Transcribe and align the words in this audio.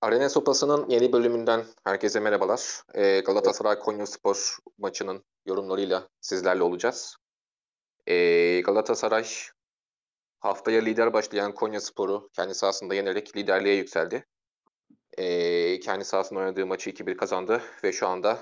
Arena 0.00 0.28
Sopası'nın 0.28 0.88
yeni 0.88 1.12
bölümünden 1.12 1.64
herkese 1.84 2.20
merhabalar. 2.20 2.82
Ee, 2.94 3.20
Galatasaray 3.20 3.78
Konyaspor 3.78 4.56
maçının 4.78 5.24
yorumlarıyla 5.46 6.08
sizlerle 6.20 6.62
olacağız. 6.62 7.16
Ee, 8.06 8.60
Galatasaray 8.60 9.26
haftaya 10.40 10.82
lider 10.82 11.12
başlayan 11.12 11.54
Konyaspor'u 11.54 12.30
kendi 12.32 12.54
sahasında 12.54 12.94
yenerek 12.94 13.36
liderliğe 13.36 13.74
yükseldi. 13.74 14.26
Ee, 15.18 15.80
kendi 15.80 16.04
sahasında 16.04 16.40
oynadığı 16.40 16.66
maçı 16.66 16.90
2-1 16.90 17.16
kazandı 17.16 17.62
ve 17.84 17.92
şu 17.92 18.08
anda 18.08 18.38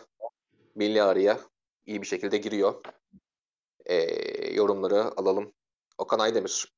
milli 0.74 1.02
araya 1.02 1.40
iyi 1.86 2.02
bir 2.02 2.06
şekilde 2.06 2.36
giriyor. 2.36 2.82
Ee, 3.86 3.96
yorumları 4.54 5.02
alalım. 5.02 5.52
Okan 5.98 6.18
Aydemir, 6.18 6.72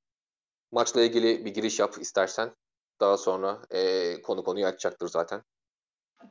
maçla 0.72 1.02
ilgili 1.02 1.44
bir 1.44 1.54
giriş 1.54 1.78
yap 1.78 1.98
istersen. 2.00 2.54
Daha 3.00 3.16
sonra 3.16 3.58
e, 3.70 4.22
konu 4.22 4.44
konuyu 4.44 4.66
açacaktır 4.66 5.08
zaten. 5.08 5.42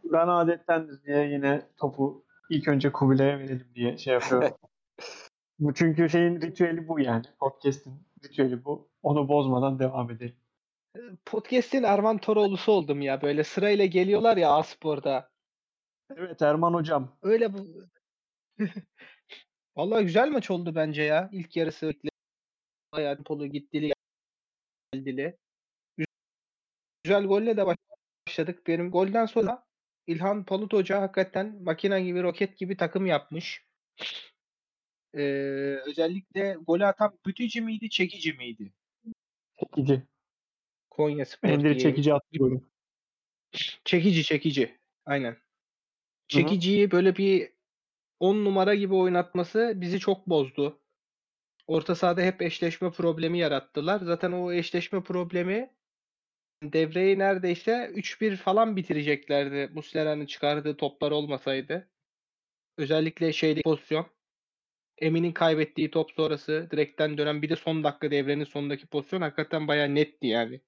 Ben 0.04 0.28
adettendir 0.28 1.04
diye 1.04 1.28
yine 1.28 1.62
topu 1.78 2.26
ilk 2.50 2.68
önce 2.68 2.92
Kubilay'a 2.92 3.40
verelim 3.40 3.68
diye 3.76 3.98
şey 3.98 4.14
yapıyorum. 4.14 4.58
bu 5.60 5.74
çünkü 5.74 6.10
şeyin 6.10 6.42
ritüeli 6.42 6.88
bu 6.88 7.00
yani. 7.00 7.26
Podcast'in 7.40 7.94
ritüeli 8.24 8.66
bu. 8.66 8.90
Onu 9.04 9.28
bozmadan 9.28 9.80
devam 9.80 10.12
edelim. 10.12 10.36
Podcast'in 11.26 11.84
Erman 11.84 12.18
Toroğlu'su 12.18 12.72
oldum 12.72 13.02
ya. 13.02 13.22
Böyle 13.22 13.44
sırayla 13.44 13.86
geliyorlar 13.86 14.38
ya 14.38 14.52
A-Spor'da. 14.52 15.30
Evet 16.16 16.42
Erman 16.42 16.74
hocam. 16.74 17.18
Öyle 17.22 17.54
bu. 17.54 17.68
Vallahi 19.76 20.04
güzel 20.04 20.30
maç 20.30 20.52
oldu 20.52 20.76
bence 20.76 21.04
ya. 21.04 21.30
İlk 21.32 21.56
yarısı 21.56 21.94
bayağı 22.94 23.24
polu 23.24 23.48
gittili 23.48 23.94
geldili. 24.94 25.38
Güzel 27.08 27.26
golle 27.26 27.58
de 27.58 27.66
başladık. 28.28 28.68
Benim 28.68 28.92
golden 28.92 29.26
sonra 29.26 29.66
İlhan 30.08 30.44
Palut 30.44 30.74
Hoca 30.74 31.02
hakikaten 31.02 31.64
makine 31.64 32.04
gibi, 32.04 32.24
roket 32.24 32.58
gibi 32.58 32.78
takım 32.78 33.06
yapmış. 33.06 33.66
Ee, 35.14 35.22
özellikle 35.86 36.58
golü 36.68 36.86
atan 36.86 37.20
Bütücü 37.26 37.62
miydi, 37.62 37.90
Çekici 37.90 38.34
miydi? 38.34 38.74
Çekici. 39.60 40.04
Konya 40.90 41.26
Spor 41.26 41.50
Endiri 41.50 41.80
çekici 41.80 42.14
attı 42.14 42.38
golü. 42.38 42.62
Çekici, 43.86 44.24
çekici. 44.24 44.78
Aynen. 45.06 45.38
Çekiciyi 46.28 46.92
böyle 46.92 47.16
bir 47.18 47.52
10 48.20 48.46
numara 48.46 48.76
gibi 48.76 48.94
oynatması 48.94 49.74
bizi 49.76 50.00
çok 50.00 50.30
bozdu. 50.30 50.82
Orta 51.68 51.96
sahada 51.96 52.22
hep 52.22 52.42
eşleşme 52.42 52.92
problemi 52.92 53.40
yarattılar. 53.40 54.00
Zaten 54.00 54.32
o 54.32 54.52
eşleşme 54.52 55.04
problemi 55.04 55.77
devreyi 56.64 57.20
neredeyse 57.20 57.92
3-1 57.94 58.36
falan 58.36 58.76
bitireceklerdi. 58.76 59.74
Muslera'nın 59.74 60.26
çıkardığı 60.26 60.78
toplar 60.78 61.12
olmasaydı. 61.12 61.90
Özellikle 62.78 63.34
şeyde 63.34 63.62
pozisyon. 63.62 64.06
Emin'in 64.98 65.32
kaybettiği 65.32 65.92
top 65.92 66.12
sonrası 66.12 66.68
direkten 66.72 67.18
dönen 67.18 67.42
bir 67.42 67.50
de 67.50 67.56
son 67.56 67.84
dakika 67.84 68.12
devrenin 68.12 68.44
sonundaki 68.44 68.88
pozisyon 68.88 69.22
hakikaten 69.22 69.68
bayağı 69.68 69.96
netti 69.96 70.28
yani. 70.28 70.62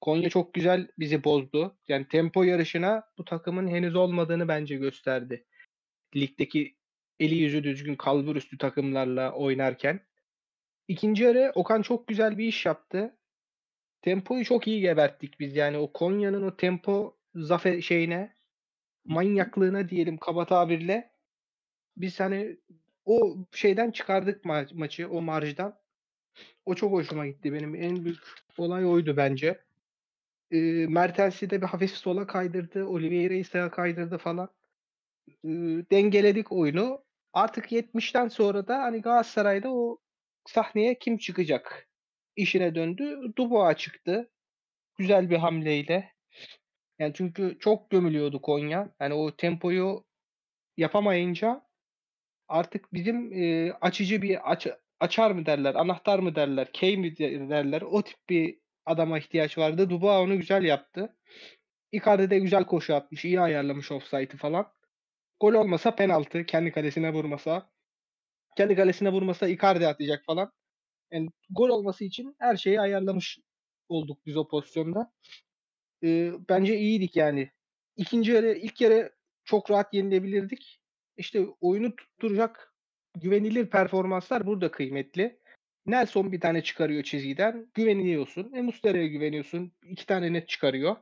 Konya 0.00 0.30
çok 0.30 0.54
güzel 0.54 0.88
bizi 0.98 1.24
bozdu. 1.24 1.78
Yani 1.88 2.08
tempo 2.08 2.42
yarışına 2.42 3.02
bu 3.18 3.24
takımın 3.24 3.68
henüz 3.68 3.96
olmadığını 3.96 4.48
bence 4.48 4.76
gösterdi. 4.76 5.46
Ligdeki 6.16 6.76
eli 7.20 7.34
yüzü 7.34 7.64
düzgün 7.64 7.94
kalbur 7.94 8.36
üstü 8.36 8.58
takımlarla 8.58 9.32
oynarken. 9.32 10.00
İkinci 10.88 11.22
yarı 11.22 11.52
Okan 11.54 11.82
çok 11.82 12.08
güzel 12.08 12.38
bir 12.38 12.44
iş 12.44 12.66
yaptı. 12.66 13.16
Tempoyu 14.02 14.44
çok 14.44 14.66
iyi 14.66 14.80
geberttik 14.80 15.40
biz 15.40 15.56
yani 15.56 15.78
o 15.78 15.92
Konya'nın 15.92 16.42
o 16.42 16.56
tempo 16.56 17.16
zafer 17.34 17.80
şeyine 17.80 18.34
manyaklığına 19.04 19.88
diyelim 19.88 20.16
kaba 20.16 20.46
tabirle 20.46 21.10
biz 21.96 22.20
hani 22.20 22.56
o 23.04 23.36
şeyden 23.52 23.90
çıkardık 23.90 24.44
ma- 24.44 24.74
maçı 24.74 25.10
o 25.10 25.22
marjdan. 25.22 25.80
O 26.66 26.74
çok 26.74 26.92
hoşuma 26.92 27.26
gitti 27.26 27.52
benim 27.52 27.74
en 27.74 28.04
büyük 28.04 28.20
olay 28.58 28.86
oydu 28.86 29.16
bence. 29.16 29.60
Ee, 30.50 30.86
Mertens'i 30.88 31.50
de 31.50 31.62
bir 31.62 31.66
hafif 31.66 31.90
sola 31.90 32.26
kaydırdı. 32.26 32.84
Oliveira'yı 32.86 33.44
sağa 33.44 33.70
kaydırdı 33.70 34.18
falan. 34.18 34.48
Ee, 35.44 35.48
dengeledik 35.90 36.52
oyunu. 36.52 37.04
Artık 37.32 37.72
70'ten 37.72 38.28
sonra 38.28 38.68
da 38.68 38.82
hani 38.82 39.00
Galatasaray'da 39.02 39.70
o 39.74 39.98
sahneye 40.46 40.98
kim 40.98 41.18
çıkacak 41.18 41.89
işine 42.36 42.74
döndü. 42.74 43.32
Dubois 43.38 43.76
çıktı. 43.76 44.30
Güzel 44.98 45.30
bir 45.30 45.36
hamleyle. 45.36 46.12
Yani 46.98 47.12
çünkü 47.14 47.58
çok 47.60 47.90
gömülüyordu 47.90 48.42
Konya. 48.42 48.94
Yani 49.00 49.14
o 49.14 49.36
tempoyu 49.36 50.04
yapamayınca 50.76 51.62
artık 52.48 52.94
bizim 52.94 53.32
e, 53.32 53.72
açıcı 53.72 54.22
bir 54.22 54.52
aç, 54.52 54.66
açar 55.00 55.30
mı 55.30 55.46
derler, 55.46 55.74
anahtar 55.74 56.18
mı 56.18 56.34
derler, 56.34 56.72
key 56.72 56.96
mi 56.96 57.18
derler 57.18 57.82
o 57.82 58.02
tip 58.02 58.16
bir 58.28 58.58
adama 58.86 59.18
ihtiyaç 59.18 59.58
vardı. 59.58 59.90
Dubois 59.90 60.26
onu 60.26 60.36
güzel 60.36 60.64
yaptı. 60.64 61.16
Icardi 61.92 62.30
de 62.30 62.38
güzel 62.38 62.64
koşu 62.64 62.94
atmış, 62.94 63.24
iyi 63.24 63.40
ayarlamış 63.40 63.92
offside'ı 63.92 64.36
falan. 64.36 64.72
Gol 65.40 65.52
olmasa 65.54 65.94
penaltı, 65.94 66.46
kendi 66.46 66.72
kalesine 66.72 67.12
vurmasa. 67.12 67.70
Kendi 68.56 68.76
kalesine 68.76 69.12
vurmasa 69.12 69.48
Icardi 69.48 69.88
atacak 69.88 70.24
falan. 70.26 70.52
Yani 71.12 71.28
gol 71.50 71.68
olması 71.68 72.04
için 72.04 72.36
her 72.38 72.56
şeyi 72.56 72.80
ayarlamış 72.80 73.38
olduk 73.88 74.26
biz 74.26 74.36
o 74.36 74.48
pozisyonda. 74.48 75.12
Ee, 76.04 76.32
bence 76.48 76.78
iyiydik 76.78 77.16
yani. 77.16 77.50
İkinci 77.96 78.32
yarı, 78.32 78.52
ilk 78.52 78.80
yarı 78.80 79.12
çok 79.44 79.70
rahat 79.70 79.94
yenilebilirdik. 79.94 80.80
İşte 81.16 81.46
oyunu 81.60 81.96
tutturacak 81.96 82.74
güvenilir 83.20 83.70
performanslar 83.70 84.46
burada 84.46 84.70
kıymetli. 84.70 85.40
Nelson 85.86 86.32
bir 86.32 86.40
tane 86.40 86.62
çıkarıyor 86.62 87.02
çizgiden. 87.02 87.70
Güveniyorsun. 87.74 88.52
E 88.52 88.62
Muslera'ya 88.62 89.06
güveniyorsun. 89.06 89.72
iki 89.82 90.06
tane 90.06 90.32
net 90.32 90.48
çıkarıyor. 90.48 90.96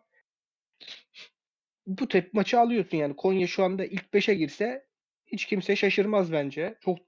Bu 1.86 2.08
tep 2.08 2.34
maçı 2.34 2.60
alıyorsun 2.60 2.96
yani. 2.96 3.16
Konya 3.16 3.46
şu 3.46 3.64
anda 3.64 3.84
ilk 3.84 4.04
5'e 4.14 4.34
girse 4.34 4.86
hiç 5.26 5.46
kimse 5.46 5.76
şaşırmaz 5.76 6.32
bence. 6.32 6.78
Çok 6.80 6.98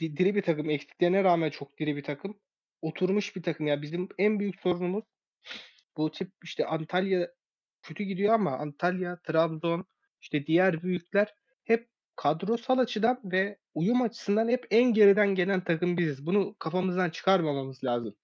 di- 0.00 0.16
diri 0.16 0.34
bir 0.34 0.42
takım. 0.42 0.70
Eksiklerine 0.70 1.24
rağmen 1.24 1.50
çok 1.50 1.78
diri 1.78 1.96
bir 1.96 2.02
takım. 2.02 2.40
Oturmuş 2.82 3.36
bir 3.36 3.42
takım. 3.42 3.66
Ya 3.66 3.82
bizim 3.82 4.08
en 4.18 4.40
büyük 4.40 4.60
sorunumuz 4.60 5.04
bu 5.96 6.10
tip 6.10 6.32
işte 6.44 6.66
Antalya 6.66 7.28
kötü 7.82 8.04
gidiyor 8.04 8.34
ama 8.34 8.58
Antalya, 8.58 9.20
Trabzon, 9.22 9.84
işte 10.20 10.46
diğer 10.46 10.82
büyükler 10.82 11.34
hep 11.64 11.88
kadrosal 12.16 12.78
açıdan 12.78 13.20
ve 13.24 13.58
uyum 13.74 14.02
açısından 14.02 14.48
hep 14.48 14.66
en 14.70 14.94
geriden 14.94 15.34
gelen 15.34 15.64
takım 15.64 15.96
biziz. 15.96 16.26
Bunu 16.26 16.54
kafamızdan 16.58 17.10
çıkarmamamız 17.10 17.84
lazım. 17.84 18.16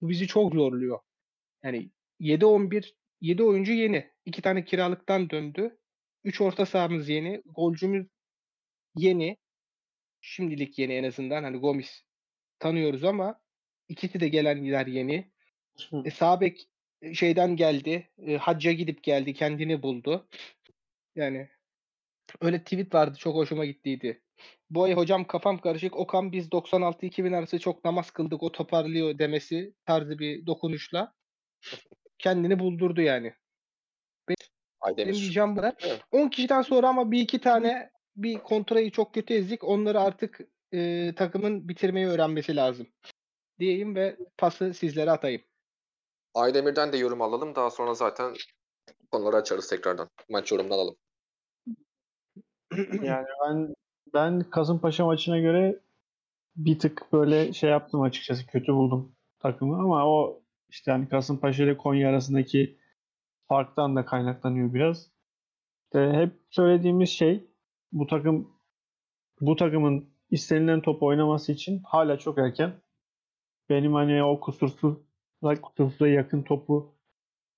Bu 0.00 0.08
bizi 0.08 0.26
çok 0.26 0.54
zorluyor. 0.54 0.98
Yani 1.64 1.90
7-11 2.20 2.94
7 3.20 3.42
oyuncu 3.42 3.72
yeni. 3.72 4.10
2 4.24 4.42
tane 4.42 4.64
kiralıktan 4.64 5.30
döndü. 5.30 5.78
3 6.24 6.40
orta 6.40 6.66
sahamız 6.66 7.08
yeni. 7.08 7.42
Golcümüz 7.46 8.06
yeni. 8.96 9.36
Şimdilik 10.20 10.78
yeni 10.78 10.94
en 10.94 11.04
azından. 11.04 11.42
Hani 11.42 11.56
Gomis 11.56 12.02
tanıyoruz 12.58 13.04
ama 13.04 13.40
ikisi 13.88 14.20
de 14.20 14.28
gelenler 14.28 14.86
yeni. 14.86 15.30
E, 16.04 16.10
sağ 16.10 16.40
bek 16.40 16.68
e, 17.02 17.14
şeyden 17.14 17.56
geldi. 17.56 18.10
E, 18.26 18.36
hacca 18.36 18.72
gidip 18.72 19.02
geldi. 19.02 19.34
Kendini 19.34 19.82
buldu. 19.82 20.28
Yani 21.14 21.48
öyle 22.40 22.64
tweet 22.64 22.94
vardı. 22.94 23.18
Çok 23.18 23.34
hoşuma 23.34 23.64
gittiydi. 23.64 24.22
Bu 24.70 24.84
ay 24.84 24.94
hocam 24.94 25.26
kafam 25.26 25.58
karışık. 25.58 25.96
Okan 25.96 26.32
biz 26.32 26.48
96-2000 26.48 27.36
arası 27.36 27.58
çok 27.58 27.84
namaz 27.84 28.10
kıldık. 28.10 28.42
O 28.42 28.52
toparlıyor 28.52 29.18
demesi 29.18 29.74
tarzı 29.84 30.18
bir 30.18 30.46
dokunuşla 30.46 31.14
kendini 32.18 32.58
buldurdu 32.58 33.00
yani. 33.00 33.34
Benim 34.28 34.36
Aydemir. 34.80 35.14
diyeceğim 35.14 35.56
bu 35.56 35.56
kadar. 35.56 35.74
Evet. 35.80 36.00
10 36.10 36.28
kişiden 36.28 36.62
sonra 36.62 36.88
ama 36.88 37.10
bir 37.10 37.20
iki 37.20 37.40
tane 37.40 37.90
bir 38.16 38.38
kontrayı 38.38 38.90
çok 38.90 39.14
kötü 39.14 39.34
ezdik. 39.34 39.64
Onları 39.64 40.00
artık 40.00 40.40
e, 40.72 41.12
takımın 41.16 41.68
bitirmeyi 41.68 42.06
öğrenmesi 42.06 42.56
lazım. 42.56 42.86
Diyeyim 43.58 43.94
ve 43.94 44.16
pası 44.38 44.74
sizlere 44.74 45.10
atayım. 45.10 45.42
Aydemir'den 46.34 46.92
de 46.92 46.96
yorum 46.96 47.22
alalım. 47.22 47.54
Daha 47.54 47.70
sonra 47.70 47.94
zaten 47.94 48.34
konuları 49.12 49.36
açarız 49.36 49.68
tekrardan. 49.68 50.08
Maç 50.28 50.52
yorumunu 50.52 50.74
alalım. 50.74 50.96
Yani 53.02 53.26
ben 53.44 53.74
ben 54.14 54.40
Kasımpaşa 54.40 55.06
maçına 55.06 55.38
göre 55.38 55.80
bir 56.56 56.78
tık 56.78 57.12
böyle 57.12 57.52
şey 57.52 57.70
yaptım 57.70 58.00
açıkçası. 58.00 58.46
Kötü 58.46 58.72
buldum 58.72 59.12
takımı 59.38 59.76
ama 59.76 60.06
o 60.06 60.42
işte 60.68 60.90
hani 60.90 61.08
Kasımpaşa 61.08 61.64
ile 61.64 61.76
Konya 61.76 62.08
arasındaki 62.08 62.78
farktan 63.48 63.96
da 63.96 64.04
kaynaklanıyor 64.04 64.74
biraz. 64.74 65.10
İşte 65.84 66.12
hep 66.12 66.32
söylediğimiz 66.50 67.08
şey 67.08 67.49
bu 67.92 68.06
takım 68.06 68.52
bu 69.40 69.56
takımın 69.56 70.10
istenilen 70.30 70.80
top 70.82 71.02
oynaması 71.02 71.52
için 71.52 71.82
hala 71.84 72.18
çok 72.18 72.38
erken. 72.38 72.82
Benim 73.68 73.94
hani 73.94 74.22
o 74.24 74.40
kusursuz 74.40 74.98
kusursuza 75.62 76.08
yakın 76.08 76.42
topu 76.42 76.94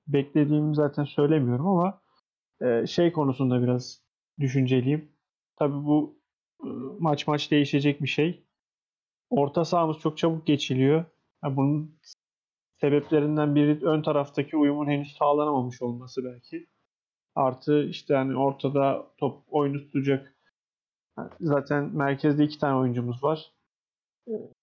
beklediğimi 0.07 0.75
zaten 0.75 1.05
söylemiyorum 1.05 1.67
ama 1.67 2.03
e, 2.61 2.87
şey 2.87 3.13
konusunda 3.13 3.63
biraz 3.63 4.03
düşünceliyim. 4.41 5.13
Tabii 5.57 5.85
bu 5.85 6.19
e, 6.65 6.69
maç 6.99 7.27
maç 7.27 7.51
değişecek 7.51 8.03
bir 8.03 8.09
şey. 8.09 8.45
Orta 9.31 9.65
sahamız 9.65 9.99
çok 9.99 10.19
çabuk 10.19 10.47
geçiliyor. 10.47 11.05
Yani 11.45 11.57
bunun 11.57 11.99
sebeplerinden 12.81 13.55
biri 13.55 13.87
ön 13.87 14.03
taraftaki 14.03 14.57
uyumun 14.57 14.87
henüz 14.87 15.13
sağlanamamış 15.17 15.83
olması 15.83 16.25
belki. 16.25 16.67
Artı 17.35 17.85
işte 17.85 18.15
yani 18.15 18.37
ortada 18.37 19.07
top 19.19 19.43
oyunu 19.51 19.79
tutacak. 19.79 20.35
Zaten 21.41 21.97
merkezde 21.97 22.45
iki 22.45 22.59
tane 22.59 22.77
oyuncumuz 22.77 23.25
var. 23.25 23.53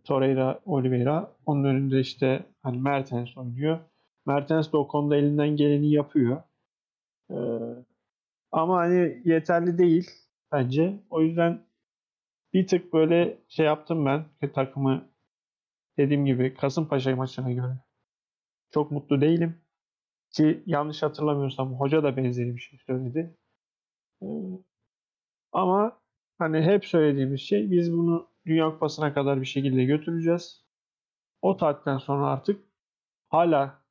Torreira, 0.04 0.60
Oliveira. 0.66 1.31
Onun 1.45 1.63
önünde 1.63 2.00
işte 2.00 2.45
hani 2.63 2.77
Mertens 2.77 3.38
oynuyor. 3.38 3.80
Mertens 4.25 4.71
de 4.74 4.77
o 4.77 4.88
konuda 4.88 5.16
elinden 5.16 5.50
geleni 5.56 5.92
yapıyor. 5.92 6.44
Ee, 7.31 7.36
ama 8.51 8.77
hani 8.77 9.21
yeterli 9.25 9.77
değil 9.77 10.10
bence. 10.51 11.00
O 11.10 11.21
yüzden 11.21 11.66
bir 12.54 12.68
tık 12.68 12.94
böyle 12.94 13.38
şey 13.48 13.66
yaptım 13.66 14.06
ben 14.06 14.25
takımı 14.54 15.10
dediğim 15.98 16.25
gibi 16.25 16.54
Kasımpaşa 16.54 17.16
maçına 17.16 17.51
göre. 17.51 17.74
Çok 18.71 18.92
mutlu 18.92 19.21
değilim. 19.21 19.62
Ki 20.31 20.64
yanlış 20.66 21.04
hatırlamıyorsam 21.04 21.74
hoca 21.80 22.04
da 22.04 22.18
benzeri 22.18 22.56
bir 22.56 22.62
şey 22.62 22.80
söyledi. 22.80 23.38
Ee, 24.24 24.28
ama 25.52 26.00
hani 26.38 26.62
hep 26.62 26.86
söylediğimiz 26.86 27.42
şey 27.42 27.72
biz 27.72 27.94
bunu 27.94 28.28
Dünya 28.46 28.72
Kupası'na 28.72 29.14
kadar 29.14 29.42
bir 29.42 29.46
şekilde 29.46 29.84
götüreceğiz. 29.84 30.66
O 31.42 31.58
tatilden 31.58 31.98
sonra 31.98 32.28
artık 32.28 32.62
hala 33.30 33.81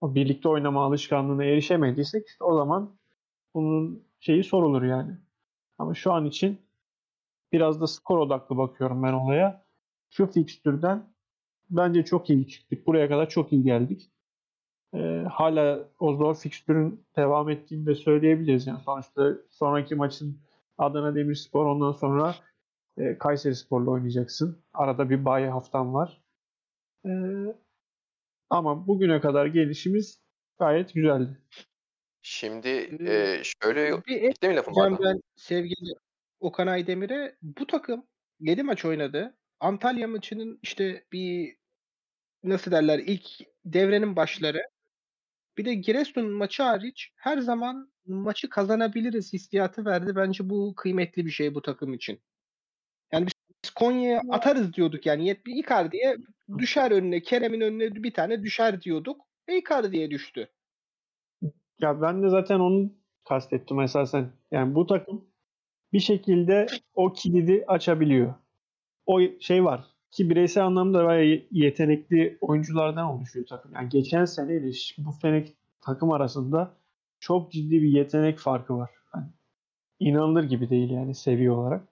o 0.00 0.14
birlikte 0.14 0.48
oynama 0.48 0.84
alışkanlığına 0.84 1.44
erişemediysek 1.44 2.28
işte 2.28 2.44
o 2.44 2.56
zaman 2.56 2.98
bunun 3.54 4.04
şeyi 4.20 4.44
sorulur 4.44 4.82
yani. 4.82 5.18
Ama 5.78 5.94
şu 5.94 6.12
an 6.12 6.26
için 6.26 6.60
biraz 7.52 7.80
da 7.80 7.86
skor 7.86 8.18
odaklı 8.18 8.56
bakıyorum 8.56 9.02
ben 9.02 9.12
olaya. 9.12 9.66
Şu 10.10 10.26
fikstürden 10.26 11.14
bence 11.70 12.04
çok 12.04 12.30
iyi 12.30 12.48
çıktık. 12.48 12.86
Buraya 12.86 13.08
kadar 13.08 13.28
çok 13.28 13.52
iyi 13.52 13.62
geldik. 13.64 14.10
Ee, 14.94 15.24
hala 15.32 15.88
o 15.98 16.14
zor 16.14 16.34
fikstürün 16.34 17.04
devam 17.16 17.50
ettiğini 17.50 17.86
de 17.86 17.94
söyleyebiliriz. 17.94 18.66
Yani 18.66 18.80
sonuçta 18.80 19.32
sonraki 19.50 19.94
maçın 19.94 20.38
Adana 20.78 21.14
Demirspor 21.14 21.66
ondan 21.66 21.92
sonra 21.92 22.34
e, 22.98 23.18
Kayseri 23.18 23.54
Spor'la 23.54 23.90
oynayacaksın. 23.90 24.62
Arada 24.74 25.10
bir 25.10 25.24
bayi 25.24 25.46
haftan 25.46 25.94
var. 25.94 26.20
E, 27.06 27.10
ama 28.50 28.86
bugüne 28.86 29.20
kadar 29.20 29.46
gelişimiz 29.46 30.20
gayet 30.58 30.94
güzeldi. 30.94 31.38
Şimdi 32.22 32.68
e, 33.08 33.42
şöyle 33.62 34.04
bir 34.04 34.22
bitti 34.22 34.48
mi 34.48 34.56
lafım 34.56 34.74
pardon? 34.74 34.98
ben 35.04 35.20
sevgili 35.36 35.94
Okan 36.40 36.66
Aydemir'e. 36.66 37.36
Bu 37.42 37.66
takım 37.66 38.06
7 38.40 38.62
maç 38.62 38.84
oynadı. 38.84 39.36
Antalya 39.60 40.08
maçının 40.08 40.58
işte 40.62 41.04
bir 41.12 41.56
nasıl 42.42 42.70
derler 42.70 42.98
ilk 42.98 43.26
devrenin 43.64 44.16
başları. 44.16 44.73
Bir 45.58 45.64
de 45.64 45.74
Giresun 45.74 46.30
maçı 46.30 46.62
hariç 46.62 47.12
her 47.16 47.38
zaman 47.38 47.92
maçı 48.06 48.48
kazanabiliriz 48.48 49.32
hissiyatı 49.32 49.84
verdi. 49.84 50.16
Bence 50.16 50.50
bu 50.50 50.74
kıymetli 50.76 51.26
bir 51.26 51.30
şey 51.30 51.54
bu 51.54 51.62
takım 51.62 51.94
için. 51.94 52.20
Yani 53.12 53.26
biz 53.26 53.70
Konya'ya 53.70 54.20
atarız 54.30 54.74
diyorduk 54.74 55.06
yani. 55.06 55.28
Yet- 55.28 55.48
Icardi'ye 55.48 56.16
düşer 56.58 56.90
önüne, 56.90 57.22
Kerem'in 57.22 57.60
önüne 57.60 57.94
bir 57.94 58.12
tane 58.12 58.42
düşer 58.42 58.80
diyorduk. 58.82 59.20
Ve 59.48 59.58
Icardi'ye 59.58 60.10
düştü. 60.10 60.48
Ya 61.80 62.02
ben 62.02 62.22
de 62.22 62.28
zaten 62.28 62.60
onu 62.60 62.92
kastettim 63.24 63.80
esasen. 63.80 64.32
Yani 64.50 64.74
bu 64.74 64.86
takım 64.86 65.24
bir 65.92 66.00
şekilde 66.00 66.66
o 66.94 67.12
kilidi 67.12 67.64
açabiliyor. 67.66 68.34
O 69.06 69.20
şey 69.40 69.64
var 69.64 69.93
ki 70.14 70.30
bireysel 70.30 70.66
anlamda 70.66 71.04
bayağı 71.04 71.42
yetenekli 71.50 72.38
oyunculardan 72.40 73.06
oluşuyor 73.06 73.46
takım. 73.46 73.72
Yani 73.74 73.88
geçen 73.88 74.24
sene 74.24 74.56
ile 74.56 74.70
bu 74.98 75.12
sene 75.12 75.44
takım 75.80 76.12
arasında 76.12 76.76
çok 77.20 77.52
ciddi 77.52 77.82
bir 77.82 77.88
yetenek 77.88 78.38
farkı 78.38 78.76
var. 78.76 78.90
Yani 79.14 79.26
inanılır 80.00 80.44
gibi 80.44 80.70
değil 80.70 80.90
yani 80.90 81.14
seviye 81.14 81.50
olarak. 81.50 81.88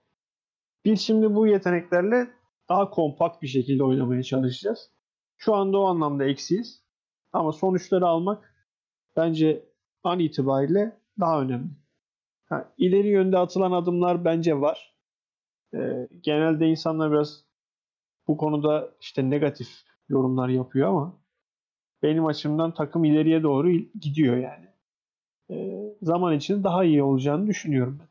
Biz 0.85 1.01
şimdi 1.01 1.35
bu 1.35 1.47
yeteneklerle 1.47 2.31
daha 2.69 2.91
kompakt 2.91 3.43
bir 3.43 3.49
şekilde 3.49 3.85
oynamaya 3.85 4.23
çalışacağız. 4.23 4.91
Şu 5.37 5.55
anda 5.55 5.79
o 5.79 5.85
anlamda 5.85 6.25
eksiyiz. 6.25 6.83
Ama 7.33 7.53
sonuçları 7.53 8.07
almak 8.07 8.55
bence 9.17 9.65
an 10.05 10.19
itibariyle 10.19 10.97
daha 11.21 11.41
önemli. 11.43 11.71
Ha, 12.49 12.73
ileri 12.79 13.09
yönde 13.09 13.39
atılan 13.39 13.73
adımlar 13.73 14.25
bence 14.25 14.61
var. 14.61 14.95
Ee, 15.75 16.09
genelde 16.21 16.67
insanlar 16.67 17.13
biraz 17.13 17.45
bu 18.29 18.37
konuda 18.37 18.95
işte 19.01 19.31
negatif 19.31 19.69
yorumlar 20.09 20.49
yapıyor 20.49 20.89
ama 20.89 21.21
benim 22.03 22.27
açımdan 22.27 22.75
takım 22.75 23.05
ileriye 23.05 23.43
doğru 23.43 23.71
gidiyor 24.01 24.37
yani. 24.37 24.69
Ee, 25.51 25.95
zaman 26.03 26.37
için 26.37 26.65
daha 26.65 26.85
iyi 26.85 27.03
olacağını 27.03 27.47
düşünüyorum 27.47 27.99
ben. 28.01 28.09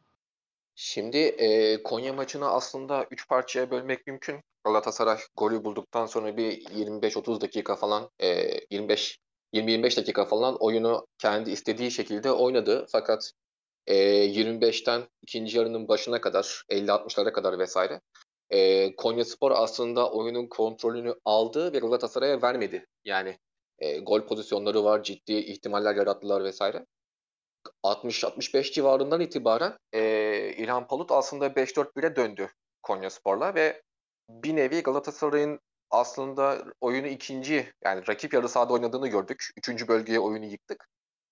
Şimdi 0.76 1.18
e, 1.18 1.84
Konya 1.84 2.14
maçını 2.14 2.50
aslında 2.50 3.08
3 3.12 3.28
parçaya 3.28 3.72
bölmek 3.72 4.08
mümkün. 4.08 4.36
Galatasaray 4.64 5.18
golü 5.38 5.64
bulduktan 5.64 6.06
sonra 6.06 6.38
bir 6.38 6.52
25-30 6.52 7.42
dakika 7.42 7.76
falan, 7.76 8.10
e, 8.20 8.52
25 8.72 9.20
20-25 9.54 9.98
dakika 9.98 10.26
falan 10.26 10.58
oyunu 10.60 11.08
kendi 11.18 11.52
istediği 11.52 11.92
şekilde 11.92 12.32
oynadı. 12.32 12.86
Fakat 12.92 13.32
e, 13.88 13.96
25'ten 14.26 15.02
ikinci 15.22 15.58
yarının 15.58 15.88
başına 15.88 16.22
kadar, 16.22 16.64
50-60'lara 16.70 17.32
kadar 17.34 17.60
vesaire 17.60 18.02
e, 18.52 18.96
Konya 18.96 19.26
Spor 19.26 19.52
aslında 19.52 20.12
oyunun 20.12 20.48
kontrolünü 20.48 21.16
aldı 21.26 21.74
ve 21.74 21.80
Galatasaray'a 21.80 22.42
vermedi. 22.42 22.86
Yani 23.06 23.40
e, 23.80 24.00
gol 24.00 24.28
pozisyonları 24.28 24.84
var, 24.84 25.04
ciddi 25.04 25.34
ihtimaller 25.34 25.96
yarattılar 25.96 26.44
vesaire. 26.44 26.86
60-65 27.84 28.72
civarından 28.72 29.22
itibaren 29.22 29.78
e, 29.94 30.54
İlhan 30.58 30.88
Palut 30.88 31.12
aslında 31.12 31.48
5-4-1'e 31.48 32.16
döndü 32.16 32.50
Konya 32.84 33.10
Spor'la 33.10 33.56
ve 33.56 33.82
bir 34.30 34.56
nevi 34.56 34.84
Galatasaray'ın 34.84 35.60
aslında 35.90 36.66
oyunu 36.82 37.08
ikinci 37.08 37.74
yani 37.86 38.08
rakip 38.08 38.34
yarı 38.34 38.50
sahada 38.50 38.74
oynadığını 38.74 39.08
gördük. 39.08 39.48
Üçüncü 39.58 39.88
bölgeye 39.88 40.20
oyunu 40.20 40.46
yıktık. 40.46 40.88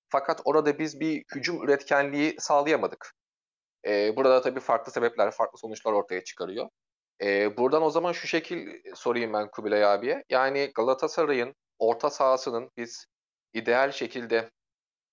Fakat 0.09 0.41
orada 0.45 0.79
biz 0.79 0.99
bir 0.99 1.23
hücum 1.35 1.63
üretkenliği 1.63 2.35
sağlayamadık. 2.39 3.13
E, 3.87 4.15
burada 4.15 4.41
tabii 4.41 4.59
farklı 4.59 4.91
sebepler, 4.91 5.31
farklı 5.31 5.57
sonuçlar 5.59 5.93
ortaya 5.93 6.23
çıkarıyor. 6.23 6.69
E, 7.23 7.57
buradan 7.57 7.83
o 7.83 7.89
zaman 7.89 8.11
şu 8.11 8.27
şekil 8.27 8.81
sorayım 8.95 9.33
ben 9.33 9.49
Kubilay 9.51 9.85
abiye. 9.85 10.23
Yani 10.29 10.71
Galatasaray'ın 10.75 11.55
orta 11.79 12.09
sahasının 12.09 12.69
biz 12.77 13.05
ideal 13.53 13.91
şekilde 13.91 14.49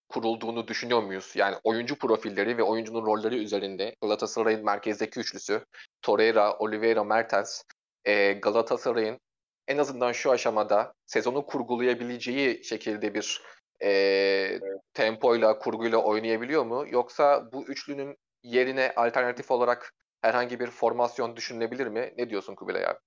kurulduğunu 0.09 0.69
düşünüyor 0.69 1.03
muyuz? 1.03 1.33
Yani 1.35 1.57
oyuncu 1.65 1.99
profilleri 1.99 2.59
ve 2.59 2.63
oyuncunun 2.63 3.07
rolleri 3.07 3.37
üzerinde 3.37 3.95
Galatasaray'ın 4.03 4.65
merkezdeki 4.65 5.21
üçlüsü 5.21 5.65
Torreira, 6.03 6.59
Oliveira, 6.59 7.05
Mertens 7.05 7.63
e, 8.05 8.33
Galatasaray'ın 8.33 9.21
en 9.69 9.79
azından 9.79 10.13
şu 10.13 10.31
aşamada 10.31 10.93
sezonu 11.07 11.47
kurgulayabileceği 11.47 12.65
şekilde 12.65 13.15
bir 13.15 13.43
e, 13.83 14.61
tempoyla, 14.95 15.59
kurguyla 15.59 15.99
oynayabiliyor 15.99 16.65
mu? 16.65 16.85
Yoksa 16.91 17.53
bu 17.53 17.65
üçlünün 17.65 18.17
yerine 18.43 18.93
alternatif 18.97 19.51
olarak 19.51 19.93
herhangi 20.27 20.61
bir 20.61 20.67
formasyon 20.67 21.37
düşünülebilir 21.37 21.87
mi? 21.87 22.15
Ne 22.19 22.31
diyorsun 22.31 22.55
Kubilay 22.55 22.87
abi? 22.87 22.99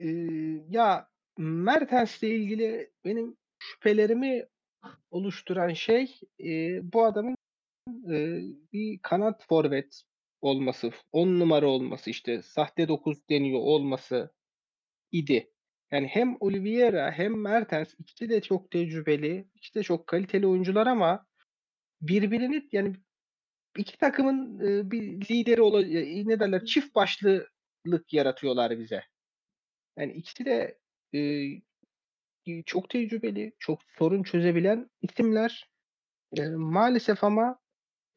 Ee, 0.00 0.08
ya 0.68 1.08
Mertens'le 1.38 2.22
ilgili 2.22 2.90
benim 3.04 3.36
şüphelerimi 3.58 4.46
oluşturan 5.10 5.72
şey 5.72 6.20
e, 6.40 6.80
bu 6.92 7.04
adamın 7.04 7.36
e, 7.88 8.40
bir 8.72 8.98
kanat 9.02 9.46
forvet 9.48 10.02
olması, 10.40 10.90
10 11.12 11.40
numara 11.40 11.66
olması 11.66 12.10
işte 12.10 12.42
sahte 12.42 12.88
9 12.88 13.28
deniyor 13.28 13.60
olması 13.60 14.32
idi. 15.12 15.50
Yani 15.90 16.06
hem 16.06 16.36
Oliveira 16.40 17.12
hem 17.12 17.40
Mertens 17.40 17.94
ikisi 17.98 18.28
de 18.28 18.40
çok 18.40 18.70
tecrübeli, 18.70 19.48
ikisi 19.54 19.74
de 19.74 19.82
çok 19.82 20.06
kaliteli 20.06 20.46
oyuncular 20.46 20.86
ama 20.86 21.26
birbirini 22.00 22.68
yani 22.72 22.96
iki 23.76 23.98
takımın 23.98 24.60
e, 24.60 24.90
bir 24.90 25.02
lideri 25.02 25.62
ola, 25.62 25.82
e, 25.82 26.28
ne 26.28 26.40
derler 26.40 26.64
çift 26.64 26.94
başlılık 26.94 28.12
yaratıyorlar 28.12 28.78
bize. 28.78 29.02
Yani 29.98 30.12
ikisi 30.12 30.44
de 30.44 30.78
e, 31.14 31.20
çok 32.66 32.90
tecrübeli, 32.90 33.52
çok 33.58 33.80
sorun 33.98 34.22
çözebilen 34.22 34.90
isimler. 35.02 35.70
E, 36.38 36.48
maalesef 36.48 37.24
ama 37.24 37.58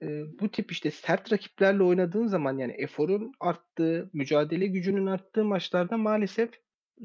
e, 0.04 0.08
bu 0.40 0.52
tip 0.52 0.72
işte 0.72 0.92
sert 0.92 1.34
rakiplerle 1.34 1.84
oynadığın 1.84 2.28
zaman 2.28 2.58
yani 2.58 2.72
eforun 2.74 3.34
arttığı, 3.40 4.10
mücadele 4.14 4.68
gücünün 4.68 5.06
arttığı 5.06 5.46
maçlarda 5.46 5.98
maalesef 5.98 6.52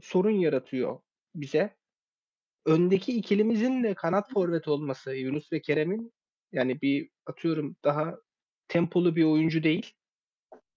sorun 0.03 0.31
yaratıyor 0.31 1.01
bize. 1.35 1.77
öndeki 2.67 3.13
ikilimizin 3.19 3.85
de 3.85 3.95
kanat 3.95 4.33
forvet 4.33 4.69
olması 4.69 5.15
Yunus 5.15 5.53
ve 5.53 5.61
Kerem'in 5.63 6.13
yani 6.53 6.81
bir 6.81 7.11
atıyorum 7.27 7.77
daha 7.85 8.19
tempolu 8.69 9.17
bir 9.17 9.25
oyuncu 9.25 9.63
değil. 9.63 9.95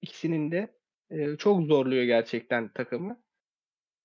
İkisinin 0.02 0.52
de 0.52 0.76
e, 1.10 1.38
çok 1.38 1.64
zorluyor 1.64 2.04
gerçekten 2.04 2.74
takımı. 2.74 3.24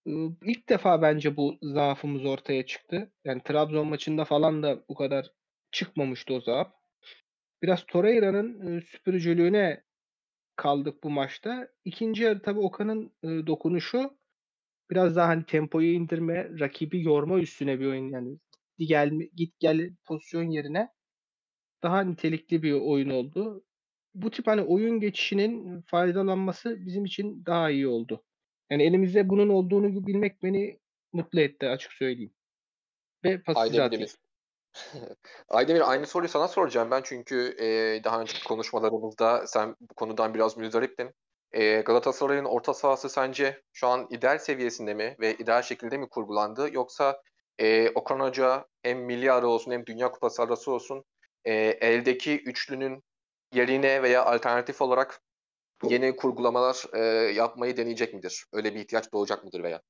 E, 0.06 0.10
ilk 0.42 0.68
defa 0.68 1.02
bence 1.02 1.36
bu 1.36 1.58
zaafımız 1.62 2.24
ortaya 2.24 2.66
çıktı. 2.66 3.12
Yani 3.24 3.42
Trabzon 3.42 3.86
maçında 3.86 4.24
falan 4.24 4.62
da 4.62 4.84
bu 4.88 4.94
kadar 4.94 5.30
çıkmamıştı 5.72 6.34
o 6.34 6.40
zaaf. 6.40 6.72
Biraz 7.62 7.86
Torreira'nın 7.86 8.76
e, 8.76 8.80
süpürücülüğüne 8.80 9.84
kaldık 10.56 11.04
bu 11.04 11.10
maçta. 11.10 11.68
İkinci 11.84 12.22
yarı 12.22 12.42
tabii 12.42 12.60
Okan'ın 12.60 13.12
e, 13.22 13.46
dokunuşu 13.46 14.18
biraz 14.90 15.16
daha 15.16 15.28
hani 15.28 15.44
tempoyu 15.46 15.92
indirme, 15.92 16.60
rakibi 16.60 17.02
yorma 17.02 17.38
üstüne 17.38 17.80
bir 17.80 17.86
oyun 17.86 18.08
yani 18.08 18.38
gel 18.78 19.10
git 19.36 19.60
gel 19.60 19.90
pozisyon 20.04 20.50
yerine 20.50 20.88
daha 21.82 22.00
nitelikli 22.00 22.62
bir 22.62 22.72
oyun 22.72 23.10
oldu. 23.10 23.64
Bu 24.14 24.30
tip 24.30 24.46
hani 24.46 24.62
oyun 24.62 25.00
geçişinin 25.00 25.80
faydalanması 25.80 26.86
bizim 26.86 27.04
için 27.04 27.42
daha 27.46 27.70
iyi 27.70 27.88
oldu. 27.88 28.22
Yani 28.70 28.82
elimizde 28.82 29.28
bunun 29.28 29.48
olduğunu 29.48 30.06
bilmek 30.06 30.42
beni 30.42 30.78
mutlu 31.12 31.40
etti 31.40 31.68
açık 31.68 31.92
söyleyeyim. 31.92 32.34
Ve 33.24 33.42
pası 33.42 33.60
atayım. 33.60 34.08
Aydemir 35.48 35.90
aynı 35.90 36.06
soruyu 36.06 36.28
sana 36.28 36.48
soracağım 36.48 36.90
ben 36.90 37.02
çünkü 37.04 37.56
e, 37.60 38.00
daha 38.04 38.20
önceki 38.20 38.44
konuşmalarımızda 38.44 39.46
sen 39.46 39.76
bu 39.80 39.94
konudan 39.94 40.34
biraz 40.34 40.56
müzdariptin. 40.56 41.14
E, 41.52 41.80
Galatasaray'ın 41.80 42.44
orta 42.44 42.74
sahası 42.74 43.08
sence 43.08 43.62
şu 43.72 43.86
an 43.86 44.06
ideal 44.10 44.38
seviyesinde 44.38 44.94
mi 44.94 45.16
ve 45.20 45.34
ideal 45.34 45.62
şekilde 45.62 45.98
mi 45.98 46.08
kurgulandı 46.08 46.68
yoksa 46.72 47.22
e, 47.58 47.90
Okan 47.90 48.20
Hoca 48.20 48.66
hem 48.82 48.98
milli 48.98 49.32
ara 49.32 49.46
olsun 49.46 49.72
hem 49.72 49.86
Dünya 49.86 50.10
Kupası 50.10 50.42
arası 50.42 50.72
olsun 50.72 51.04
e, 51.44 51.52
eldeki 51.54 52.42
üçlünün 52.42 53.02
yerine 53.54 54.02
veya 54.02 54.24
alternatif 54.24 54.82
olarak 54.82 55.22
yeni 55.82 56.16
kurgulamalar 56.16 56.84
e, 56.92 56.98
yapmayı 57.32 57.76
deneyecek 57.76 58.14
midir? 58.14 58.46
Öyle 58.52 58.74
bir 58.74 58.80
ihtiyaç 58.80 59.12
doğacak 59.12 59.44
mıdır 59.44 59.62
veya? 59.62 59.82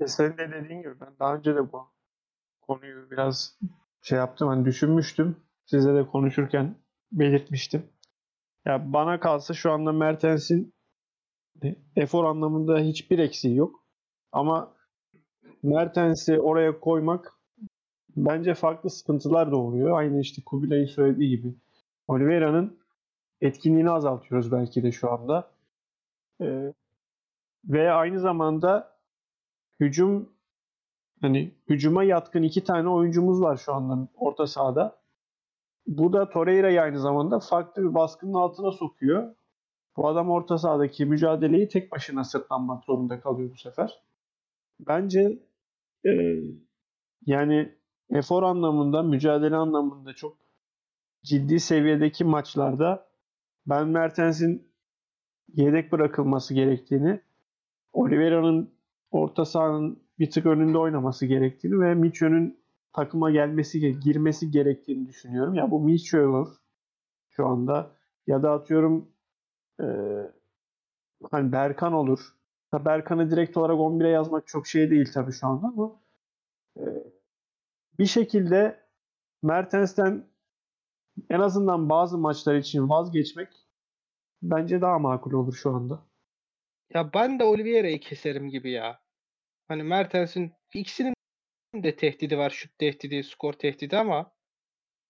E 0.00 0.06
senin 0.06 0.38
de 0.38 0.50
dediğin 0.52 0.82
gibi 0.82 1.00
ben 1.00 1.18
daha 1.20 1.34
önce 1.34 1.54
de 1.54 1.72
bu 1.72 1.88
konuyu 2.60 3.10
biraz 3.10 3.58
şey 4.02 4.18
yaptım 4.18 4.48
hani 4.48 4.64
düşünmüştüm. 4.64 5.36
Size 5.66 5.94
de 5.94 6.06
konuşurken 6.06 6.74
belirtmiştim. 7.12 7.86
Ya 8.64 8.92
bana 8.92 9.20
kalsa 9.20 9.54
şu 9.54 9.72
anda 9.72 9.92
Mertens'in 9.92 10.74
efor 11.96 12.24
anlamında 12.24 12.78
hiçbir 12.78 13.18
eksiği 13.18 13.56
yok. 13.56 13.84
Ama 14.32 14.76
Mertens'i 15.62 16.40
oraya 16.40 16.80
koymak 16.80 17.32
bence 18.16 18.54
farklı 18.54 18.90
sıkıntılar 18.90 19.50
doğuruyor. 19.50 19.98
Aynı 19.98 20.20
işte 20.20 20.42
Kubilay'ın 20.46 20.86
söylediği 20.86 21.30
gibi. 21.30 21.54
Oliveira'nın 22.08 22.78
etkinliğini 23.40 23.90
azaltıyoruz 23.90 24.52
belki 24.52 24.82
de 24.82 24.92
şu 24.92 25.12
anda. 25.12 25.50
Ee, 26.40 26.72
ve 27.64 27.92
aynı 27.92 28.20
zamanda 28.20 28.96
hücum 29.80 30.32
hani 31.20 31.54
hücuma 31.68 32.04
yatkın 32.04 32.42
iki 32.42 32.64
tane 32.64 32.88
oyuncumuz 32.88 33.42
var 33.42 33.56
şu 33.56 33.74
anda 33.74 34.08
orta 34.14 34.46
sahada. 34.46 34.98
Bu 35.86 36.12
da 36.12 36.28
Torreira'yı 36.28 36.82
aynı 36.82 37.00
zamanda 37.00 37.40
farklı 37.40 37.82
bir 37.82 37.94
baskının 37.94 38.34
altına 38.34 38.72
sokuyor. 38.72 39.34
Bu 39.96 40.08
adam 40.08 40.30
orta 40.30 40.58
sahadaki 40.58 41.04
mücadeleyi 41.04 41.68
tek 41.68 41.92
başına 41.92 42.24
sırtlanmak 42.24 42.84
zorunda 42.84 43.20
kalıyor 43.20 43.50
bu 43.50 43.56
sefer. 43.56 44.02
Bence 44.80 45.38
e, 46.06 46.10
yani 47.26 47.76
efor 48.10 48.42
anlamında, 48.42 49.02
mücadele 49.02 49.56
anlamında 49.56 50.12
çok 50.12 50.45
ciddi 51.26 51.60
seviyedeki 51.60 52.24
maçlarda 52.24 53.08
ben 53.66 53.88
Mertens'in 53.88 54.72
yedek 55.54 55.92
bırakılması 55.92 56.54
gerektiğini, 56.54 57.20
Oliveira'nın 57.92 58.74
orta 59.10 59.44
sahanın 59.44 60.02
bir 60.18 60.30
tık 60.30 60.46
önünde 60.46 60.78
oynaması 60.78 61.26
gerektiğini 61.26 61.80
ve 61.80 61.94
Micho'nun 61.94 62.58
takıma 62.92 63.30
gelmesi, 63.30 64.00
girmesi 64.00 64.50
gerektiğini 64.50 65.08
düşünüyorum. 65.08 65.54
Ya 65.54 65.70
bu 65.70 65.80
Micho 65.80 66.18
olur 66.18 66.56
şu 67.30 67.46
anda 67.46 67.90
ya 68.26 68.42
da 68.42 68.52
atıyorum 68.52 69.08
e, 69.80 69.86
hani 71.30 71.52
Berkan 71.52 71.92
olur. 71.92 72.36
Berkan'ı 72.72 73.30
direkt 73.30 73.56
olarak 73.56 73.76
11'e 73.76 74.08
yazmak 74.08 74.46
çok 74.46 74.66
şey 74.66 74.90
değil 74.90 75.10
tabii 75.14 75.32
şu 75.32 75.46
anda 75.46 75.66
ama 75.66 76.00
e, 76.76 76.84
bir 77.98 78.06
şekilde 78.06 78.80
Mertens'ten 79.42 80.24
en 81.30 81.40
azından 81.40 81.88
bazı 81.88 82.18
maçlar 82.18 82.54
için 82.54 82.88
vazgeçmek 82.88 83.48
bence 84.42 84.80
daha 84.80 84.98
makul 84.98 85.32
olur 85.32 85.54
şu 85.54 85.70
anda. 85.70 86.06
Ya 86.94 87.12
ben 87.14 87.38
de 87.38 87.44
Oliveira'yı 87.44 88.00
keserim 88.00 88.48
gibi 88.48 88.70
ya. 88.70 89.00
Hani 89.68 89.82
Mertens'in 89.82 90.52
ikisinin 90.74 91.14
de 91.74 91.96
tehdidi 91.96 92.38
var. 92.38 92.50
Şut 92.50 92.78
tehdidi, 92.78 93.24
skor 93.24 93.52
tehdidi 93.52 93.96
ama 93.96 94.36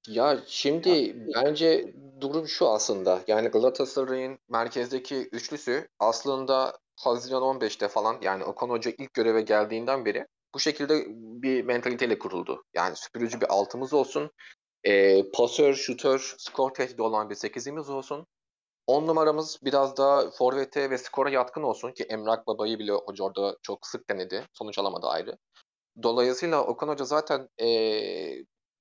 ya 0.08 0.38
şimdi 0.46 1.16
bence 1.34 1.94
durum 2.20 2.48
şu 2.48 2.68
aslında. 2.68 3.20
Yani 3.26 3.48
Galatasaray'ın 3.48 4.38
merkezdeki 4.48 5.16
üçlüsü 5.32 5.88
aslında 5.98 6.78
Haziran 6.96 7.42
15'te 7.42 7.88
falan 7.88 8.18
yani 8.22 8.44
Okan 8.44 8.68
Hoca 8.68 8.92
ilk 8.98 9.14
göreve 9.14 9.40
geldiğinden 9.40 10.04
beri 10.04 10.26
bu 10.54 10.60
şekilde 10.60 11.04
bir 11.42 11.64
mentaliteyle 11.64 12.18
kuruldu. 12.18 12.64
Yani 12.74 12.96
süpürücü 12.96 13.40
bir 13.40 13.46
altımız 13.52 13.92
olsun. 13.94 14.30
E, 14.84 15.22
pasör, 15.30 15.74
şutör, 15.74 16.34
skor 16.38 16.74
tehdidi 16.74 17.02
olan 17.02 17.30
bir 17.30 17.34
sekizimiz 17.34 17.90
olsun. 17.90 18.26
10 18.86 19.06
numaramız 19.06 19.58
biraz 19.64 19.96
daha 19.96 20.30
forvete 20.30 20.90
ve 20.90 20.98
skora 20.98 21.30
yatkın 21.30 21.62
olsun 21.62 21.92
ki 21.92 22.04
Emrak 22.04 22.46
Baba'yı 22.46 22.78
bile 22.78 22.92
hoca 22.92 23.24
orada 23.24 23.56
çok 23.62 23.86
sık 23.86 24.10
denedi. 24.10 24.44
Sonuç 24.52 24.78
alamadı 24.78 25.06
ayrı. 25.06 25.38
Dolayısıyla 26.02 26.64
Okan 26.64 26.88
Hoca 26.88 27.04
zaten 27.04 27.48
e, 27.60 27.68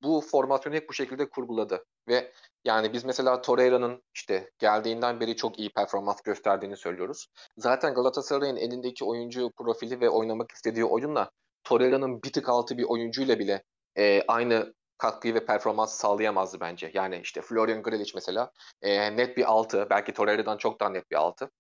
bu 0.03 0.21
formasyonu 0.21 0.75
hep 0.75 0.89
bu 0.89 0.93
şekilde 0.93 1.29
kurguladı. 1.29 1.85
Ve 2.07 2.31
yani 2.65 2.93
biz 2.93 3.05
mesela 3.05 3.41
Torreira'nın 3.41 4.03
işte 4.15 4.51
geldiğinden 4.59 5.19
beri 5.19 5.35
çok 5.35 5.59
iyi 5.59 5.69
performans 5.69 6.21
gösterdiğini 6.21 6.77
söylüyoruz. 6.77 7.27
Zaten 7.57 7.93
Galatasaray'ın 7.93 8.55
elindeki 8.55 9.05
oyuncu 9.05 9.51
profili 9.57 10.01
ve 10.01 10.09
oynamak 10.09 10.51
istediği 10.51 10.85
oyunla 10.85 11.31
Torreira'nın 11.63 12.23
bir 12.23 12.33
tık 12.33 12.49
altı 12.49 12.77
bir 12.77 12.83
oyuncuyla 12.83 13.39
bile 13.39 13.63
e, 13.97 14.21
aynı 14.27 14.73
katkıyı 14.97 15.33
ve 15.35 15.45
performans 15.45 15.93
sağlayamazdı 15.95 16.59
bence. 16.59 16.91
Yani 16.93 17.19
işte 17.23 17.41
Florian 17.41 17.83
Grilic 17.83 18.11
mesela 18.15 18.51
e, 18.81 19.17
net 19.17 19.37
bir 19.37 19.51
altı, 19.51 19.87
belki 19.89 20.13
Torreira'dan 20.13 20.57
çok 20.57 20.79
daha 20.79 20.89
net 20.89 21.11
bir 21.11 21.15
altı. 21.15 21.51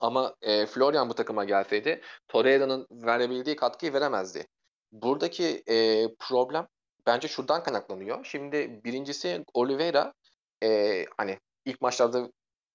Ama 0.00 0.34
e, 0.42 0.66
Florian 0.66 1.08
bu 1.08 1.14
takıma 1.14 1.44
gelseydi 1.44 2.00
Torreira'nın 2.28 2.86
verebildiği 2.90 3.56
katkıyı 3.56 3.92
veremezdi. 3.92 4.46
Buradaki 4.92 5.62
e, 5.68 6.08
problem 6.18 6.68
bence 7.06 7.28
şuradan 7.28 7.62
kaynaklanıyor. 7.62 8.24
Şimdi 8.24 8.80
birincisi 8.84 9.44
Oliveira 9.54 10.12
e, 10.62 11.04
hani 11.16 11.38
ilk 11.64 11.80
maçlarda 11.80 12.30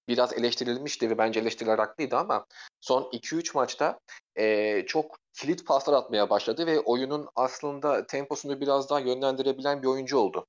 biraz 0.08 0.32
eleştirilmişti 0.32 1.10
ve 1.10 1.18
bence 1.18 1.40
eleştiriler 1.40 1.78
haklıydı 1.78 2.16
ama 2.16 2.46
son 2.80 3.02
2-3 3.02 3.54
maçta 3.54 4.00
e, 4.36 4.86
çok 4.86 5.18
kilit 5.34 5.66
paslar 5.66 5.94
atmaya 5.94 6.30
başladı 6.30 6.66
ve 6.66 6.80
oyunun 6.80 7.28
aslında 7.36 8.06
temposunu 8.06 8.60
biraz 8.60 8.90
daha 8.90 9.00
yönlendirebilen 9.00 9.82
bir 9.82 9.88
oyuncu 9.88 10.18
oldu. 10.18 10.46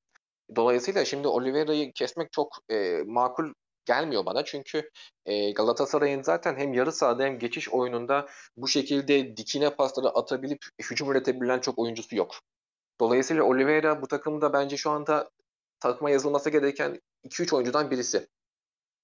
Dolayısıyla 0.56 1.06
şimdi 1.06 1.28
Oliveira'yı 1.28 1.92
kesmek 1.94 2.32
çok 2.32 2.58
e, 2.70 3.04
makul 3.06 3.54
gelmiyor 3.86 4.26
bana. 4.26 4.46
Çünkü 4.46 4.90
e, 5.26 5.52
Galatasaray'ın 5.52 6.24
zaten 6.24 6.56
hem 6.56 6.74
yarı 6.74 6.92
sahada 6.92 7.24
hem 7.24 7.40
geçiş 7.40 7.70
oyununda 7.70 8.28
bu 8.58 8.68
şekilde 8.68 9.38
dikine 9.38 9.70
pasları 9.70 10.10
atabilip 10.10 10.66
hücum 10.82 11.12
üretebilen 11.12 11.60
çok 11.60 11.80
oyuncusu 11.80 12.16
yok. 12.16 12.36
Dolayısıyla 13.00 13.44
Oliveira 13.44 14.02
bu 14.02 14.08
takımda 14.08 14.54
bence 14.54 14.78
şu 14.78 14.90
anda 14.90 15.30
takıma 15.80 16.10
yazılması 16.10 16.50
gereken 16.50 17.02
2-3 17.24 17.56
oyuncudan 17.56 17.92
birisi. 17.92 18.28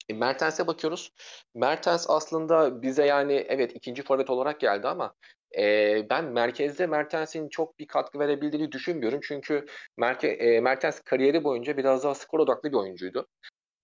E, 0.09 0.13
Mertens'e 0.13 0.67
bakıyoruz. 0.67 1.11
Mertens 1.55 2.05
aslında 2.09 2.81
bize 2.81 3.05
yani 3.05 3.33
evet 3.33 3.71
ikinci 3.75 4.03
forvet 4.03 4.29
olarak 4.29 4.59
geldi 4.59 4.87
ama 4.87 5.13
e, 5.57 6.09
ben 6.09 6.25
merkezde 6.25 6.87
Mertens'in 6.87 7.49
çok 7.49 7.79
bir 7.79 7.87
katkı 7.87 8.19
verebildiğini 8.19 8.71
düşünmüyorum. 8.71 9.19
Çünkü 9.23 9.65
Merke, 9.97 10.27
e, 10.27 10.61
Mertens 10.61 10.99
kariyeri 10.99 11.43
boyunca 11.43 11.77
biraz 11.77 12.03
daha 12.03 12.15
skor 12.15 12.39
odaklı 12.39 12.71
bir 12.71 12.77
oyuncuydu. 12.77 13.27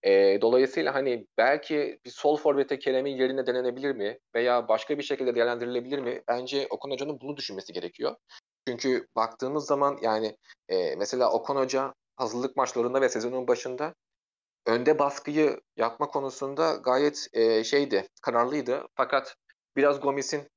E, 0.04 0.42
dolayısıyla 0.42 0.96
hani 0.96 1.28
belki 1.38 2.00
bir 2.06 2.12
sol 2.12 2.38
forvete 2.38 2.80
Kerem'in 2.80 3.18
yerine 3.18 3.48
denenebilir 3.48 3.96
mi? 3.96 4.20
Veya 4.36 4.68
başka 4.68 4.98
bir 4.98 5.04
şekilde 5.04 5.36
değerlendirilebilir 5.36 6.00
mi? 6.00 6.22
Bence 6.28 6.68
Okan 6.70 6.92
Hoca'nın 6.92 7.20
bunu 7.22 7.38
düşünmesi 7.38 7.74
gerekiyor. 7.74 8.16
Çünkü 8.68 9.08
baktığımız 9.16 9.68
zaman 9.68 9.98
yani 10.02 10.38
e, 10.70 10.96
mesela 10.96 11.32
Okan 11.32 11.56
Hoca 11.56 11.94
hazırlık 12.18 12.58
maçlarında 12.58 13.02
ve 13.02 13.10
sezonun 13.10 13.48
başında 13.48 13.94
önde 14.66 15.00
baskıyı 15.00 15.62
yapma 15.78 16.08
konusunda 16.08 16.76
gayet 16.76 17.28
e, 17.34 17.64
şeydi, 17.64 18.08
kararlıydı. 18.22 18.88
Fakat 18.96 19.36
biraz 19.76 20.02
Gomis'in 20.02 20.48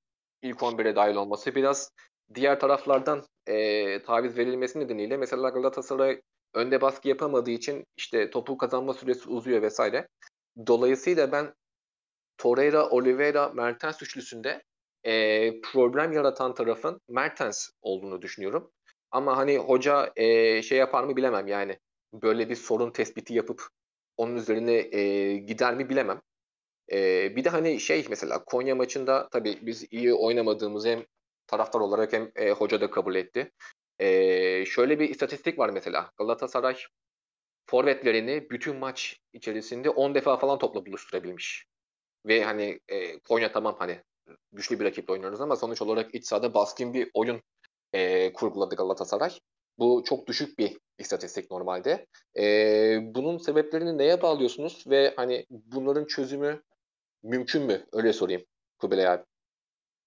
ilk 0.43 0.63
11'e 0.63 0.97
dahil 0.97 1.15
olması, 1.15 1.55
biraz 1.55 1.91
diğer 2.35 2.61
taraflardan 2.61 3.27
e, 3.47 4.03
taviz 4.03 4.39
verilmesi 4.39 4.81
nedeniyle 4.81 5.17
mesela 5.17 5.49
Galatasaray 5.49 6.21
önde 6.55 6.81
baskı 6.81 7.09
yapamadığı 7.09 7.51
için 7.51 7.85
işte 7.97 8.31
topu 8.31 8.59
kazanma 8.59 8.95
süresi 8.95 9.29
uzuyor 9.29 9.63
vesaire. 9.63 10.09
Dolayısıyla 10.67 11.33
ben 11.33 11.55
Torreira, 12.39 12.89
Oliveira, 12.89 13.49
Mertens 13.49 14.03
üçlüsünde 14.03 14.63
e, 15.05 15.61
problem 15.61 16.13
yaratan 16.13 16.55
tarafın 16.55 17.01
Mertens 17.09 17.71
olduğunu 17.83 18.23
düşünüyorum. 18.23 18.71
Ama 19.11 19.37
hani 19.37 19.59
hoca 19.59 20.13
e, 20.17 20.63
şey 20.63 20.79
yapar 20.79 21.05
mı 21.05 21.17
bilemem 21.17 21.47
yani. 21.47 21.79
Böyle 22.13 22.49
bir 22.49 22.57
sorun 22.57 22.91
tespiti 22.91 23.35
yapıp 23.35 23.69
onun 24.19 24.37
üzerine 24.37 24.75
e, 24.75 25.37
gider 25.37 25.75
mi 25.75 25.89
bilemem. 25.89 26.23
E, 26.93 27.37
bir 27.37 27.45
de 27.45 27.49
hani 27.51 27.81
şey 27.81 28.07
mesela 28.11 28.45
Konya 28.45 28.75
maçında 28.75 29.29
tabii 29.33 29.59
biz 29.63 29.87
iyi 29.91 30.15
oynamadığımızı 30.15 30.89
hem 30.89 31.05
taraftar 31.47 31.81
olarak 31.81 32.13
hem 32.13 32.33
e, 32.37 32.51
hoca 32.51 32.81
da 32.81 32.91
kabul 32.91 33.15
etti. 33.15 33.53
E, 33.99 34.67
şöyle 34.67 35.01
bir 35.01 35.09
istatistik 35.09 35.59
var 35.59 35.71
mesela. 35.71 36.11
Galatasaray 36.19 36.77
forvetlerini 37.67 38.51
bütün 38.51 38.77
maç 38.77 39.21
içerisinde 39.33 39.91
10 39.91 40.15
defa 40.15 40.37
falan 40.37 40.59
topla 40.59 40.87
buluşturabilmiş. 40.87 41.67
Ve 42.27 42.45
hani 42.45 42.81
e, 42.89 43.19
Konya 43.21 43.53
tamam 43.53 43.77
hani 43.79 44.03
güçlü 44.53 44.81
bir 44.81 44.85
rakiple 44.85 45.13
oynuyoruz 45.13 45.41
ama 45.41 45.57
sonuç 45.57 45.83
olarak 45.83 46.15
iç 46.15 46.27
sahada 46.27 46.55
baskın 46.55 46.95
bir 46.95 47.11
oyun 47.15 47.43
e, 47.93 48.33
kurguladı 48.33 48.77
Galatasaray. 48.77 49.31
Bu 49.79 50.05
çok 50.07 50.27
düşük 50.27 50.59
bir 50.59 50.77
istatistik 50.99 51.51
normalde. 51.51 52.07
E, 52.39 52.45
bunun 53.15 53.39
sebeplerini 53.39 53.99
neye 53.99 54.23
bağlıyorsunuz 54.23 54.85
ve 54.87 55.13
hani 55.17 55.47
bunların 55.51 56.05
çözümü 56.05 56.63
mümkün 57.23 57.63
mü? 57.63 57.87
Öyle 57.93 58.13
sorayım 58.13 58.43
Kubilay 58.79 59.09
abi. 59.09 59.25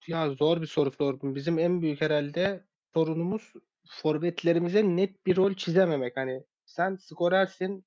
Ya 0.08 0.30
zor 0.30 0.62
bir 0.62 0.68
soru 0.68 0.92
sordun. 0.92 1.36
Bizim 1.36 1.60
en 1.60 1.82
büyük 1.82 2.02
herhalde 2.02 2.66
sorunumuz 2.94 3.54
forvetlerimize 3.90 4.84
net 4.84 5.26
bir 5.26 5.36
rol 5.36 5.54
çizememek. 5.54 6.18
Hani 6.18 6.44
sen 6.66 6.96
skorersin, 6.96 7.86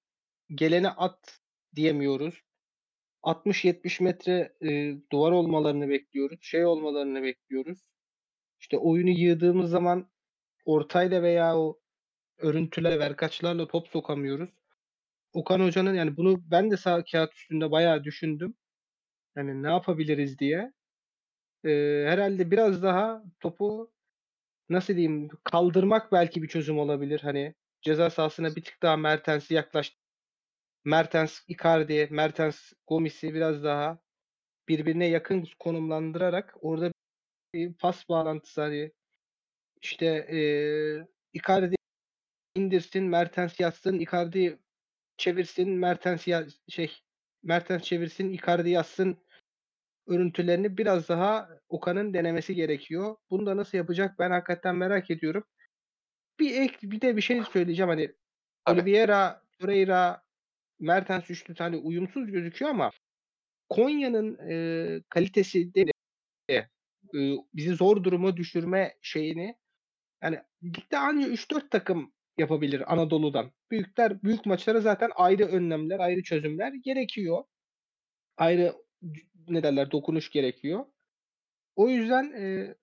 gelene 0.55 0.89
at 0.89 1.41
diyemiyoruz. 1.77 2.41
60-70 3.23 4.03
metre 4.03 4.53
e, 4.63 4.97
duvar 5.13 5.33
olmalarını 5.33 5.89
bekliyoruz. 5.89 6.39
Şey 6.43 6.67
olmalarını 6.67 7.23
bekliyoruz. 7.23 7.79
İşte 8.61 8.79
oyunu 8.79 9.11
yığdığımız 9.11 9.71
zaman 9.71 10.11
ortayla 10.65 11.23
veya 11.23 11.59
o 11.59 11.81
örüntüler, 12.39 12.99
verkaçlarla 12.99 13.69
top 13.69 13.89
sokamıyoruz. 13.89 14.51
Okan 15.33 15.61
Hoca'nın 15.61 15.95
yani 15.95 16.17
bunu 16.17 16.51
ben 16.51 16.71
de 16.71 16.77
sağ 16.77 17.05
kağıt 17.05 17.35
üstünde 17.35 17.71
bayağı 17.71 18.05
düşündüm. 18.05 18.55
Yani 19.37 19.63
ne 19.63 19.71
yapabiliriz 19.71 20.39
diye. 20.39 20.73
Ee, 21.65 22.05
herhalde 22.09 22.51
biraz 22.51 22.83
daha 22.83 23.25
topu 23.41 23.93
nasıl 24.69 24.95
diyeyim 24.97 25.29
kaldırmak 25.45 26.13
belki 26.13 26.43
bir 26.43 26.49
çözüm 26.49 26.79
olabilir. 26.79 27.21
Hani 27.21 27.55
ceza 27.83 28.11
sahasına 28.11 28.57
bir 28.57 28.65
tık 28.65 28.83
daha 28.83 28.97
Mertens'i 28.97 29.55
yaklaş 29.55 29.97
Mertens 30.85 31.41
Icardi, 31.49 32.09
Mertens 32.11 32.73
Gomis'i 32.87 33.35
biraz 33.35 33.65
daha 33.65 33.99
birbirine 34.69 35.07
yakın 35.09 35.49
konumlandırarak 35.59 36.55
orada 36.61 36.93
bir 37.55 37.75
pas 37.75 38.09
bağlantısı 38.09 38.61
hani 38.61 38.93
işte 39.85 40.27
eee 40.31 41.07
Icardi 41.33 41.75
indirsin, 42.55 43.05
Mertens 43.05 43.61
yatsın, 43.61 43.99
Icardi 43.99 44.59
çevirsin, 45.17 45.71
Mertens 45.71 46.27
ya 46.29 46.47
şey 46.69 46.93
Mertens 47.43 47.83
çevirsin, 47.83 48.31
Icardi 48.31 48.71
yazsın 48.71 49.19
örüntülerini 50.07 50.79
biraz 50.79 51.09
daha 51.09 51.51
Okan'ın 51.69 52.15
denemesi 52.15 52.55
gerekiyor. 52.55 53.17
Bunu 53.31 53.47
da 53.47 53.57
nasıl 53.57 53.79
yapacak 53.79 54.19
ben 54.19 54.31
hakikaten 54.31 54.77
merak 54.77 55.11
ediyorum. 55.11 55.45
Bir 56.41 56.61
ek 56.61 56.77
bir 56.83 57.01
de 57.01 57.17
bir 57.17 57.23
şey 57.23 57.43
söyleyeceğim 57.43 57.89
hani 57.89 58.15
Tabii. 58.65 58.81
Oliveira, 58.81 59.43
Torreira, 59.59 60.23
Mertens 60.81 61.31
üçlü 61.31 61.55
tane 61.55 61.77
uyumsuz 61.77 62.31
gözüküyor 62.31 62.71
ama 62.71 62.91
Konya'nın 63.69 64.39
e, 64.51 65.03
kalitesi 65.09 65.75
de 65.75 65.85
e, 66.51 66.65
bizi 67.55 67.75
zor 67.75 68.05
duruma 68.05 68.37
düşürme 68.37 68.97
şeyini 69.03 69.57
yani 70.25 70.39
ligde 70.63 70.99
ancak 70.99 71.31
3-4 71.31 71.71
takım 71.71 72.13
yapabilir 72.39 72.93
Anadolu'dan. 72.93 73.53
Büyükler 73.71 74.23
büyük 74.23 74.47
maçlara 74.47 74.81
zaten 74.81 75.11
ayrı 75.15 75.47
önlemler, 75.47 75.99
ayrı 75.99 76.23
çözümler 76.23 76.73
gerekiyor. 76.73 77.45
Ayrı 78.37 78.75
ne 79.49 79.63
derler 79.63 79.91
dokunuş 79.91 80.31
gerekiyor. 80.31 80.85
O 81.77 81.89
yüzden 81.89 82.33
e, 82.33 82.75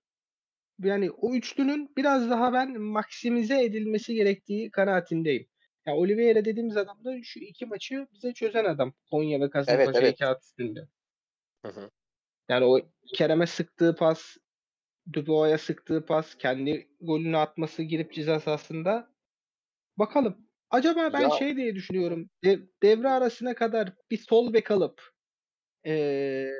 yani 0.78 1.10
o 1.10 1.34
üçlünün 1.34 1.92
biraz 1.96 2.30
daha 2.30 2.52
ben 2.52 2.80
maksimize 2.80 3.64
edilmesi 3.64 4.14
gerektiği 4.14 4.70
kanaatindeyim. 4.70 5.46
Ya 5.86 5.94
Oliveira 5.94 6.44
dediğimiz 6.44 6.76
adam 6.76 7.04
da 7.04 7.22
şu 7.22 7.40
iki 7.40 7.66
maçı 7.66 8.06
bize 8.12 8.32
çözen 8.32 8.64
adam. 8.64 8.92
Konya 9.10 9.40
ve 9.40 9.50
Kasımpaşa 9.50 9.82
Evet, 9.82 9.96
evet. 10.02 10.18
kağıt 10.18 10.42
üstünde. 10.42 10.80
Hı 11.64 11.68
hı. 11.68 11.90
Yani 12.48 12.64
o 12.64 12.80
Kerem'e 13.14 13.46
sıktığı 13.46 13.96
pas, 13.96 14.36
Dubois'a 15.12 15.58
sıktığı 15.58 16.06
pas, 16.06 16.34
kendi 16.34 16.88
golünü 17.00 17.36
atması 17.36 17.82
girip 17.82 18.12
ceza 18.12 18.40
sahasında. 18.40 19.12
Bakalım. 19.98 20.48
Acaba 20.70 21.12
ben 21.12 21.20
Ya- 21.20 21.30
şey 21.30 21.56
diye 21.56 21.74
düşünüyorum. 21.74 22.30
dev- 22.44 22.66
devre 22.82 23.08
arasına 23.08 23.54
kadar 23.54 23.92
bir 24.10 24.16
sol 24.18 24.52
bek 24.52 24.70
alıp 24.70 25.02
eee, 25.84 26.52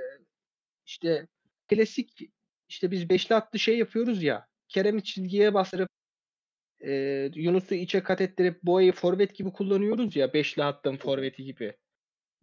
işte 0.87 1.29
klasik 1.69 2.21
işte 2.69 2.91
biz 2.91 3.09
beşli 3.11 3.35
atlı 3.35 3.59
şey 3.59 3.79
yapıyoruz 3.79 4.23
ya. 4.23 4.47
Kerem'i 4.69 5.05
çizgiye 5.05 5.55
bastırıp 5.55 5.89
eee 6.81 7.31
Yunus'u 7.35 7.75
içe 7.75 8.03
kat 8.03 8.21
ettirip 8.21 8.63
Boya'yı 8.63 8.93
forvet 8.93 9.35
gibi 9.35 9.53
kullanıyoruz 9.53 10.17
ya. 10.17 10.33
Beşli 10.33 10.63
hattın 10.63 10.97
forveti 10.97 11.45
gibi. 11.45 11.77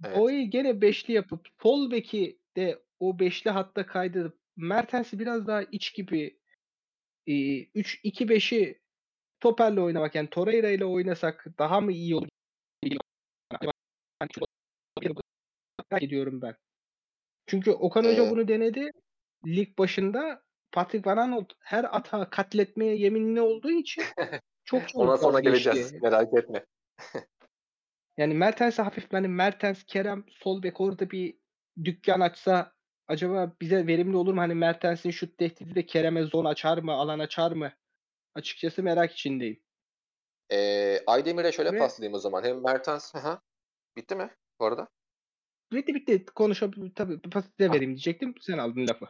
Evet. 0.05 0.17
Boya'yı 0.17 0.49
gene 0.49 0.81
beşli 0.81 1.13
yapıp 1.13 1.47
sol 1.63 1.91
beki 1.91 2.39
de 2.57 2.83
o 2.99 3.19
beşli 3.19 3.51
hatta 3.51 3.85
kaydırıp 3.85 4.38
Mertens'i 4.59 5.19
biraz 5.19 5.47
daha 5.47 5.63
iç 5.63 5.93
gibi 5.93 6.39
3-2-5'i 7.27 8.81
Topel'le 9.39 9.77
oynamak 9.77 10.15
yani 10.15 10.29
Torreira 10.29 10.69
ile 10.69 10.85
oynasak 10.85 11.45
daha 11.59 11.81
mı 11.81 11.91
iyi 11.91 12.15
olur? 12.15 12.27
ediyorum 16.01 16.41
ben. 16.41 16.55
Çünkü 17.47 17.71
Okan 17.71 18.03
Hoca 18.03 18.25
Ee, 18.25 18.29
bunu 18.29 18.47
denedi. 18.47 18.91
Lig 19.45 19.77
başında 19.77 20.43
Patrick 20.71 21.09
Van 21.09 21.17
Aanholt 21.17 21.53
her 21.59 21.95
ata 21.97 22.29
katletmeye 22.29 22.95
yeminli 22.95 23.41
olduğu 23.41 23.71
için 23.71 24.03
çok 24.65 24.87
çok 24.89 25.01
Ona 25.01 25.17
sonra 25.17 25.39
geleceğiz. 25.39 25.93
Merak 25.93 26.33
etme. 26.33 26.65
Yani 28.17 28.33
Mertens'e 28.33 28.81
hafif 28.81 29.13
hani 29.13 29.27
Mertens, 29.27 29.83
Kerem 29.83 30.25
sol 30.29 30.63
bek 30.63 30.81
orada 30.81 31.11
bir 31.11 31.37
dükkan 31.83 32.19
açsa 32.19 32.78
acaba 33.09 33.51
bize 33.61 33.87
verimli 33.87 34.17
olur 34.17 34.33
mu? 34.33 34.41
Hani 34.41 34.55
Mertens'in 34.55 35.11
şut 35.11 35.37
tehdidi 35.37 35.75
de 35.75 35.85
Kerem'e 35.85 36.23
zon 36.23 36.45
açar 36.45 36.77
mı, 36.77 36.93
alan 36.93 37.19
açar 37.19 37.51
mı? 37.51 37.71
Açıkçası 38.35 38.83
merak 38.83 39.11
içindeyim. 39.11 39.59
Ee, 40.51 40.99
Aydemir'e 41.07 41.51
şöyle 41.51 41.73
Ve- 41.73 41.77
paslayayım 41.79 42.15
o 42.15 42.19
zaman. 42.19 42.43
Hem 42.43 42.63
Mertens... 42.63 43.15
Hı. 43.15 43.39
Bitti 43.97 44.15
mi 44.15 44.29
bu 44.59 44.65
arada? 44.65 44.87
Bitti 45.71 45.95
bitti 45.95 46.25
konuşabilir 46.25 46.91
tabii 46.95 47.21
pas 47.21 47.45
size 47.45 47.71
vereyim 47.71 47.89
diyecektim. 47.89 48.35
Sen 48.41 48.57
aldın 48.57 48.87
lafı. 48.87 49.05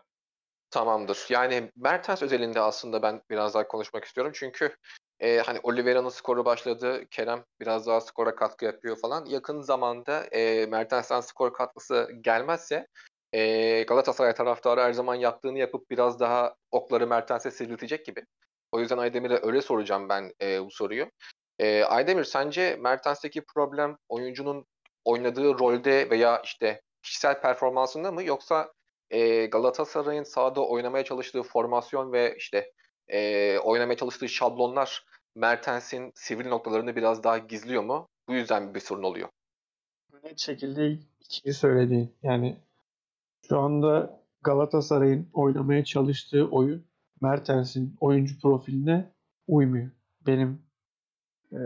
Tamamdır. 0.71 1.25
Yani 1.29 1.71
Mertens 1.75 2.21
özelinde 2.21 2.59
aslında 2.61 3.01
ben 3.01 3.21
biraz 3.29 3.53
daha 3.53 3.67
konuşmak 3.67 4.05
istiyorum. 4.05 4.31
Çünkü 4.35 4.75
e, 5.19 5.37
hani 5.37 5.59
Oliveira'nın 5.63 6.09
skoru 6.09 6.45
başladı. 6.45 7.05
Kerem 7.11 7.45
biraz 7.59 7.87
daha 7.87 8.01
skora 8.01 8.35
katkı 8.35 8.65
yapıyor 8.65 8.97
falan. 8.97 9.25
Yakın 9.25 9.61
zamanda 9.61 10.25
e, 10.25 10.65
Mertens'ten 10.65 11.21
skor 11.21 11.53
katkısı 11.53 12.09
gelmezse 12.21 12.87
e, 13.33 13.83
Galatasaray 13.83 14.33
taraftarı 14.33 14.81
her 14.81 14.93
zaman 14.93 15.15
yaptığını 15.15 15.59
yapıp 15.59 15.89
biraz 15.89 16.19
daha 16.19 16.55
okları 16.71 17.07
Mertens'e 17.07 17.51
sivriltecek 17.51 18.05
gibi. 18.05 18.25
O 18.71 18.79
yüzden 18.79 18.97
Aydemir'e 18.97 19.39
öyle 19.43 19.61
soracağım 19.61 20.09
ben 20.09 20.33
e, 20.41 20.65
bu 20.65 20.71
soruyu. 20.71 21.05
E, 21.59 21.83
Aydemir 21.83 22.23
sence 22.23 22.75
Mertens'teki 22.75 23.43
problem 23.45 23.97
oyuncunun 24.09 24.65
oynadığı 25.05 25.59
rolde 25.59 26.09
veya 26.09 26.41
işte 26.43 26.81
kişisel 27.03 27.41
performansında 27.41 28.11
mı 28.11 28.23
yoksa 28.23 28.73
e, 29.09 29.45
Galatasaray'ın 29.45 30.23
sahada 30.23 30.67
oynamaya 30.67 31.03
çalıştığı 31.03 31.43
formasyon 31.43 32.13
ve 32.13 32.35
işte 32.37 32.71
e, 33.07 33.57
oynamaya 33.59 33.97
çalıştığı 33.97 34.29
şablonlar 34.29 35.05
Mertens'in 35.35 36.11
sivri 36.15 36.49
noktalarını 36.49 36.95
biraz 36.95 37.23
daha 37.23 37.37
gizliyor 37.37 37.83
mu? 37.83 38.07
Bu 38.27 38.33
yüzden 38.33 38.75
bir 38.75 38.79
sorun 38.79 39.03
oluyor. 39.03 39.29
Net 40.23 40.39
şekilde 40.39 40.97
ikinci 41.19 41.53
söylediğin 41.53 42.15
yani 42.23 42.57
şu 43.49 43.59
anda 43.59 44.19
Galatasaray'ın 44.41 45.29
oynamaya 45.33 45.83
çalıştığı 45.83 46.47
oyun 46.47 46.85
Mertens'in 47.21 47.95
oyuncu 47.99 48.39
profiline 48.39 49.13
uymuyor. 49.47 49.91
Benim 50.27 50.61
e, 51.51 51.59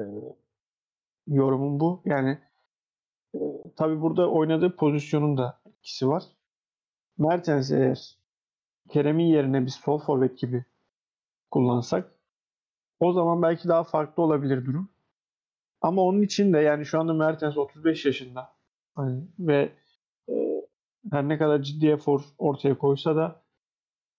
yorumum 1.27 1.79
bu. 1.79 2.01
Yani 2.05 2.39
e, 3.35 3.39
tabii 3.75 4.01
burada 4.01 4.29
oynadığı 4.29 4.75
pozisyonun 4.75 5.37
da 5.37 5.61
etkisi 5.65 6.07
var. 6.07 6.23
Mertens 7.17 7.71
eğer 7.71 8.17
Kerem'in 8.89 9.25
yerine 9.25 9.65
bir 9.65 9.71
sol 9.71 9.99
forvet 9.99 10.37
gibi 10.37 10.65
kullansak. 11.51 12.11
O 12.99 13.13
zaman 13.13 13.41
belki 13.41 13.67
daha 13.67 13.83
farklı 13.83 14.23
olabilir 14.23 14.65
durum. 14.65 14.89
Ama 15.81 16.01
onun 16.01 16.21
için 16.21 16.53
de 16.53 16.59
yani 16.59 16.85
şu 16.85 16.99
anda 16.99 17.13
Mertens 17.13 17.57
35 17.57 18.05
yaşında. 18.05 18.53
Hani 18.95 19.27
ve 19.39 19.73
her 21.11 21.29
ne 21.29 21.37
kadar 21.37 21.61
ciddi 21.61 21.87
efor 21.87 22.21
ortaya 22.37 22.77
koysa 22.77 23.15
da 23.15 23.43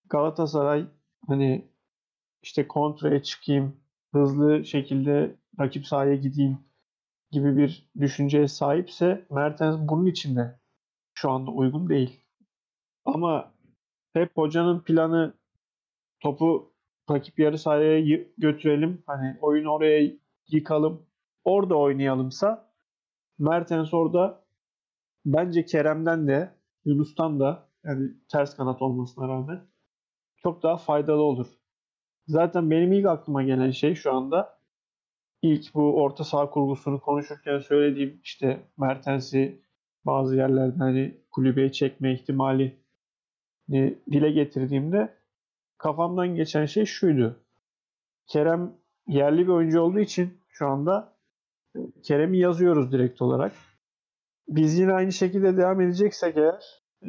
Galatasaray 0.09 0.85
hani 1.27 1.71
işte 2.43 2.67
kontraya 2.67 3.23
çıkayım, 3.23 3.77
hızlı 4.13 4.65
şekilde 4.65 5.35
rakip 5.59 5.87
sahaya 5.87 6.15
gideyim 6.15 6.57
gibi 7.31 7.57
bir 7.57 7.89
düşünceye 7.99 8.47
sahipse 8.47 9.25
Mertens 9.29 9.77
bunun 9.79 10.05
için 10.05 10.35
de 10.35 10.59
şu 11.13 11.31
anda 11.31 11.51
uygun 11.51 11.89
değil. 11.89 12.21
Ama 13.05 13.53
hep 14.13 14.37
hocanın 14.37 14.79
planı 14.79 15.33
topu 16.19 16.73
rakip 17.11 17.39
yarı 17.39 17.57
sahaya 17.57 18.19
götürelim. 18.37 19.03
Hani 19.07 19.37
oyunu 19.41 19.71
oraya 19.71 20.11
yıkalım. 20.47 21.05
Orada 21.43 21.77
oynayalımsa 21.77 22.71
Mertens 23.39 23.93
orada 23.93 24.45
bence 25.25 25.65
Kerem'den 25.65 26.27
de 26.27 26.55
Yunus'tan 26.85 27.39
da 27.39 27.67
yani 27.83 28.11
ters 28.31 28.55
kanat 28.55 28.81
olmasına 28.81 29.27
rağmen 29.27 29.61
çok 30.37 30.63
daha 30.63 30.77
faydalı 30.77 31.21
olur. 31.21 31.47
Zaten 32.27 32.71
benim 32.71 32.93
ilk 32.93 33.05
aklıma 33.05 33.43
gelen 33.43 33.71
şey 33.71 33.95
şu 33.95 34.13
anda 34.13 34.59
ilk 35.41 35.73
bu 35.73 36.01
orta 36.03 36.23
saha 36.23 36.49
kurgusunu 36.49 37.01
konuşurken 37.01 37.59
söylediğim 37.59 38.19
işte 38.23 38.69
Mertens'i 38.77 39.61
bazı 40.05 40.35
yerlerde 40.35 40.77
hani 40.77 41.17
kulübeye 41.31 41.71
çekme 41.71 42.13
ihtimali 42.13 42.79
dile 44.11 44.31
getirdiğimde 44.31 45.17
kafamdan 45.77 46.35
geçen 46.35 46.65
şey 46.65 46.85
şuydu. 46.85 47.39
Kerem 48.27 48.73
yerli 49.07 49.47
bir 49.47 49.51
oyuncu 49.51 49.81
olduğu 49.81 49.99
için 49.99 50.37
şu 50.49 50.67
anda 50.67 51.15
Kerem'i 52.03 52.37
yazıyoruz 52.37 52.91
direkt 52.91 53.21
olarak. 53.21 53.53
Biz 54.47 54.79
yine 54.79 54.93
aynı 54.93 55.11
şekilde 55.11 55.57
devam 55.57 55.81
edeceksek 55.81 56.37
eğer 56.37 56.83
e, 57.03 57.07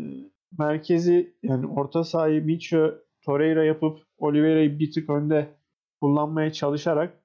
merkezi 0.59 1.37
yani 1.43 1.67
orta 1.67 2.05
sahayı 2.05 2.45
Micho, 2.45 2.95
Torreira 3.23 3.65
yapıp 3.65 3.99
Oliveira'yı 4.19 4.79
bir 4.79 4.93
tık 4.93 5.11
önde 5.11 5.55
kullanmaya 6.01 6.53
çalışarak 6.53 7.23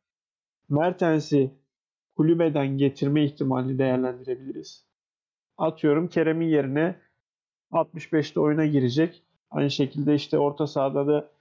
Mertens'i 0.69 1.51
kulübeden 2.15 2.77
getirme 2.77 3.25
ihtimalini 3.25 3.79
değerlendirebiliriz. 3.79 4.85
Atıyorum 5.57 6.07
Kerem'in 6.07 6.47
yerine 6.47 6.95
65'te 7.71 8.39
oyuna 8.39 8.65
girecek. 8.65 9.23
Aynı 9.49 9.71
şekilde 9.71 10.15
işte 10.15 10.37
orta 10.37 10.67
sahada 10.67 11.07
da 11.07 11.31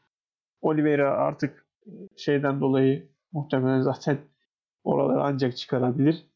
Oliveira 0.61 1.11
artık 1.11 1.67
şeyden 2.17 2.61
dolayı 2.61 3.09
muhtemelen 3.33 3.81
zaten 3.81 4.19
oraları 4.85 5.23
ancak 5.23 5.57
çıkarabilir. 5.57 6.30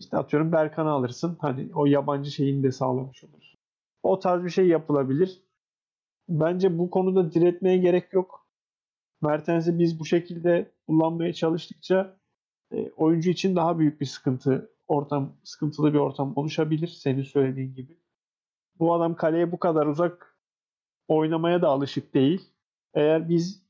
İşte 0.00 0.16
atıyorum 0.16 0.52
Berkan'ı 0.52 0.90
alırsın. 0.90 1.36
Hani 1.40 1.70
o 1.74 1.86
yabancı 1.86 2.30
şeyini 2.30 2.62
de 2.62 2.72
sağlamış 2.72 3.24
olur. 3.24 3.54
O 4.02 4.18
tarz 4.18 4.44
bir 4.44 4.50
şey 4.50 4.66
yapılabilir. 4.68 5.42
Bence 6.28 6.78
bu 6.78 6.90
konuda 6.90 7.32
diretmeye 7.32 7.76
gerek 7.76 8.12
yok. 8.12 8.46
Mertens'i 9.22 9.78
biz 9.78 10.00
bu 10.00 10.04
şekilde 10.04 10.70
kullanmaya 10.86 11.32
çalıştıkça 11.32 12.16
e, 12.72 12.90
oyuncu 12.90 13.30
için 13.30 13.56
daha 13.56 13.78
büyük 13.78 14.00
bir 14.00 14.06
sıkıntı, 14.06 14.70
ortam 14.88 15.36
sıkıntılı 15.44 15.92
bir 15.92 15.98
ortam 15.98 16.32
oluşabilir 16.36 16.88
senin 16.88 17.22
söylediğin 17.22 17.74
gibi. 17.74 17.98
Bu 18.78 18.94
adam 18.94 19.16
kaleye 19.16 19.52
bu 19.52 19.58
kadar 19.58 19.86
uzak 19.86 20.38
oynamaya 21.08 21.62
da 21.62 21.68
alışık 21.68 22.14
değil. 22.14 22.50
Eğer 22.94 23.28
biz 23.28 23.62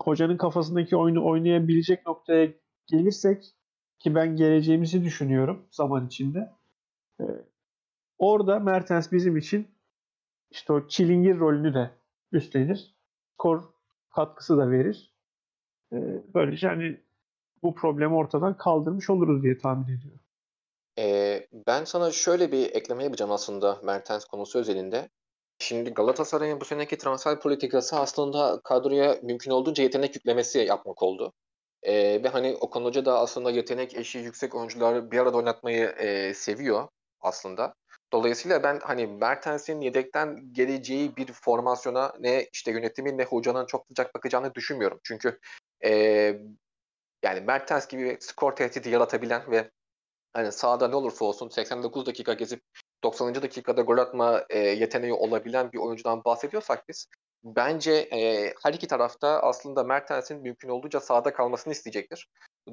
hocanın 0.00 0.36
kafasındaki 0.36 0.96
oyunu 0.96 1.26
oynayabilecek 1.26 2.06
noktaya 2.06 2.52
gelirsek 2.86 3.54
ki 4.00 4.14
ben 4.14 4.36
geleceğimizi 4.36 5.04
düşünüyorum 5.04 5.66
zaman 5.70 6.06
içinde. 6.06 6.50
Ee, 7.20 7.24
orada 8.18 8.58
Mertens 8.58 9.12
bizim 9.12 9.36
için 9.36 9.68
işte 10.50 10.72
o 10.72 10.88
çilingir 10.88 11.38
rolünü 11.38 11.74
de 11.74 11.90
üstlenir. 12.32 12.94
Skor 13.34 13.62
katkısı 14.10 14.58
da 14.58 14.70
verir. 14.70 15.14
Ee, 15.92 16.22
böylece 16.34 16.68
hani 16.68 17.00
bu 17.62 17.74
problemi 17.74 18.14
ortadan 18.14 18.56
kaldırmış 18.56 19.10
oluruz 19.10 19.42
diye 19.42 19.58
tahmin 19.58 19.84
ediyorum. 19.84 20.20
Ee, 20.98 21.48
ben 21.66 21.84
sana 21.84 22.10
şöyle 22.10 22.52
bir 22.52 22.74
ekleme 22.74 23.04
yapacağım 23.04 23.32
aslında 23.32 23.80
Mertens 23.84 24.24
konusu 24.24 24.58
özelinde. 24.58 25.08
Şimdi 25.58 25.90
Galatasaray'ın 25.90 26.60
bu 26.60 26.64
seneki 26.64 26.98
transfer 26.98 27.40
politikası 27.40 27.96
aslında 27.96 28.60
kadroya 28.64 29.18
mümkün 29.22 29.50
olduğunca 29.50 29.82
yetenek 29.82 30.14
yüklemesi 30.14 30.58
yapmak 30.58 31.02
oldu. 31.02 31.32
Ee, 31.82 32.22
ve 32.24 32.28
hani 32.28 32.56
Okan 32.60 32.84
Hoca 32.84 33.04
da 33.04 33.18
aslında 33.18 33.50
yetenek 33.50 33.94
eşiği 33.94 34.24
yüksek 34.24 34.54
oyuncuları 34.54 35.10
bir 35.10 35.18
arada 35.18 35.36
oynatmayı 35.36 35.84
e, 35.84 36.34
seviyor 36.34 36.88
aslında. 37.20 37.74
Dolayısıyla 38.12 38.62
ben 38.62 38.80
hani 38.82 39.06
Mertens'in 39.06 39.80
yedekten 39.80 40.52
geleceği 40.52 41.16
bir 41.16 41.32
formasyona 41.32 42.12
ne 42.20 42.48
işte 42.52 42.70
yönetimin 42.70 43.18
ne 43.18 43.24
hocanın 43.24 43.66
çok 43.66 43.86
sıcak 43.86 44.14
bakacağını 44.14 44.54
düşünmüyorum. 44.54 45.00
Çünkü 45.04 45.38
e, 45.84 45.90
yani 47.24 47.40
Mertens 47.40 47.88
gibi 47.88 48.16
skor 48.20 48.52
tehdidi 48.56 48.90
yaratabilen 48.90 49.50
ve 49.50 49.70
hani 50.32 50.52
sahada 50.52 50.88
ne 50.88 50.96
olursa 50.96 51.24
olsun 51.24 51.48
89 51.48 52.06
dakika 52.06 52.34
gezip 52.34 52.62
90. 53.04 53.34
dakikada 53.42 53.82
gol 53.82 53.98
atma 53.98 54.44
e, 54.50 54.58
yeteneği 54.58 55.12
olabilen 55.12 55.72
bir 55.72 55.78
oyuncudan 55.78 56.24
bahsediyorsak 56.24 56.88
biz 56.88 57.06
bence 57.44 57.92
e, 57.92 58.54
her 58.62 58.74
iki 58.74 58.86
tarafta 58.86 59.40
aslında 59.40 59.84
Mertens'in 59.84 60.42
mümkün 60.42 60.68
olduğunca 60.68 61.00
sahada 61.00 61.32
kalmasını 61.32 61.72
isteyecektir. 61.72 62.28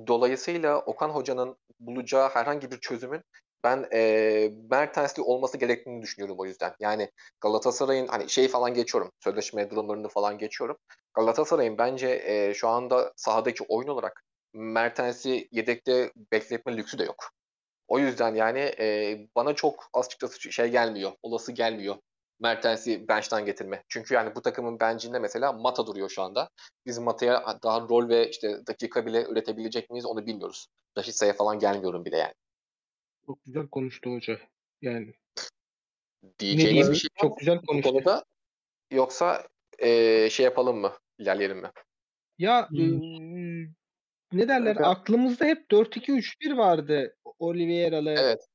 Dolayısıyla 0.08 0.80
Okan 0.80 1.10
Hoca'nın 1.10 1.58
bulacağı 1.80 2.30
herhangi 2.30 2.71
bir 2.71 2.80
çözümün 2.80 3.23
ben 3.63 3.88
e, 3.93 4.51
Mertens'li 4.71 5.21
olması 5.21 5.58
gerektiğini 5.58 6.01
düşünüyorum 6.01 6.36
o 6.39 6.45
yüzden. 6.45 6.75
Yani 6.80 7.12
Galatasaray'ın 7.41 8.08
hani 8.08 8.30
şey 8.30 8.47
falan 8.47 8.73
geçiyorum. 8.73 9.12
Sözleşme 9.23 9.69
durumlarını 9.69 10.08
falan 10.08 10.38
geçiyorum. 10.38 10.77
Galatasaray'ın 11.13 11.77
bence 11.77 12.21
e, 12.25 12.53
şu 12.53 12.67
anda 12.67 13.13
sahadaki 13.15 13.63
oyun 13.63 13.88
olarak 13.88 14.23
Mertens'i 14.53 15.47
yedekte 15.51 16.12
bekletme 16.32 16.77
lüksü 16.77 16.99
de 16.99 17.03
yok. 17.03 17.30
O 17.88 17.99
yüzden 17.99 18.36
yani 18.36 18.60
e, 18.60 19.17
bana 19.36 19.53
çok 19.56 19.89
açıkçası 19.93 20.51
şey 20.51 20.67
gelmiyor, 20.67 21.12
olası 21.23 21.51
gelmiyor 21.51 21.95
Mertens'i 22.39 23.08
bench'ten 23.08 23.45
getirme. 23.45 23.84
Çünkü 23.88 24.13
yani 24.13 24.36
bu 24.36 24.41
takımın 24.41 24.80
bencinde 24.80 25.19
mesela 25.19 25.54
Mata 25.54 25.86
duruyor 25.86 26.10
şu 26.10 26.21
anda. 26.21 26.50
Biz 26.86 27.00
Mata'ya 27.00 27.43
daha 27.63 27.82
rol 27.82 28.10
ve 28.10 28.30
işte 28.30 28.67
dakika 28.67 29.06
bile 29.06 29.23
üretebilecek 29.26 29.89
miyiz 29.89 30.06
onu 30.06 30.26
bilmiyoruz. 30.26 30.67
Raşitsa'ya 30.97 31.34
falan 31.34 31.60
gelmiyorum 31.60 32.06
bile 32.06 32.17
yani. 32.17 32.34
Çok 33.26 33.43
güzel 33.45 33.67
konuştu 33.67 34.10
hoca. 34.15 34.39
Yani 34.82 35.13
Diyeceğiniz 36.39 36.91
bir 36.91 36.95
şey 36.95 37.10
Çok 37.21 37.38
güzel 37.39 37.62
bu 37.62 37.65
konuştu. 37.65 37.89
konuda? 37.91 38.23
Yoksa 38.91 39.47
e, 39.80 40.30
şey 40.30 40.43
yapalım 40.43 40.78
mı? 40.78 40.93
İlerleyelim 41.17 41.58
mi? 41.58 41.71
Ya 42.38 42.69
Hmm. 42.69 42.78
eee, 42.80 43.67
ne 44.32 44.47
derler? 44.47 44.76
Kanka- 44.76 44.89
Aklımızda 44.89 45.45
hep 45.45 45.71
4-2-3-1 45.71 46.58
vardı. 46.58 47.15
Oliveira'lı, 47.39 48.10
Evet. 48.12 48.47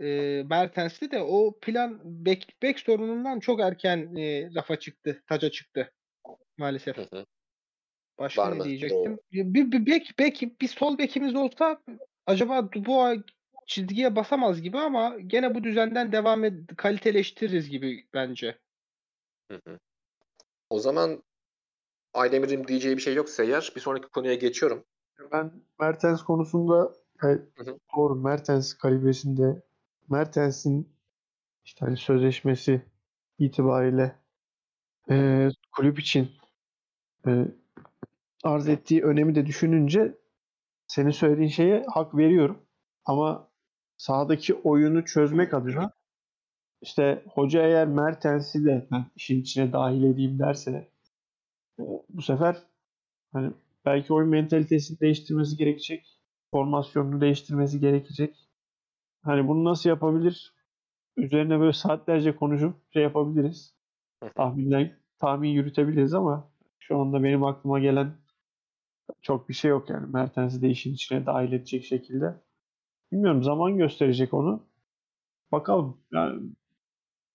Eee 0.00 0.42
Mertens'li 0.50 1.10
de 1.10 1.22
o 1.22 1.58
plan 1.62 2.00
bek, 2.04 2.56
bek 2.62 2.80
sorunundan 2.80 3.40
çok 3.40 3.60
erken 3.60 4.14
eee, 4.16 4.50
rafa 4.54 4.78
çıktı, 4.78 5.22
taca 5.26 5.50
çıktı 5.50 5.92
maalesef. 6.58 6.96
Hı 6.98 7.02
hı. 7.16 7.26
Başka 8.18 8.42
Var 8.42 8.52
ne 8.52 8.58
mı? 8.58 8.64
diyecektim? 8.64 9.12
Doğru. 9.12 9.18
Bir, 9.32 9.72
bir 9.72 9.86
bek, 9.86 10.14
bek, 10.18 10.60
bir 10.60 10.68
sol 10.68 10.98
bekimiz 10.98 11.34
olsa 11.34 11.80
acaba 12.26 12.72
Dubois 12.72 13.20
çizgiye 13.66 14.16
basamaz 14.16 14.62
gibi 14.62 14.78
ama 14.78 15.16
gene 15.26 15.54
bu 15.54 15.64
düzenden 15.64 16.12
devam 16.12 16.44
ed 16.44 16.68
kaliteleştiririz 16.76 17.70
gibi 17.70 18.06
bence. 18.14 18.58
Hı 19.50 19.60
hı. 19.66 19.78
O 20.70 20.78
zaman 20.78 21.22
Aydemir'in 22.14 22.68
diyeceği 22.68 22.96
bir 22.96 23.02
şey 23.02 23.14
yoksa 23.14 23.44
eğer 23.44 23.72
bir 23.76 23.80
sonraki 23.80 24.08
konuya 24.08 24.34
geçiyorum. 24.34 24.84
Ben 25.32 25.52
Mertens 25.80 26.22
konusunda 26.22 26.92
evet, 27.24 27.42
Hı 27.56 27.64
hı. 27.70 27.78
doğru 27.96 28.14
Mertens 28.14 28.74
kalibresinde 28.74 29.62
Mertens'in 30.10 30.88
işte 31.64 31.86
hani 31.86 31.96
sözleşmesi 31.96 32.82
itibariyle 33.38 34.16
e, 35.10 35.48
kulüp 35.72 35.98
için 35.98 36.30
e, 37.26 37.44
arz 38.44 38.68
ettiği 38.68 39.02
önemi 39.04 39.34
de 39.34 39.46
düşününce 39.46 40.18
senin 40.86 41.10
söylediğin 41.10 41.48
şeye 41.48 41.84
hak 41.94 42.16
veriyorum. 42.16 42.62
Ama 43.04 43.48
sahadaki 43.96 44.54
oyunu 44.54 45.04
çözmek 45.04 45.54
adına 45.54 45.92
işte 46.82 47.22
hoca 47.34 47.62
eğer 47.62 47.86
Mertens'i 47.88 48.64
de 48.64 48.88
işin 49.16 49.40
içine 49.40 49.72
dahil 49.72 50.04
edeyim 50.04 50.38
derse 50.38 50.90
e, 51.78 51.82
bu 52.08 52.22
sefer 52.22 52.56
hani 53.32 53.52
belki 53.84 54.12
oyun 54.12 54.30
mentalitesini 54.30 55.00
değiştirmesi 55.00 55.56
gerekecek. 55.56 56.20
Formasyonunu 56.50 57.20
değiştirmesi 57.20 57.80
gerekecek. 57.80 58.48
Hani 59.24 59.48
bunu 59.48 59.64
nasıl 59.64 59.90
yapabilir? 59.90 60.54
Üzerine 61.16 61.60
böyle 61.60 61.72
saatlerce 61.72 62.36
konuşup 62.36 62.76
şey 62.92 63.02
yapabiliriz. 63.02 63.74
Tahminden 64.36 64.92
tahmin 65.18 65.50
yürütebiliriz 65.50 66.14
ama 66.14 66.50
Şu 66.78 66.98
anda 67.00 67.22
benim 67.24 67.44
aklıma 67.44 67.80
gelen 67.80 68.12
çok 69.22 69.48
bir 69.48 69.54
şey 69.54 69.70
yok 69.70 69.90
yani. 69.90 70.06
Mertens'i 70.12 70.62
de 70.62 70.68
işin 70.70 70.94
içine 70.94 71.26
dahil 71.26 71.52
edecek 71.52 71.84
şekilde. 71.84 72.34
Bilmiyorum 73.12 73.42
zaman 73.42 73.78
gösterecek 73.78 74.34
onu. 74.34 74.62
Bakalım. 75.52 75.98
Yani 76.12 76.42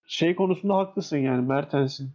şey 0.08 0.36
konusunda 0.36 0.78
haklısın 0.78 1.18
yani 1.18 1.48
Mertens'in 1.48 2.12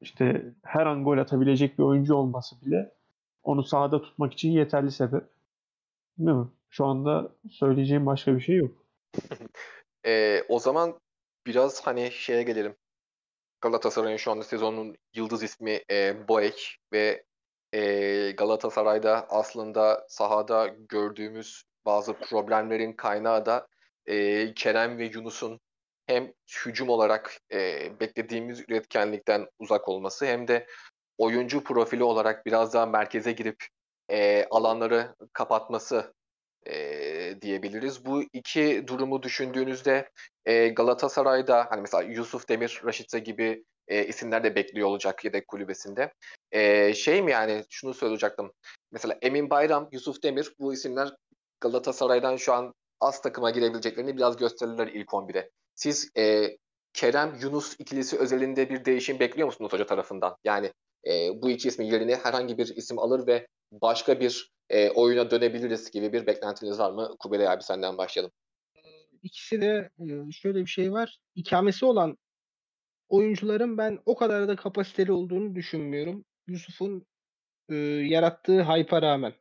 işte 0.00 0.54
her 0.62 0.86
an 0.86 1.04
gol 1.04 1.18
atabilecek 1.18 1.78
bir 1.78 1.84
oyuncu 1.84 2.14
olması 2.14 2.62
bile 2.66 2.94
onu 3.42 3.64
sahada 3.64 4.02
tutmak 4.02 4.32
için 4.32 4.50
yeterli 4.50 4.90
sebep. 4.92 5.24
Değil 6.18 6.30
mi? 6.30 6.48
Şu 6.70 6.86
anda 6.86 7.32
söyleyeceğim 7.50 8.06
başka 8.06 8.36
bir 8.36 8.40
şey 8.40 8.56
yok. 8.56 8.81
Ee, 10.06 10.44
o 10.48 10.58
zaman 10.58 11.00
biraz 11.46 11.80
hani 11.86 12.12
şeye 12.12 12.42
gelelim. 12.42 12.76
Galatasaray'ın 13.60 14.16
şu 14.16 14.30
anda 14.30 14.44
sezonun 14.44 14.96
yıldız 15.14 15.42
ismi 15.42 15.80
e, 15.90 16.28
Boek 16.28 16.76
ve 16.92 17.24
e, 17.72 18.30
Galatasaray'da 18.30 19.26
aslında 19.30 20.06
sahada 20.08 20.66
gördüğümüz 20.66 21.64
bazı 21.86 22.14
problemlerin 22.14 22.92
kaynağı 22.92 23.46
da 23.46 23.66
e, 24.06 24.54
Kerem 24.54 24.98
ve 24.98 25.04
Yunus'un 25.04 25.60
hem 26.06 26.32
hücum 26.66 26.88
olarak 26.88 27.36
e, 27.52 27.90
beklediğimiz 28.00 28.60
üretkenlikten 28.60 29.48
uzak 29.58 29.88
olması 29.88 30.26
hem 30.26 30.48
de 30.48 30.66
oyuncu 31.18 31.64
profili 31.64 32.04
olarak 32.04 32.46
biraz 32.46 32.74
daha 32.74 32.86
merkeze 32.86 33.32
girip 33.32 33.66
e, 34.10 34.46
alanları 34.50 35.14
kapatması 35.32 36.14
e, 36.66 37.40
diyebiliriz. 37.42 38.04
Bu 38.04 38.22
iki 38.32 38.84
durumu 38.86 39.22
düşündüğünüzde 39.22 40.10
e, 40.44 40.68
Galatasaray'da 40.68 41.66
hani 41.70 41.80
mesela 41.80 42.02
Yusuf 42.02 42.48
Demir, 42.48 42.82
Raşitse 42.84 43.18
gibi 43.18 43.64
e, 43.88 44.06
isimler 44.06 44.44
de 44.44 44.54
bekliyor 44.54 44.88
olacak 44.88 45.24
yedek 45.24 45.48
kulübesinde. 45.48 46.12
E, 46.52 46.94
şey 46.94 47.22
mi 47.22 47.30
yani 47.30 47.64
şunu 47.70 47.94
söyleyecektim. 47.94 48.52
Mesela 48.92 49.18
Emin 49.22 49.50
Bayram, 49.50 49.88
Yusuf 49.92 50.22
Demir 50.22 50.52
bu 50.58 50.74
isimler 50.74 51.14
Galatasaray'dan 51.60 52.36
şu 52.36 52.52
an 52.52 52.74
az 53.00 53.22
takıma 53.22 53.50
girebileceklerini 53.50 54.16
biraz 54.16 54.36
gösterirler 54.36 54.86
ilk 54.86 55.08
11'e. 55.08 55.50
Siz 55.74 56.10
e, 56.16 56.56
Kerem 56.92 57.38
Yunus 57.42 57.74
ikilisi 57.78 58.18
özelinde 58.18 58.70
bir 58.70 58.84
değişim 58.84 59.20
bekliyor 59.20 59.46
musunuz 59.46 59.72
hoca 59.72 59.86
tarafından? 59.86 60.36
Yani 60.44 60.72
e, 61.06 61.42
bu 61.42 61.50
iki 61.50 61.68
ismin 61.68 61.86
yerine 61.86 62.16
herhangi 62.16 62.58
bir 62.58 62.76
isim 62.76 62.98
alır 62.98 63.26
ve 63.26 63.46
başka 63.72 64.20
bir 64.20 64.50
e, 64.72 64.90
oyuna 64.90 65.30
dönebiliriz 65.30 65.90
gibi 65.90 66.12
bir 66.12 66.26
beklentiniz 66.26 66.78
var 66.78 66.90
mı? 66.90 67.16
Kubilay 67.18 67.48
abi 67.48 67.62
senden 67.62 67.98
başlayalım. 67.98 68.32
İkisi 69.22 69.60
de 69.60 69.90
e, 70.00 70.32
şöyle 70.32 70.60
bir 70.60 70.66
şey 70.66 70.92
var. 70.92 71.18
İkamesi 71.34 71.84
olan 71.84 72.18
oyuncuların 73.08 73.78
ben 73.78 73.98
o 74.06 74.16
kadar 74.16 74.48
da 74.48 74.56
kapasiteli 74.56 75.12
olduğunu 75.12 75.54
düşünmüyorum. 75.54 76.24
Yusuf'un 76.46 77.06
e, 77.68 77.74
yarattığı 77.74 78.62
hype'a 78.62 79.02
rağmen. 79.02 79.32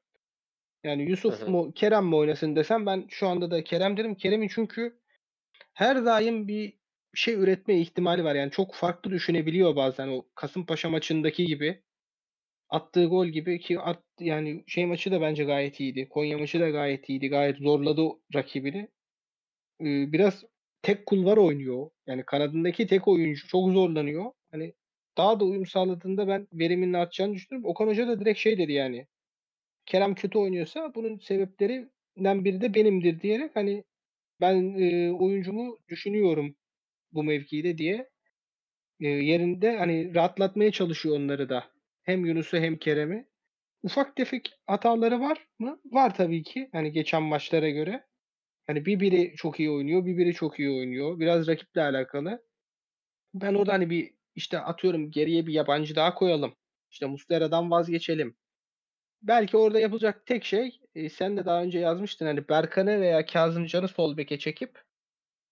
Yani 0.83 1.09
Yusuf 1.09 1.41
Hı 1.41 1.45
hı. 1.45 1.49
mu 1.49 1.71
Kerem 1.75 2.05
mi 2.05 2.15
oynasın 2.15 2.55
desem 2.55 2.85
ben 2.85 3.05
şu 3.09 3.27
anda 3.27 3.51
da 3.51 3.63
Kerem 3.63 3.97
derim. 3.97 4.15
Kerem'in 4.15 4.47
çünkü 4.47 4.99
her 5.73 6.05
daim 6.05 6.47
bir 6.47 6.73
şey 7.13 7.33
üretme 7.33 7.79
ihtimali 7.79 8.23
var. 8.23 8.35
Yani 8.35 8.51
çok 8.51 8.73
farklı 8.73 9.11
düşünebiliyor 9.11 9.75
bazen 9.75 10.07
o 10.07 10.25
Kasımpaşa 10.35 10.89
maçındaki 10.89 11.45
gibi. 11.45 11.83
Attığı 12.71 13.05
gol 13.05 13.27
gibi 13.27 13.59
ki 13.59 13.79
at, 13.79 14.03
yani 14.19 14.63
şey 14.67 14.85
maçı 14.85 15.11
da 15.11 15.21
bence 15.21 15.43
gayet 15.43 15.79
iyiydi. 15.79 16.09
Konya 16.09 16.37
maçı 16.37 16.59
da 16.59 16.69
gayet 16.69 17.09
iyiydi. 17.09 17.29
Gayet 17.29 17.57
zorladı 17.57 18.03
rakibini. 18.35 18.89
Ee, 19.81 20.11
biraz 20.13 20.43
tek 20.81 21.05
kulvar 21.05 21.37
oynuyor. 21.37 21.89
Yani 22.07 22.23
kanadındaki 22.23 22.87
tek 22.87 23.07
oyuncu 23.07 23.47
çok 23.47 23.71
zorlanıyor. 23.71 24.31
Hani 24.51 24.73
daha 25.17 25.39
da 25.39 25.45
uyum 25.45 25.65
sağladığında 25.65 26.27
ben 26.27 26.47
veriminin 26.53 26.93
artacağını 26.93 27.33
düşünüyorum. 27.33 27.69
Okan 27.69 27.87
Hoca 27.87 28.07
da 28.07 28.19
direkt 28.19 28.39
şey 28.39 28.57
dedi 28.57 28.71
yani. 28.73 29.07
Kerem 29.85 30.15
kötü 30.15 30.37
oynuyorsa 30.39 30.95
bunun 30.95 31.17
sebeplerinden 31.19 32.45
biri 32.45 32.61
de 32.61 32.73
benimdir 32.73 33.21
diyerek 33.21 33.55
hani 33.55 33.83
ben 34.41 34.79
e, 34.79 35.11
oyuncumu 35.13 35.79
düşünüyorum 35.89 36.55
bu 37.13 37.23
mevkide 37.23 37.77
diye 37.77 38.09
e, 38.99 39.07
yerinde 39.07 39.77
hani 39.77 40.15
rahatlatmaya 40.15 40.71
çalışıyor 40.71 41.17
onları 41.17 41.49
da. 41.49 41.70
Hem 42.03 42.25
Yunus'u 42.25 42.57
hem 42.57 42.77
Kerem'i. 42.77 43.27
Ufak 43.83 44.15
tefek 44.15 44.53
hataları 44.67 45.19
var 45.19 45.47
mı? 45.59 45.81
Var 45.85 46.15
tabii 46.15 46.43
ki. 46.43 46.69
Hani 46.71 46.91
geçen 46.91 47.23
maçlara 47.23 47.69
göre. 47.69 48.07
Hani 48.67 48.85
bir 48.85 48.99
biri 48.99 49.33
çok 49.35 49.59
iyi 49.59 49.71
oynuyor, 49.71 50.05
bir 50.05 50.17
biri 50.17 50.33
çok 50.33 50.59
iyi 50.59 50.69
oynuyor. 50.69 51.19
Biraz 51.19 51.47
rakiple 51.47 51.81
alakalı. 51.81 52.43
Ben 53.33 53.53
orada 53.53 53.73
hani 53.73 53.89
bir 53.89 54.13
işte 54.35 54.59
atıyorum 54.59 55.11
geriye 55.11 55.47
bir 55.47 55.53
yabancı 55.53 55.95
daha 55.95 56.15
koyalım. 56.15 56.55
İşte 56.91 57.05
Muslera'dan 57.05 57.71
vazgeçelim. 57.71 58.37
Belki 59.21 59.57
orada 59.57 59.79
yapılacak 59.79 60.25
tek 60.25 60.45
şey 60.45 60.79
e, 60.95 61.09
sen 61.09 61.37
de 61.37 61.45
daha 61.45 61.63
önce 61.63 61.79
yazmıştın 61.79 62.25
hani 62.25 62.49
Berkan'ı 62.49 63.01
veya 63.01 63.25
Kazımcan'ı 63.25 63.87
sol 63.87 64.17
beke 64.17 64.39
çekip 64.39 64.83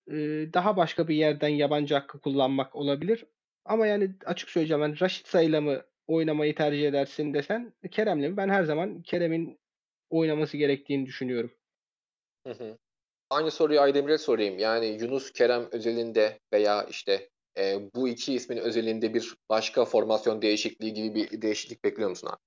e, 0.07 0.13
daha 0.53 0.77
başka 0.77 1.07
bir 1.07 1.15
yerden 1.15 1.49
yabancı 1.49 1.95
hakkı 1.95 2.21
kullanmak 2.21 2.75
olabilir. 2.75 3.25
Ama 3.65 3.87
yani 3.87 4.15
açık 4.25 4.49
söyleyeceğim 4.49 4.83
ben 4.83 4.99
Raşit 5.01 5.27
Say'la 5.27 5.61
mı 5.61 5.83
oynamayı 6.09 6.55
tercih 6.55 6.87
edersin 6.87 7.33
desen 7.33 7.73
Kerem'le 7.91 8.29
mi? 8.29 8.37
Ben 8.37 8.49
her 8.49 8.63
zaman 8.63 9.01
Kerem'in 9.01 9.59
oynaması 10.09 10.57
gerektiğini 10.57 11.05
düşünüyorum. 11.05 11.51
Hı 12.47 12.53
hı. 12.53 12.77
Aynı 13.29 13.51
soruyu 13.51 13.81
Aydemir'e 13.81 14.17
sorayım. 14.17 14.59
Yani 14.59 14.87
Yunus 14.87 15.33
Kerem 15.33 15.69
özelinde 15.71 16.39
veya 16.53 16.83
işte 16.83 17.29
e, 17.57 17.91
bu 17.95 18.09
iki 18.09 18.33
ismin 18.33 18.57
özelinde 18.57 19.13
bir 19.13 19.35
başka 19.49 19.85
formasyon 19.85 20.41
değişikliği 20.41 20.93
gibi 20.93 21.15
bir 21.15 21.41
değişiklik 21.41 21.83
bekliyor 21.83 22.09
musun 22.09 22.27
abi? 22.27 22.37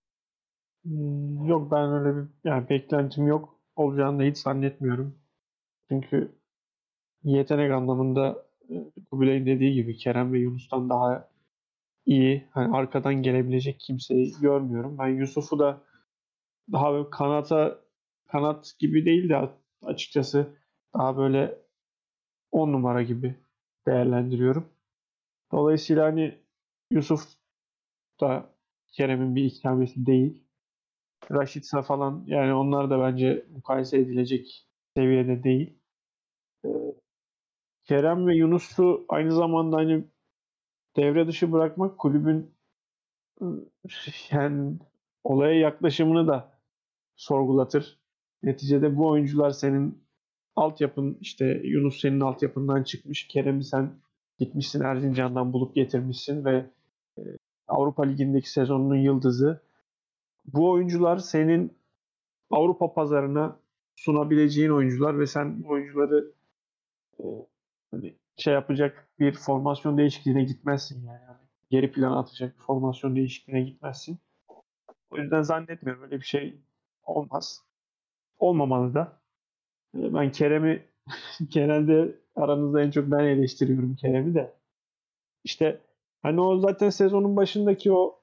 Hmm, 0.85 1.45
Yok 1.47 1.71
ben 1.73 1.93
öyle 1.93 2.17
bir 2.17 2.29
yani 2.51 2.69
beklentim 2.69 3.27
yok. 3.27 3.61
Olacağını 3.77 4.19
da 4.19 4.23
hiç 4.23 4.39
zannetmiyorum. 4.39 5.19
Çünkü 5.91 6.33
yetenek 7.25 7.73
anlamında 7.73 8.47
e, 8.71 8.75
Kubilay'ın 9.11 9.47
dediği 9.47 9.75
gibi 9.75 9.97
Kerem 9.97 10.33
ve 10.33 10.39
Yunus'tan 10.39 10.91
daha 10.91 11.32
iyi. 12.07 12.49
Hani 12.51 12.77
arkadan 12.77 13.15
gelebilecek 13.15 13.81
kimseyi 13.81 14.33
görmüyorum. 14.41 14.99
Ben 14.99 15.09
Yusuf'u 15.09 15.59
da 15.59 15.81
daha 16.73 16.93
böyle 16.93 17.11
kanata 17.11 17.81
kanat 18.29 18.75
gibi 18.79 19.05
değil 19.05 19.29
de 19.29 19.51
açıkçası 19.83 20.57
daha 20.95 21.17
böyle 21.17 21.59
10 22.53 22.73
numara 22.73 23.03
gibi 23.03 23.37
değerlendiriyorum. 23.87 24.69
Dolayısıyla 25.53 26.07
hani 26.07 26.39
Yusuf 26.91 27.21
da 28.21 28.47
Kerem'in 28.93 29.37
bir 29.37 29.45
ikamesi 29.45 30.07
değil. 30.07 30.43
Raşitsa 31.31 31.83
falan 31.83 32.25
yani 32.27 32.55
onlar 32.55 32.91
da 32.91 33.01
bence 33.01 33.47
mukayese 33.55 33.99
edilecek 33.99 34.69
seviyede 34.97 35.45
değil. 35.45 35.79
Ee, 36.65 36.69
Kerem 37.85 38.27
ve 38.27 38.37
Yunus'u 38.37 39.05
aynı 39.09 39.33
zamanda 39.33 39.77
hani 39.77 40.05
devre 40.97 41.27
dışı 41.27 41.53
bırakmak 41.53 41.99
kulübün 41.99 42.55
yani 44.31 44.79
olaya 45.25 45.59
yaklaşımını 45.61 46.27
da 46.27 46.59
sorgulatır. 47.17 47.99
Neticede 48.43 48.97
bu 48.97 49.09
oyuncular 49.09 49.51
senin 49.51 50.05
altyapın 50.57 51.19
işte 51.21 51.61
Yunus 51.65 52.01
senin 52.01 52.21
altyapından 52.21 52.83
çıkmış. 52.83 53.29
Kerem'i 53.29 53.65
sen 53.65 54.01
gitmişsin 54.39 54.81
Erzincan'dan 54.81 55.53
bulup 55.53 55.75
getirmişsin 55.75 56.45
ve 56.45 56.67
e, 57.19 57.23
Avrupa 57.69 58.03
Ligi'ndeki 58.03 58.51
sezonunun 58.51 58.97
yıldızı. 58.97 59.63
Bu 60.45 60.71
oyuncular 60.71 61.19
senin 61.19 61.73
Avrupa 62.51 62.93
pazarına 62.95 63.61
sunabileceğin 63.97 64.71
oyuncular 64.71 65.19
ve 65.19 65.27
sen 65.27 65.65
bu 65.65 65.69
oyuncuları 65.69 66.33
e, 67.19 67.25
hani 67.91 68.17
şey 68.37 68.55
yapacak 68.55 69.09
bir 69.19 69.33
formasyon 69.33 69.99
değişikliğine 69.99 70.45
gitmezsin 70.45 71.07
yani. 71.07 71.21
Yani 71.27 71.39
Geri 71.71 71.93
plana 71.93 72.19
atacak 72.19 72.59
bir 72.59 72.63
formasyon 72.65 73.17
değişikliğine 73.17 73.63
gitmezsin. 73.63 74.19
O 75.11 75.17
yüzden 75.19 75.43
zannetmiyorum 75.43 76.03
öyle 76.03 76.21
bir 76.21 76.25
şey 76.25 76.61
olmaz. 77.05 77.63
Olmamalı 78.39 78.95
da. 78.95 79.21
E, 79.97 80.15
Ben 80.15 80.33
Kerem'i 80.33 80.83
genelde 81.49 82.17
aranızda 82.37 82.83
en 82.83 82.91
çok 82.91 83.11
ben 83.11 83.25
eleştiriyorum 83.25 83.97
Kerem'i 83.97 84.35
de. 84.35 84.55
İşte 85.45 85.81
hani 86.23 86.41
o 86.41 86.59
zaten 86.59 86.91
sezonun 86.91 87.37
başındaki 87.37 87.93
o 87.93 88.21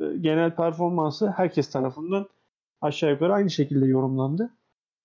e, 0.00 0.16
genel 0.20 0.56
performansı 0.56 1.30
herkes 1.30 1.70
tarafından 1.70 2.28
aşağı 2.80 3.10
yukarı 3.10 3.32
aynı 3.34 3.50
şekilde 3.50 3.86
yorumlandı. 3.86 4.50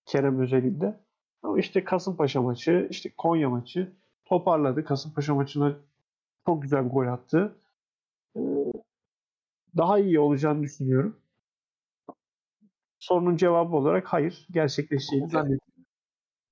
Kerem 0.05 0.39
özelinde. 0.41 0.99
Ama 1.43 1.59
işte 1.59 1.83
Kasımpaşa 1.83 2.41
maçı, 2.41 2.87
işte 2.91 3.11
Konya 3.17 3.49
maçı 3.49 3.91
toparladı. 4.31 4.85
Kasımpaşa 4.85 5.35
maçına 5.35 5.75
çok 6.45 6.61
güzel 6.61 6.85
bir 6.85 6.89
gol 6.89 7.07
attı. 7.07 7.55
Ee, 8.35 8.39
Daha 9.77 9.99
iyi 9.99 10.19
olacağını 10.19 10.63
düşünüyorum. 10.63 11.19
Sorunun 12.99 13.37
cevabı 13.37 13.75
olarak 13.75 14.07
hayır. 14.07 14.47
Gerçekleşeceğini 14.51 15.29
zannediyorum. 15.29 15.85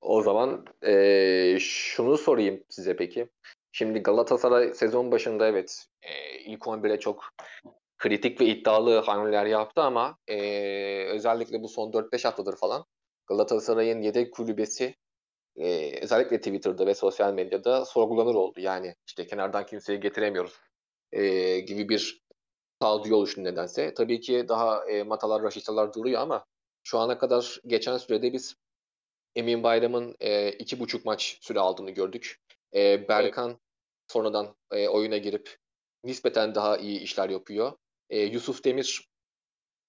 O 0.01 0.21
zaman 0.21 0.65
e, 0.87 1.57
şunu 1.59 2.17
sorayım 2.17 2.63
size 2.69 2.95
peki. 2.95 3.29
Şimdi 3.71 3.99
Galatasaray 3.99 4.73
sezon 4.73 5.11
başında 5.11 5.47
evet 5.47 5.85
e, 6.01 6.39
ilk 6.39 6.67
11'e 6.67 6.99
çok 6.99 7.23
kritik 7.97 8.41
ve 8.41 8.45
iddialı 8.45 8.99
hamleler 8.99 9.45
yaptı 9.45 9.81
ama 9.81 10.17
e, 10.27 10.37
özellikle 11.05 11.61
bu 11.61 11.67
son 11.67 11.91
4-5 11.91 12.23
haftadır 12.23 12.55
falan 12.57 12.85
Galatasaray'ın 13.27 14.01
yedek 14.01 14.33
kulübesi 14.33 14.95
e, 15.59 15.99
özellikle 16.01 16.37
Twitter'da 16.37 16.87
ve 16.87 16.93
sosyal 16.95 17.33
medyada 17.33 17.85
sorgulanır 17.85 18.35
oldu. 18.35 18.59
Yani 18.59 18.95
işte 19.07 19.27
kenardan 19.27 19.65
kimseyi 19.65 19.99
getiremiyoruz 19.99 20.53
e, 21.11 21.59
gibi 21.59 21.89
bir 21.89 22.21
sağduyu 22.81 23.15
oluştu 23.15 23.43
nedense. 23.43 23.93
Tabii 23.93 24.19
ki 24.19 24.45
daha 24.49 24.85
e, 24.85 25.03
Matalar, 25.03 25.43
Raşitalar 25.43 25.93
duruyor 25.93 26.21
ama 26.21 26.45
şu 26.83 26.99
ana 26.99 27.17
kadar 27.17 27.59
geçen 27.67 27.97
sürede 27.97 28.33
biz 28.33 28.55
Emin 29.35 29.63
Bayram'ın 29.63 30.15
e, 30.19 30.51
iki 30.51 30.79
buçuk 30.79 31.05
maç 31.05 31.37
süre 31.41 31.59
aldığını 31.59 31.91
gördük. 31.91 32.39
E, 32.75 33.07
Berkan 33.07 33.59
sonradan 34.07 34.55
e, 34.71 34.87
oyuna 34.87 35.17
girip 35.17 35.57
nispeten 36.03 36.55
daha 36.55 36.77
iyi 36.77 36.99
işler 36.99 37.29
yapıyor. 37.29 37.73
E, 38.09 38.19
Yusuf 38.19 38.63
Demir 38.63 39.09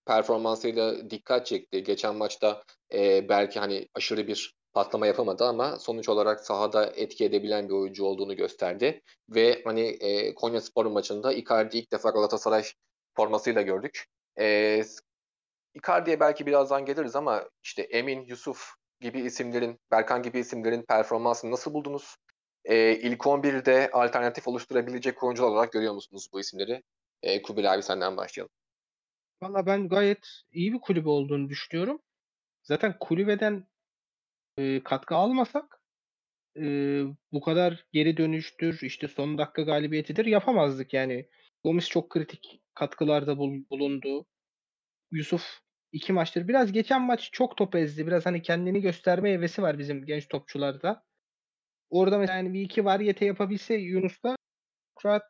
performansıyla 0.06 1.10
dikkat 1.10 1.46
çekti. 1.46 1.82
Geçen 1.82 2.16
maçta 2.16 2.64
e, 2.92 3.28
belki 3.28 3.60
hani 3.60 3.88
aşırı 3.94 4.26
bir 4.26 4.59
patlama 4.72 5.06
yapamadı 5.06 5.44
ama 5.44 5.78
sonuç 5.78 6.08
olarak 6.08 6.40
sahada 6.40 6.86
etki 6.86 7.24
edebilen 7.24 7.68
bir 7.68 7.74
oyuncu 7.74 8.04
olduğunu 8.04 8.36
gösterdi. 8.36 9.02
Ve 9.28 9.62
hani 9.64 9.80
e, 9.80 10.34
Konya 10.34 10.60
Spor 10.60 10.86
maçında 10.86 11.32
Icardi 11.32 11.78
ilk 11.78 11.92
defa 11.92 12.10
Galatasaray 12.10 12.64
formasıyla 13.16 13.62
gördük. 13.62 14.06
E, 14.38 14.82
Icardi'ye 15.74 16.20
belki 16.20 16.46
birazdan 16.46 16.84
geliriz 16.84 17.16
ama 17.16 17.48
işte 17.62 17.82
Emin, 17.82 18.24
Yusuf 18.24 18.70
gibi 19.00 19.20
isimlerin, 19.20 19.80
Berkan 19.90 20.22
gibi 20.22 20.38
isimlerin 20.38 20.82
performansını 20.82 21.50
nasıl 21.50 21.74
buldunuz? 21.74 22.16
E, 22.64 22.92
ilk 22.92 23.26
11'de 23.26 23.90
alternatif 23.92 24.48
oluşturabilecek 24.48 25.22
oyuncular 25.22 25.48
olarak 25.48 25.72
görüyor 25.72 25.94
musunuz 25.94 26.28
bu 26.32 26.40
isimleri? 26.40 26.82
E, 27.22 27.42
Kubil 27.42 27.72
abi 27.72 27.82
senden 27.82 28.16
başlayalım. 28.16 28.52
Valla 29.42 29.66
ben 29.66 29.88
gayet 29.88 30.26
iyi 30.52 30.72
bir 30.72 30.80
kulübe 30.80 31.08
olduğunu 31.08 31.48
düşünüyorum. 31.48 32.00
Zaten 32.62 32.96
kulübeden 33.00 33.66
e, 34.56 34.82
katkı 34.82 35.14
almasak 35.14 35.82
e, 36.56 36.62
bu 37.32 37.40
kadar 37.40 37.86
geri 37.92 38.16
dönüştür, 38.16 38.78
işte 38.82 39.08
son 39.08 39.38
dakika 39.38 39.62
galibiyetidir 39.62 40.26
yapamazdık 40.26 40.94
yani. 40.94 41.28
Gomis 41.64 41.88
çok 41.88 42.10
kritik 42.10 42.62
katkılarda 42.74 43.38
bul- 43.38 43.64
bulundu. 43.70 44.26
Yusuf 45.12 45.44
iki 45.92 46.12
maçtır. 46.12 46.48
Biraz 46.48 46.72
geçen 46.72 47.02
maç 47.02 47.28
çok 47.32 47.56
top 47.56 47.74
ezdi. 47.74 48.06
Biraz 48.06 48.26
hani 48.26 48.42
kendini 48.42 48.80
gösterme 48.80 49.32
hevesi 49.32 49.62
var 49.62 49.78
bizim 49.78 50.06
genç 50.06 50.28
topçularda. 50.28 51.04
Orada 51.90 52.18
mesela 52.18 52.36
yani 52.36 52.52
bir 52.54 52.60
iki 52.60 52.84
variyete 52.84 53.24
yapabilse 53.24 53.74
Yunus'ta 53.74 54.36
rahat 55.04 55.22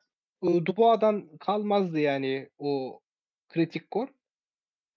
Dubois'dan 0.43 1.39
kalmazdı 1.39 2.01
yani 2.01 2.51
o 2.59 3.01
kritik 3.49 3.91
gol. 3.91 4.07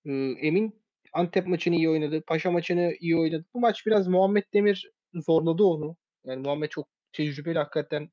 Emin 0.06 0.83
Antep 1.14 1.48
maçını 1.48 1.76
iyi 1.76 1.90
oynadı. 1.90 2.24
Paşa 2.28 2.52
maçını 2.52 2.94
iyi 3.00 3.18
oynadı. 3.18 3.46
Bu 3.54 3.60
maç 3.60 3.86
biraz 3.86 4.08
Muhammed 4.08 4.44
Demir 4.54 4.92
zorladı 5.14 5.64
onu. 5.64 5.98
Yani 6.26 6.42
Muhammed 6.42 6.70
çok 6.70 6.88
tecrübeli 7.12 7.60
hakikaten. 7.60 8.10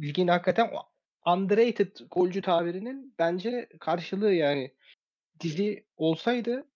Ligin 0.00 0.28
hakikaten 0.28 0.70
underrated 1.26 1.96
golcü 2.10 2.42
tabirinin 2.42 3.14
bence 3.18 3.68
karşılığı 3.80 4.34
yani. 4.34 4.74
Dizi 5.40 5.86
olsaydı 5.96 6.66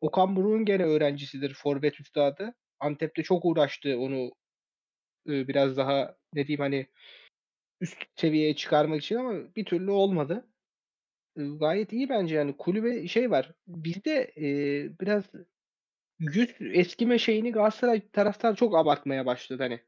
Okan 0.00 0.36
Buruk'un 0.36 0.64
gene 0.64 0.84
öğrencisidir 0.84 1.54
forvet 1.54 2.00
üstadı. 2.00 2.54
Antep'te 2.80 3.22
çok 3.22 3.44
uğraştı 3.44 3.98
onu 3.98 4.32
e, 5.28 5.48
biraz 5.48 5.76
daha 5.76 6.16
ne 6.32 6.46
diyeyim 6.46 6.60
hani 6.60 6.86
üst 7.80 8.04
seviyeye 8.16 8.56
çıkarmak 8.56 9.02
için 9.02 9.16
ama 9.16 9.54
bir 9.56 9.64
türlü 9.64 9.90
olmadı. 9.90 10.46
Gayet 11.36 11.92
iyi 11.92 12.08
bence 12.08 12.34
yani 12.34 12.56
kulübe 12.56 13.08
şey 13.08 13.30
var. 13.30 13.52
Bizde 13.66 14.32
e, 14.36 14.46
biraz 15.00 15.24
yüz 16.18 16.54
eskime 16.60 17.18
şeyini 17.18 17.52
Galatasaray 17.52 18.10
taraftar 18.10 18.56
çok 18.56 18.76
abartmaya 18.76 19.26
başladı 19.26 19.62
hani. 19.62 19.80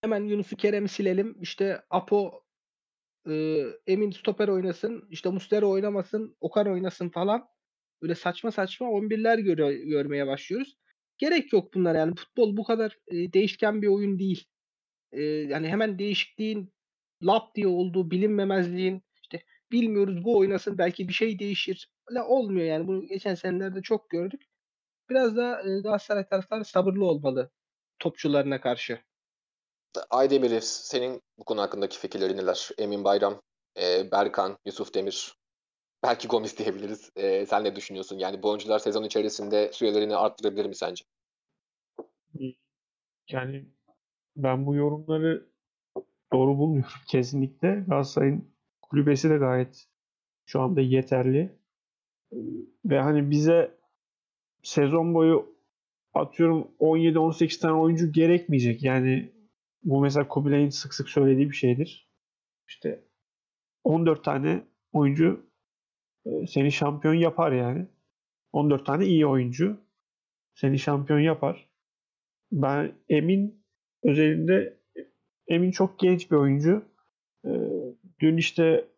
Hemen 0.00 0.24
Yunus'u 0.24 0.56
Kerem'i 0.56 0.88
silelim. 0.88 1.36
İşte 1.40 1.82
Apo 1.90 2.44
e, 3.28 3.62
Emin 3.86 4.10
stoper 4.10 4.48
oynasın. 4.48 5.08
işte 5.10 5.28
Mustera 5.28 5.66
oynamasın. 5.66 6.36
Okan 6.40 6.66
oynasın 6.66 7.08
falan. 7.08 7.48
Böyle 8.02 8.14
saçma 8.14 8.50
saçma 8.50 8.86
11'ler 8.86 9.40
göre, 9.40 9.74
görmeye 9.74 10.26
başlıyoruz. 10.26 10.76
Gerek 11.18 11.52
yok 11.52 11.74
bunlar 11.74 11.94
yani. 11.94 12.14
Futbol 12.14 12.56
bu 12.56 12.64
kadar 12.64 12.98
e, 13.08 13.32
değişken 13.32 13.82
bir 13.82 13.88
oyun 13.88 14.18
değil. 14.18 14.44
E, 15.12 15.22
yani 15.22 15.68
hemen 15.68 15.98
değişikliğin 15.98 16.72
lap 17.22 17.54
diye 17.54 17.66
olduğu 17.66 18.10
bilinmemezliğin 18.10 19.02
bilmiyoruz 19.74 20.24
bu 20.24 20.38
oynasın 20.38 20.78
belki 20.78 21.08
bir 21.08 21.12
şey 21.12 21.38
değişir. 21.38 21.88
Öyle 22.08 22.22
olmuyor 22.22 22.66
yani. 22.66 22.86
Bunu 22.86 23.06
geçen 23.06 23.34
senelerde 23.34 23.82
çok 23.82 24.10
gördük. 24.10 24.42
Biraz 25.10 25.36
da 25.36 25.60
e, 25.60 25.80
Galatasaray 25.80 26.28
taraftarı 26.28 26.64
sabırlı 26.64 27.06
olmalı 27.06 27.50
topçularına 27.98 28.60
karşı. 28.60 28.98
Aydemir, 30.10 30.60
senin 30.60 31.22
bu 31.38 31.44
konu 31.44 31.60
hakkındaki 31.60 31.98
fikirleri 31.98 32.36
neler? 32.36 32.70
Emin 32.78 33.04
Bayram, 33.04 33.42
e, 33.80 34.10
Berkan, 34.12 34.58
Yusuf 34.64 34.94
Demir, 34.94 35.34
belki 36.02 36.28
Gomis 36.28 36.58
diyebiliriz. 36.58 37.10
E, 37.16 37.46
sen 37.46 37.64
ne 37.64 37.76
düşünüyorsun? 37.76 38.18
Yani 38.18 38.42
bu 38.42 38.48
oyuncular 38.48 38.78
sezon 38.78 39.04
içerisinde 39.04 39.72
sürelerini 39.72 40.16
arttırabilir 40.16 40.66
mi 40.66 40.74
sence? 40.74 41.04
Yani 43.30 43.66
ben 44.36 44.66
bu 44.66 44.74
yorumları 44.74 45.46
doğru 46.32 46.58
bulmuyorum 46.58 46.92
kesinlikle. 47.08 47.84
Galatasaray'ın 47.88 48.53
kulübesi 48.90 49.30
de 49.30 49.36
gayet 49.36 49.86
şu 50.46 50.60
anda 50.60 50.80
yeterli. 50.80 51.58
Ve 52.84 53.00
hani 53.00 53.30
bize 53.30 53.78
sezon 54.62 55.14
boyu 55.14 55.56
atıyorum 56.14 56.68
17-18 56.80 57.60
tane 57.60 57.74
oyuncu 57.74 58.12
gerekmeyecek. 58.12 58.82
Yani 58.82 59.32
bu 59.84 60.00
mesela 60.00 60.28
Kubilay'ın 60.28 60.68
sık 60.68 60.94
sık 60.94 61.08
söylediği 61.08 61.50
bir 61.50 61.54
şeydir. 61.54 62.10
İşte 62.68 63.04
14 63.84 64.24
tane 64.24 64.64
oyuncu 64.92 65.46
e, 66.26 66.46
seni 66.46 66.72
şampiyon 66.72 67.14
yapar 67.14 67.52
yani. 67.52 67.86
14 68.52 68.86
tane 68.86 69.06
iyi 69.06 69.26
oyuncu 69.26 69.80
seni 70.54 70.78
şampiyon 70.78 71.20
yapar. 71.20 71.68
Ben 72.52 72.92
Emin 73.08 73.64
özelinde 74.02 74.78
Emin 75.48 75.70
çok 75.70 75.98
genç 75.98 76.30
bir 76.30 76.36
oyuncu. 76.36 76.84
Dün 78.24 78.36
işte 78.36 78.88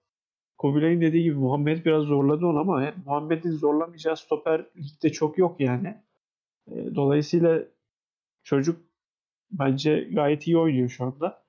Kubilay'ın 0.59 1.01
dediği 1.01 1.23
gibi 1.23 1.35
Muhammed 1.35 1.85
biraz 1.85 2.03
zorladı 2.05 2.47
onu 2.47 2.59
ama 2.59 2.83
yani 2.83 2.95
Muhammed'in 3.07 3.51
zorlamayacağı 3.51 4.17
stoper 4.17 4.67
ligde 4.77 5.13
çok 5.13 5.39
yok 5.39 5.61
yani. 5.61 5.89
E, 6.71 6.95
dolayısıyla 6.95 7.63
çocuk 8.43 8.81
bence 9.51 10.01
gayet 10.01 10.47
iyi 10.47 10.59
oynuyor 10.59 10.89
şu 10.89 11.05
anda. 11.05 11.45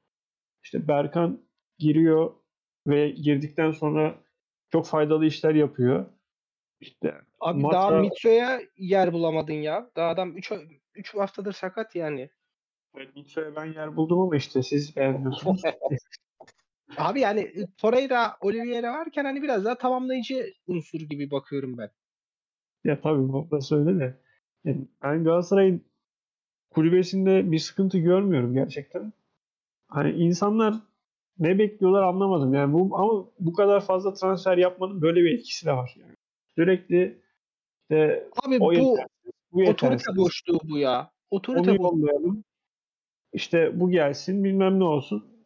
İşte 0.64 0.88
Berkan 0.88 1.40
giriyor 1.78 2.34
ve 2.88 3.10
girdikten 3.10 3.72
sonra 3.72 4.16
çok 4.70 4.88
faydalı 4.88 5.26
işler 5.26 5.56
yapıyor. 5.56 6.06
İşte 6.80 7.16
Abi 7.40 7.62
Mata- 7.62 7.74
daha 7.74 7.92
Mitso'ya 7.92 8.62
yer 8.78 9.14
bulamadın 9.14 9.54
ya. 9.54 9.90
Daha 9.96 10.10
adam 10.10 10.38
3 10.38 10.52
3 10.96 11.16
haftadır 11.16 11.54
sakat 11.54 11.96
yani. 11.96 12.30
Mitso'ya 13.16 13.56
ben 13.56 13.66
yer 13.66 13.96
buldum 13.96 14.20
ama 14.20 14.36
işte 14.36 14.64
siz 14.64 14.96
beğenmiyorsunuz. 14.96 15.62
Abi 16.98 17.20
yani 17.20 17.40
e, 17.40 17.68
Torreira, 17.78 18.38
Oliveira 18.42 18.94
varken 18.94 19.26
hani 19.26 19.42
biraz 19.42 19.66
daha 19.66 19.78
tamamlayıcı 19.78 20.54
unsur 20.68 21.00
gibi 21.00 21.32
bakıyorum 21.32 21.78
ben. 21.78 21.90
ya 22.84 23.02
tabii 23.02 23.30
bu 23.34 23.52
da 23.52 23.62
söyle 23.62 24.00
de. 24.00 24.20
Yani 24.64 24.88
ben 25.04 25.24
Galatasaray'ın 25.24 25.82
kulübesinde 26.70 27.52
bir 27.52 27.60
sıkıntı 27.60 27.98
görmüyorum 27.98 28.54
gerçekten. 28.54 29.14
Hani 29.88 30.12
insanlar 30.12 30.76
ne 31.40 31.60
bekliyorlar 31.60 32.04
anlamadım. 32.04 32.54
Yani 32.54 32.74
bu 32.74 32.98
ama 32.98 33.26
bu 33.40 33.54
kadar 33.54 33.86
fazla 33.86 34.14
transfer 34.14 34.58
yapmanın 34.58 35.02
böyle 35.02 35.24
bir 35.24 35.34
etkisi 35.34 35.66
de 35.66 35.72
var. 35.72 35.96
Yani 36.00 36.16
sürekli 36.56 37.22
işte 37.82 38.30
Abi 38.46 38.58
o 38.60 38.70
bu 38.70 38.74
yetersiz, 38.74 39.08
bu 39.52 39.70
otorite 39.70 40.16
boşluğu 40.16 40.60
bu 40.64 40.78
ya. 40.78 41.12
Otorite 41.30 41.72
Onu. 41.72 42.44
İşte 43.34 43.80
bu 43.80 43.92
gelsin 43.92 44.44
bilmem 44.44 44.80
ne 44.80 44.84
olsun. 44.84 45.37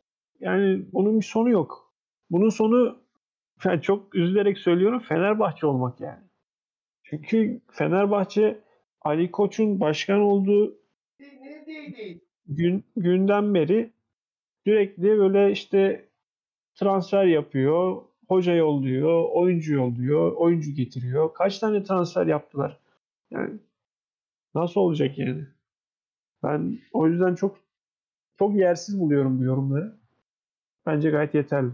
Yani 0.42 0.86
bunun 0.94 1.20
bir 1.20 1.26
sonu 1.26 1.50
yok. 1.52 1.94
Bunun 2.32 2.50
sonu 2.50 3.04
yani 3.66 3.82
çok 3.84 4.16
üzülerek 4.16 4.60
söylüyorum 4.60 5.00
Fenerbahçe 5.00 5.68
olmak 5.68 6.02
yani. 6.02 6.24
Çünkü 7.04 7.62
Fenerbahçe 7.72 8.62
Ali 9.02 9.32
Koç'un 9.32 9.82
başkan 9.82 10.20
olduğu 10.22 10.78
gün, 12.48 12.84
günden 12.98 13.54
beri 13.56 13.94
sürekli 14.68 15.04
böyle 15.04 15.52
işte 15.52 16.10
transfer 16.76 17.26
yapıyor, 17.26 18.04
hoca 18.30 18.54
yolluyor, 18.56 19.30
oyuncu 19.32 19.74
yolluyor, 19.76 20.34
oyuncu 20.34 20.72
getiriyor. 20.72 21.34
Kaç 21.34 21.60
tane 21.60 21.84
transfer 21.84 22.28
yaptılar? 22.28 22.80
Yani 23.32 23.60
nasıl 24.56 24.82
olacak 24.82 25.20
yani? 25.20 25.48
Ben 26.44 26.80
o 26.94 27.08
yüzden 27.08 27.36
çok 27.36 27.60
çok 28.40 28.56
yersiz 28.56 29.00
buluyorum 29.00 29.40
bu 29.40 29.44
yorumları. 29.44 30.01
Bence 30.86 31.10
gayet 31.10 31.34
yeterli. 31.36 31.72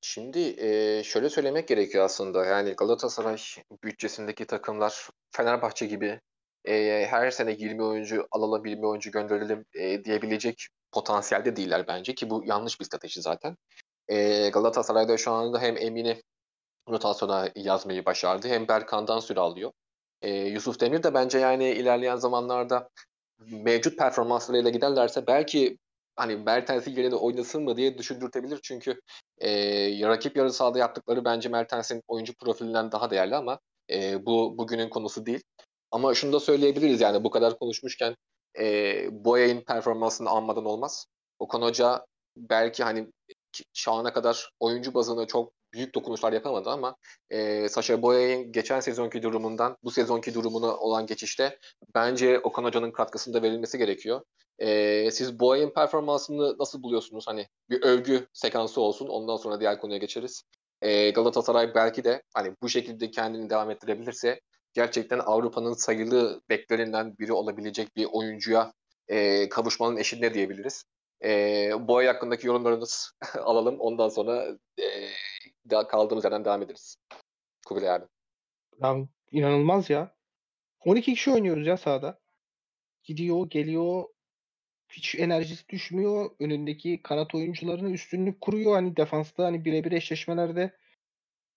Şimdi 0.00 0.38
e, 0.38 1.02
şöyle 1.04 1.28
söylemek 1.28 1.68
gerekiyor 1.68 2.04
aslında. 2.04 2.44
Yani 2.44 2.70
Galatasaray 2.70 3.36
bütçesindeki 3.84 4.44
takımlar 4.44 5.08
Fenerbahçe 5.30 5.86
gibi 5.86 6.20
e, 6.64 7.06
her 7.10 7.30
sene 7.30 7.52
20 7.52 7.82
oyuncu 7.82 8.26
alalım, 8.30 8.66
20 8.66 8.86
oyuncu 8.86 9.10
gönderelim 9.10 9.64
e, 9.74 10.04
diyebilecek 10.04 10.68
potansiyelde 10.92 11.56
değiller 11.56 11.84
bence 11.88 12.14
ki 12.14 12.30
bu 12.30 12.42
yanlış 12.46 12.80
bir 12.80 12.84
strateji 12.84 13.22
zaten. 13.22 13.56
E, 14.08 14.48
Galatasaray'da 14.48 15.16
şu 15.16 15.30
anda 15.30 15.60
hem 15.60 15.76
Emin'i 15.76 16.22
rotasyona 16.88 17.48
yazmayı 17.56 18.04
başardı 18.04 18.48
hem 18.48 18.68
Berkan'dan 18.68 19.18
süre 19.18 19.40
alıyor. 19.40 19.72
E, 20.22 20.30
Yusuf 20.34 20.80
Demir 20.80 21.02
de 21.02 21.14
bence 21.14 21.38
yani 21.38 21.70
ilerleyen 21.70 22.16
zamanlarda 22.16 22.88
mevcut 23.38 23.98
performanslarıyla 23.98 24.70
giderlerse 24.70 25.26
belki 25.26 25.78
hani 26.16 26.36
Mertens'i 26.36 26.90
yerine 26.90 27.14
oynasın 27.14 27.62
mı 27.62 27.76
diye 27.76 27.98
düşündürtebilir. 27.98 28.60
Çünkü 28.62 29.00
e, 29.38 29.50
rakip 30.08 30.36
yarı 30.36 30.52
sahada 30.52 30.78
yaptıkları 30.78 31.24
bence 31.24 31.48
Mertens'in 31.48 32.02
oyuncu 32.08 32.34
profilinden 32.34 32.92
daha 32.92 33.10
değerli 33.10 33.36
ama 33.36 33.58
e, 33.90 34.26
bu 34.26 34.58
bugünün 34.58 34.88
konusu 34.88 35.26
değil. 35.26 35.42
Ama 35.90 36.14
şunu 36.14 36.32
da 36.32 36.40
söyleyebiliriz 36.40 37.00
yani 37.00 37.24
bu 37.24 37.30
kadar 37.30 37.58
konuşmuşken 37.58 38.16
e, 38.58 39.24
Boya'nın 39.24 39.60
performansını 39.60 40.28
almadan 40.28 40.64
olmaz. 40.64 41.06
Okan 41.38 41.62
Hoca 41.62 42.06
belki 42.36 42.84
hani 42.84 43.08
şu 43.74 43.92
ana 43.92 44.12
kadar 44.12 44.50
oyuncu 44.60 44.94
bazında 44.94 45.26
çok 45.26 45.52
büyük 45.74 45.94
dokunuşlar 45.94 46.32
yapamadı 46.32 46.70
ama 46.70 46.96
e, 47.30 47.68
Sasha 47.68 48.02
Boya'nın 48.02 48.52
geçen 48.52 48.80
sezonki 48.80 49.22
durumundan 49.22 49.76
bu 49.84 49.90
sezonki 49.90 50.34
durumuna 50.34 50.76
olan 50.76 51.06
geçişte 51.06 51.58
bence 51.94 52.38
Okan 52.40 52.64
Hoca'nın 52.64 52.90
katkısında 52.90 53.42
verilmesi 53.42 53.78
gerekiyor. 53.78 54.22
E, 54.58 55.10
siz 55.10 55.40
Boya'nın 55.40 55.74
performansını 55.74 56.58
nasıl 56.58 56.82
buluyorsunuz? 56.82 57.24
Hani 57.28 57.46
bir 57.70 57.82
övgü 57.82 58.26
sekansı 58.32 58.80
olsun 58.80 59.08
ondan 59.08 59.36
sonra 59.36 59.60
diğer 59.60 59.80
konuya 59.80 59.98
geçeriz. 59.98 60.42
E, 60.82 61.10
Galatasaray 61.10 61.74
belki 61.74 62.04
de 62.04 62.22
hani 62.34 62.56
bu 62.62 62.68
şekilde 62.68 63.10
kendini 63.10 63.50
devam 63.50 63.70
ettirebilirse 63.70 64.40
gerçekten 64.72 65.18
Avrupa'nın 65.18 65.72
sayılı 65.72 66.40
beklerinden 66.48 67.18
biri 67.18 67.32
olabilecek 67.32 67.96
bir 67.96 68.08
oyuncuya 68.12 68.72
e, 69.08 69.48
kavuşmanın 69.48 69.96
eşiğinde 69.96 70.34
diyebiliriz. 70.34 70.84
E, 71.24 71.70
Boya 71.88 72.14
hakkındaki 72.14 72.46
yorumlarınız 72.46 73.12
alalım. 73.38 73.80
Ondan 73.80 74.08
sonra 74.08 74.46
e, 74.78 74.86
daha 75.70 75.88
kaldığımız 75.88 76.24
yerden 76.24 76.44
devam 76.44 76.62
ederiz. 76.62 76.96
Kubilay 77.66 77.90
abi. 77.90 78.04
Ya, 78.82 79.08
inanılmaz 79.32 79.90
ya. 79.90 80.14
12 80.84 81.14
kişi 81.14 81.30
oynuyoruz 81.30 81.66
ya 81.66 81.76
sahada. 81.76 82.20
Gidiyor, 83.02 83.50
geliyor. 83.50 84.04
Hiç 84.88 85.14
enerjisi 85.14 85.68
düşmüyor. 85.68 86.30
Önündeki 86.40 87.02
kanat 87.02 87.34
oyuncularına 87.34 87.90
üstünlük 87.90 88.40
kuruyor. 88.40 88.72
Hani 88.72 88.96
defansta 88.96 89.44
hani 89.44 89.64
birebir 89.64 89.92
eşleşmelerde 89.92 90.76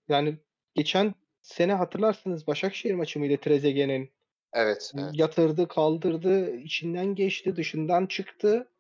yani 0.10 0.38
geçen 0.76 1.14
sene 1.41 1.74
hatırlarsınız 1.74 2.47
Başakşehir 2.47 2.93
maçı 2.93 3.20
mıydı 3.20 3.38
Trezeguet'in? 3.38 4.10
Evet, 4.53 4.91
evet. 4.97 5.10
Yatırdı, 5.14 5.68
kaldırdı, 5.68 6.55
içinden 6.55 7.16
geçti, 7.16 7.55
dışından 7.55 8.05
çıktı. 8.05 8.72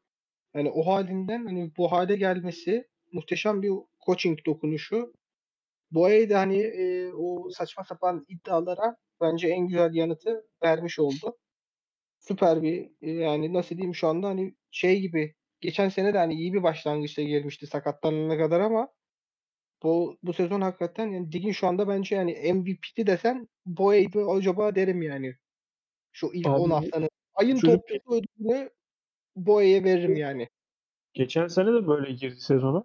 Yani 0.55 0.69
o 0.69 0.87
halinden 0.87 1.45
hani 1.45 1.71
bu 1.77 1.91
hale 1.91 2.15
gelmesi 2.15 2.87
muhteşem 3.11 3.61
bir 3.61 3.71
coaching 4.07 4.39
dokunuşu. 4.45 5.13
Boye 5.91 6.29
de 6.29 6.35
hani 6.35 6.57
e, 6.57 7.13
o 7.13 7.49
saçma 7.49 7.83
sapan 7.83 8.25
iddialara 8.27 8.97
bence 9.21 9.47
en 9.47 9.67
güzel 9.67 9.93
yanıtı 9.93 10.45
vermiş 10.63 10.99
oldu. 10.99 11.37
Süper 12.19 12.61
bir 12.61 12.91
e, 13.01 13.11
yani 13.11 13.53
nasıl 13.53 13.77
diyeyim 13.77 13.95
şu 13.95 14.07
anda 14.07 14.27
hani 14.27 14.55
şey 14.71 14.99
gibi 14.99 15.35
geçen 15.61 15.89
sene 15.89 16.13
de 16.13 16.17
hani 16.17 16.33
iyi 16.33 16.53
bir 16.53 16.63
başlangıçta 16.63 17.21
girmişti 17.21 17.67
sakatlanana 17.67 18.37
kadar 18.37 18.59
ama 18.59 18.89
bu 19.83 20.17
bu 20.23 20.33
sezon 20.33 20.61
hakikaten 20.61 21.07
yani 21.07 21.33
ligin 21.33 21.51
şu 21.51 21.67
anda 21.67 21.87
bence 21.87 22.15
yani 22.15 22.53
MVP'ti 22.53 23.07
desen 23.07 23.47
Boye'ydi 23.65 24.19
acaba 24.19 24.75
derim 24.75 25.01
yani. 25.01 25.35
Şu 26.11 26.31
ilk 26.33 26.47
Abi 26.47 26.59
10 26.59 26.69
haftanın. 26.69 27.09
Ayın 27.33 27.55
çocuk- 27.55 27.87
topçusu 27.87 28.15
ödülünü 28.15 28.69
Boye'ye 29.35 29.83
veririm 29.83 30.15
yani. 30.15 30.49
Geçen 31.13 31.47
sene 31.47 31.73
de 31.73 31.87
böyle 31.87 32.13
girdi 32.13 32.39
sezona. 32.39 32.83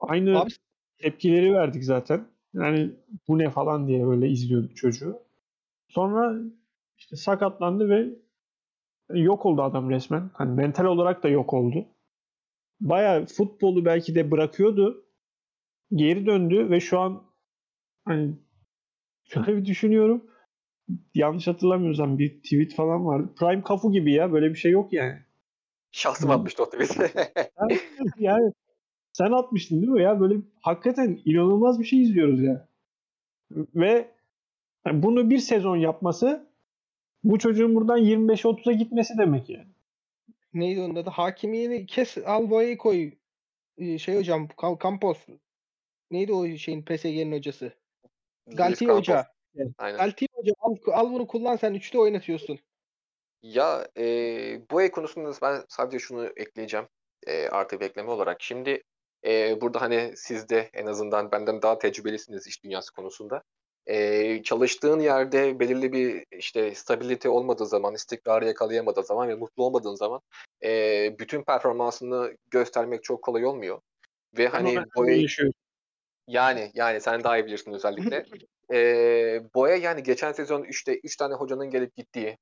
Aynı 0.00 0.40
Abi 0.40 0.50
tepkileri 0.98 1.54
verdik 1.54 1.84
zaten. 1.84 2.26
Yani 2.54 2.90
bu 3.28 3.38
ne 3.38 3.50
falan 3.50 3.88
diye 3.88 4.06
böyle 4.06 4.28
izliyorduk 4.28 4.76
çocuğu. 4.76 5.18
Sonra 5.88 6.34
işte 6.98 7.16
sakatlandı 7.16 7.88
ve 7.88 8.08
yok 9.10 9.46
oldu 9.46 9.62
adam 9.62 9.90
resmen. 9.90 10.30
Hani 10.34 10.52
mental 10.52 10.84
olarak 10.84 11.22
da 11.22 11.28
yok 11.28 11.54
oldu. 11.54 11.86
Bayağı 12.80 13.26
futbolu 13.26 13.84
belki 13.84 14.14
de 14.14 14.30
bırakıyordu. 14.30 15.04
Geri 15.94 16.26
döndü 16.26 16.70
ve 16.70 16.80
şu 16.80 16.98
an 17.00 17.22
hani 18.04 18.34
şöyle 19.24 19.56
bir 19.56 19.64
düşünüyorum. 19.64 20.24
Yanlış 21.14 21.46
hatırlamıyorsam 21.46 22.18
bir 22.18 22.42
tweet 22.42 22.74
falan 22.74 23.06
vardı. 23.06 23.34
Prime 23.38 23.62
Cafu 23.68 23.92
gibi 23.92 24.12
ya. 24.12 24.32
Böyle 24.32 24.50
bir 24.50 24.58
şey 24.58 24.72
yok 24.72 24.92
yani. 24.92 25.18
Şahsım 25.90 26.30
atmıştı 26.30 26.62
o 26.62 26.70
tweet'i. 26.70 27.12
Yani, 27.58 27.78
yani 28.18 28.52
sen 29.16 29.32
atmıştın 29.32 29.82
değil 29.82 29.92
mi 29.92 30.02
ya? 30.02 30.20
Böyle 30.20 30.34
hakikaten 30.60 31.20
inanılmaz 31.24 31.80
bir 31.80 31.84
şey 31.84 32.02
izliyoruz 32.02 32.42
ya. 32.42 32.68
Ve 33.50 34.10
yani 34.86 35.02
bunu 35.02 35.30
bir 35.30 35.38
sezon 35.38 35.76
yapması 35.76 36.46
bu 37.24 37.38
çocuğun 37.38 37.74
buradan 37.74 37.98
25-30'a 37.98 38.72
gitmesi 38.72 39.18
demek 39.18 39.50
yani. 39.50 39.68
neydi 40.54 40.80
onun 40.80 40.96
adı? 40.96 41.10
Hakimiyeni 41.10 41.86
kes 41.86 42.18
al 42.18 42.76
koy. 42.76 43.12
Ee, 43.78 43.98
Şey 43.98 44.16
hocam 44.16 44.48
Campos. 44.82 45.18
Neydi 46.10 46.32
o 46.32 46.46
şeyin 46.56 46.82
PSG'nin 46.82 47.32
hocası? 47.32 47.72
Galtier. 48.46 48.88
Hoca. 48.88 49.26
Aynen. 49.78 49.98
Galtier 49.98 50.28
Hoca 50.32 50.52
al, 50.58 50.76
al 50.86 51.12
bunu 51.12 51.26
kullan 51.26 51.56
sen 51.56 51.74
üçlü 51.74 51.98
oynatıyorsun. 51.98 52.58
Ya 53.42 53.88
e, 53.98 54.04
bu 54.70 54.82
el 54.82 54.90
konusunda 54.90 55.32
ben 55.42 55.64
sadece 55.68 55.98
şunu 55.98 56.26
ekleyeceğim 56.36 56.86
e, 57.26 57.48
artı 57.48 57.80
bir 57.80 57.84
ekleme 57.84 58.10
olarak. 58.10 58.42
Şimdi 58.42 58.82
e, 59.24 59.60
burada 59.60 59.80
hani 59.80 60.12
siz 60.16 60.48
de 60.48 60.70
en 60.72 60.86
azından 60.86 61.32
benden 61.32 61.62
daha 61.62 61.78
tecrübelisiniz 61.78 62.46
iş 62.46 62.64
dünyası 62.64 62.92
konusunda. 62.92 63.42
E, 63.86 64.42
çalıştığın 64.42 65.00
yerde 65.00 65.60
belirli 65.60 65.92
bir 65.92 66.24
işte 66.38 66.74
stabilite 66.74 67.28
olmadığı 67.28 67.66
zaman, 67.66 67.94
istikrarı 67.94 68.46
yakalayamadığı 68.46 69.02
zaman 69.02 69.28
ve 69.28 69.34
mutlu 69.34 69.64
olmadığın 69.64 69.94
zaman 69.94 70.20
e, 70.64 70.70
bütün 71.18 71.42
performansını 71.42 72.36
göstermek 72.50 73.04
çok 73.04 73.22
kolay 73.22 73.44
olmuyor. 73.44 73.80
Ve 74.38 74.48
hani 74.48 74.78
yaşıyorum. 75.22 75.54
yani 76.28 76.70
yani 76.74 77.00
sen 77.00 77.24
daha 77.24 77.38
iyi 77.38 77.46
bilirsin 77.46 77.72
özellikle. 77.72 78.24
Ee, 78.72 79.42
Boya 79.54 79.76
yani 79.76 80.02
geçen 80.02 80.32
sezon 80.32 80.62
3'te 80.62 81.00
3 81.04 81.16
tane 81.16 81.34
hocanın 81.34 81.70
gelip 81.70 81.96
gittiği, 81.96 82.38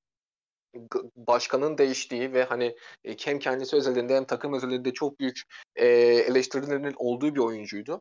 başkanın 1.17 1.79
değiştiği 1.79 2.33
ve 2.33 2.45
hani 2.45 2.77
e, 3.05 3.17
hem 3.25 3.39
kendisi 3.39 3.77
özelinde 3.77 4.17
hem 4.17 4.25
takım 4.25 4.55
özelinde 4.55 4.93
çok 4.93 5.21
büyük 5.21 5.43
e, 5.77 5.87
eleştirilerinin 6.29 6.95
olduğu 6.97 7.35
bir 7.35 7.41
oyuncuydu. 7.41 8.01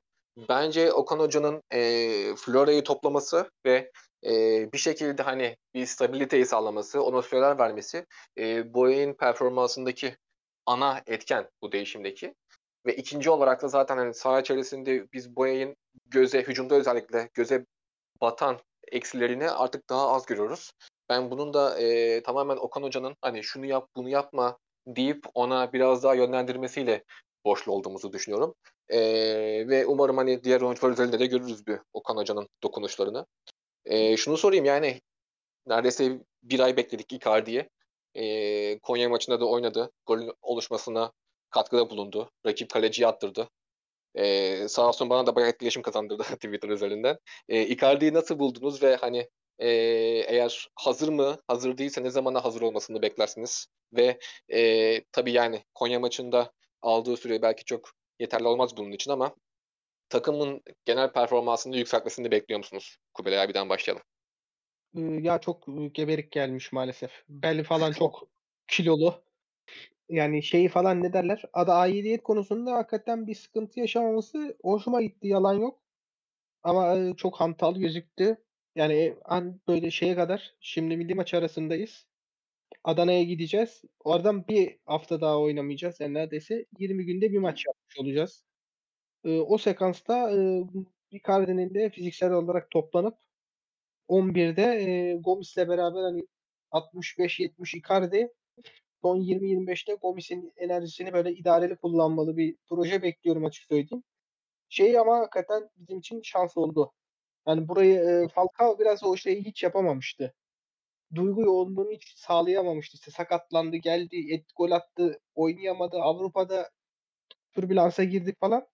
Bence 0.49 0.93
Okan 0.93 1.19
Hoca'nın 1.19 1.61
e, 1.71 1.79
Florya'yı 2.35 2.83
toplaması 2.83 3.51
ve 3.65 3.91
e, 4.25 4.31
bir 4.73 4.77
şekilde 4.77 5.23
hani 5.23 5.57
bir 5.73 5.85
stabiliteyi 5.85 6.45
sağlaması, 6.45 7.03
ona 7.03 7.21
süreler 7.21 7.59
vermesi 7.59 8.05
e, 8.37 8.73
Boya'nın 8.73 9.13
performansındaki 9.13 10.17
ana 10.65 11.01
etken 11.07 11.49
bu 11.61 11.71
değişimdeki. 11.71 12.33
Ve 12.85 12.95
ikinci 12.95 13.29
olarak 13.29 13.61
da 13.61 13.67
zaten 13.67 13.97
hani 13.97 14.13
saha 14.13 14.39
içerisinde 14.39 15.11
biz 15.13 15.35
Boya'nın 15.35 15.75
göze, 16.05 16.41
hücumda 16.41 16.75
özellikle 16.75 17.29
göze 17.33 17.65
batan 18.21 18.59
eksilerini 18.91 19.49
artık 19.49 19.89
daha 19.89 20.09
az 20.09 20.25
görüyoruz. 20.25 20.71
Ben 21.09 21.31
bunun 21.31 21.53
da 21.53 21.79
e, 21.79 22.23
tamamen 22.23 22.57
Okan 22.57 22.83
Hoca'nın 22.83 23.15
hani 23.21 23.43
şunu 23.43 23.65
yap 23.65 23.89
bunu 23.95 24.09
yapma 24.09 24.57
deyip 24.87 25.25
ona 25.33 25.73
biraz 25.73 26.03
daha 26.03 26.15
yönlendirmesiyle 26.15 27.03
borçlu 27.45 27.71
olduğumuzu 27.71 28.13
düşünüyorum. 28.13 28.55
E, 28.89 28.99
ve 29.67 29.85
umarım 29.85 30.17
hani 30.17 30.43
diğer 30.43 30.61
oyuncular 30.61 30.91
üzerinde 30.91 31.19
de 31.19 31.25
görürüz 31.25 31.67
bir 31.67 31.79
Okan 31.93 32.17
Hoca'nın 32.17 32.49
dokunuşlarını. 32.63 33.25
E, 33.85 34.17
şunu 34.17 34.37
sorayım 34.37 34.65
yani 34.65 35.01
neredeyse 35.67 36.19
bir 36.43 36.59
ay 36.59 36.77
bekledik 36.77 37.13
Icardi'ye. 37.13 37.69
E, 38.15 38.79
Konya 38.79 39.09
maçında 39.09 39.39
da 39.39 39.45
oynadı. 39.45 39.91
Golün 40.05 40.33
oluşmasına 40.41 41.11
katkıda 41.49 41.89
bulundu. 41.89 42.31
Rakip 42.45 42.69
kaleciyi 42.69 43.07
attırdı. 43.07 43.49
Ee, 44.15 44.67
sağ 44.67 44.87
olsun 44.87 45.09
bana 45.09 45.27
da 45.27 45.35
bayağı 45.35 45.49
etkileşim 45.49 45.81
kazandırdı 45.81 46.23
Twitter 46.35 46.69
üzerinden. 46.69 47.17
Ee, 47.49 47.61
Icardi'yi 47.61 48.13
nasıl 48.13 48.39
buldunuz 48.39 48.83
ve 48.83 48.95
hani 48.95 49.29
e, 49.59 49.67
eğer 50.27 50.67
hazır 50.75 51.09
mı, 51.09 51.37
hazır 51.47 51.77
değilse 51.77 52.03
ne 52.03 52.09
zamana 52.09 52.43
hazır 52.45 52.61
olmasını 52.61 53.01
beklersiniz? 53.01 53.67
Ve 53.93 54.19
e, 54.53 55.03
tabii 55.11 55.31
yani 55.31 55.63
Konya 55.73 55.99
maçında 55.99 56.51
aldığı 56.81 57.17
süre 57.17 57.41
belki 57.41 57.65
çok 57.65 57.89
yeterli 58.19 58.47
olmaz 58.47 58.77
bunun 58.77 58.91
için 58.91 59.11
ama 59.11 59.35
takımın 60.09 60.63
genel 60.85 61.13
performansını 61.13 61.77
yükseltmesini 61.77 62.31
bekliyor 62.31 62.57
musunuz? 62.57 62.97
Kubilay 63.13 63.41
abiden 63.41 63.69
başlayalım. 63.69 64.03
Ee, 64.97 65.01
Ya 65.01 65.39
çok 65.39 65.67
e, 65.69 65.87
geberik 65.87 66.31
gelmiş 66.31 66.71
maalesef. 66.71 67.11
Belli 67.29 67.63
falan 67.63 67.91
çok 67.99 68.29
kilolu. 68.67 69.23
yani 70.09 70.43
şeyi 70.43 70.69
falan 70.69 71.03
ne 71.03 71.13
derler? 71.13 71.43
Ada 71.53 71.75
aidiyet 71.75 72.23
konusunda 72.23 72.71
hakikaten 72.73 73.27
bir 73.27 73.35
sıkıntı 73.35 73.79
yaşamaması 73.79 74.57
hoşuma 74.63 75.01
gitti. 75.01 75.27
Yalan 75.27 75.53
yok. 75.53 75.79
Ama 76.63 76.97
e, 76.97 77.15
çok 77.17 77.35
hantal 77.41 77.75
gözüktü. 77.75 78.43
Yani 78.75 78.93
e, 78.93 79.17
an 79.25 79.61
böyle 79.67 79.91
şeye 79.91 80.15
kadar 80.15 80.55
şimdi 80.59 80.97
milli 80.97 81.15
maç 81.15 81.33
arasındayız. 81.33 82.07
Adana'ya 82.83 83.23
gideceğiz. 83.23 83.81
Oradan 83.99 84.47
bir 84.47 84.77
hafta 84.85 85.21
daha 85.21 85.39
oynamayacağız. 85.39 85.99
Yani 85.99 86.13
neredeyse 86.13 86.65
20 86.79 87.05
günde 87.05 87.31
bir 87.31 87.37
maç 87.37 87.65
yapmış 87.65 87.97
olacağız. 87.99 88.43
Ee, 89.25 89.39
o 89.39 89.57
sekansta 89.57 90.31
e, 90.31 90.63
Icardi'nin 91.11 91.73
de 91.73 91.89
fiziksel 91.89 92.31
olarak 92.31 92.71
toplanıp 92.71 93.17
11'de 94.09 94.63
e, 94.63 95.15
Gomis'le 95.15 95.57
beraber 95.57 96.01
hani 96.03 96.27
65-70 96.71 97.77
Icardi 97.77 98.33
son 99.01 99.21
20-25'te 99.21 99.93
Gomis'in 99.93 100.53
enerjisini 100.57 101.13
böyle 101.13 101.33
idareli 101.33 101.75
kullanmalı 101.75 102.37
bir 102.37 102.57
proje 102.69 103.01
bekliyorum 103.01 103.45
açık 103.45 103.67
söyleyeyim. 103.67 104.03
Şey 104.69 104.99
ama 104.99 105.17
hakikaten 105.17 105.69
bizim 105.77 105.99
için 105.99 106.21
şans 106.23 106.57
oldu. 106.57 106.93
Yani 107.47 107.67
burayı 107.67 107.95
e, 107.99 108.27
Falcao 108.27 108.79
biraz 108.79 109.03
o 109.03 109.17
şeyi 109.17 109.45
hiç 109.45 109.63
yapamamıştı. 109.63 110.33
Duygu 111.15 111.41
yoğunluğunu 111.41 111.91
hiç 111.91 112.13
sağlayamamıştı. 112.17 112.95
İşte 112.95 113.11
sakatlandı, 113.11 113.75
geldi, 113.75 114.33
et, 114.33 114.45
gol 114.55 114.71
attı, 114.71 115.19
oynayamadı. 115.35 115.97
Avrupa'da 115.97 116.69
türbülansa 117.53 118.03
girdik 118.03 118.39
falan. 118.39 118.67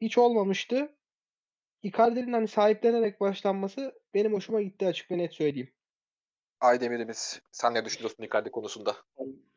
Hiç 0.00 0.18
olmamıştı. 0.18 0.96
Icardi'nin 1.82 2.32
hani 2.32 2.48
sahiplenerek 2.48 3.20
başlanması 3.20 4.00
benim 4.14 4.32
hoşuma 4.32 4.62
gitti 4.62 4.86
açık 4.86 5.10
ve 5.10 5.18
net 5.18 5.32
söyleyeyim. 5.32 5.72
Aydemir'imiz 6.60 7.42
sen 7.52 7.74
ne 7.74 7.84
düşünüyorsun 7.84 8.22
Icardi 8.22 8.50
konusunda? 8.50 8.96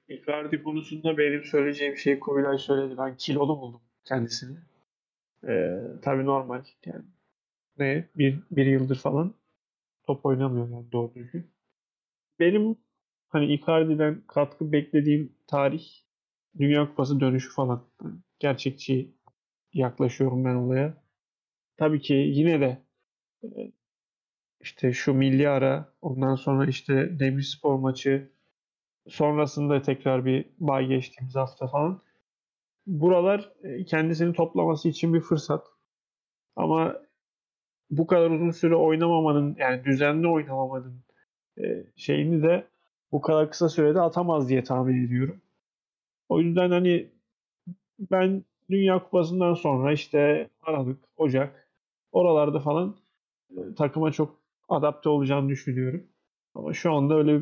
Icardi 0.08 0.64
konusunda 0.64 1.18
benim 1.18 1.44
söyleyeceğim 1.44 1.98
şey 1.98 2.20
Kubilay 2.20 2.58
söyledi. 2.58 2.98
Ben 2.98 3.18
kilolu 3.18 3.62
buldum 3.62 3.82
kendisini. 4.06 4.58
Ee, 5.48 5.78
tabii 6.02 6.26
normal. 6.26 6.64
Yani 6.86 7.04
ne? 7.80 8.10
Bir, 8.18 8.40
bir 8.52 8.66
yıldır 8.66 8.96
falan 9.00 9.34
top 10.08 10.26
oynamıyor 10.26 10.70
yani 10.70 10.92
doğru 10.92 11.16
düzgün. 11.16 11.52
Benim 12.40 12.78
hani 13.30 13.54
Icardi'den 13.54 14.24
katkı 14.28 14.72
beklediğim 14.72 15.34
tarih 15.48 15.86
Dünya 16.60 16.90
Kupası 16.90 17.20
dönüşü 17.20 17.52
falan. 17.54 17.84
Gerçekçi 18.40 19.16
yaklaşıyorum 19.74 20.46
ben 20.46 20.56
olaya. 20.56 21.04
Tabii 21.78 22.02
ki 22.02 22.14
yine 22.14 22.62
de 22.62 22.84
e, 23.44 23.72
işte 24.62 24.94
şu 24.94 25.14
milli 25.14 25.50
ara, 25.50 25.94
ondan 26.02 26.36
sonra 26.36 26.66
işte 26.68 27.20
Demirspor 27.20 27.80
maçı, 27.80 28.32
sonrasında 29.10 29.82
tekrar 29.82 30.26
bir 30.26 30.46
bay 30.60 30.88
geçtiğimiz 30.88 31.36
hafta 31.36 31.68
falan. 31.68 32.02
Buralar 32.88 33.54
e, 33.64 33.86
kendisini 33.86 34.34
toplaması 34.34 34.90
için 34.90 35.14
bir 35.14 35.22
fırsat. 35.22 35.68
Ama 36.56 36.96
bu 37.92 38.08
kadar 38.08 38.32
uzun 38.32 38.52
süre 38.52 38.76
oynamamanın 38.76 39.56
yani 39.60 39.84
düzenli 39.86 40.28
oynamamanın 40.28 41.04
e, 41.64 41.84
şeyini 41.96 42.44
de 42.44 42.68
bu 43.12 43.22
kadar 43.22 43.52
kısa 43.52 43.70
sürede 43.70 44.02
atamaz 44.02 44.50
diye 44.50 44.64
tahmin 44.64 45.06
ediyorum. 45.06 45.42
O 46.30 46.40
yüzden 46.42 46.72
hani 46.72 47.10
ben 48.12 48.44
Dünya 48.70 49.04
Kupası'ndan 49.04 49.54
sonra 49.54 49.94
işte 49.94 50.50
Aralık, 50.62 51.00
Ocak 51.18 51.70
oralarda 52.12 52.60
falan 52.60 52.96
e, 53.58 53.76
takıma 53.78 54.12
çok 54.12 54.40
adapte 54.70 55.10
olacağını 55.10 55.50
düşünüyorum. 55.50 56.04
Ama 56.56 56.74
şu 56.74 56.94
anda 56.94 57.16
öyle 57.16 57.42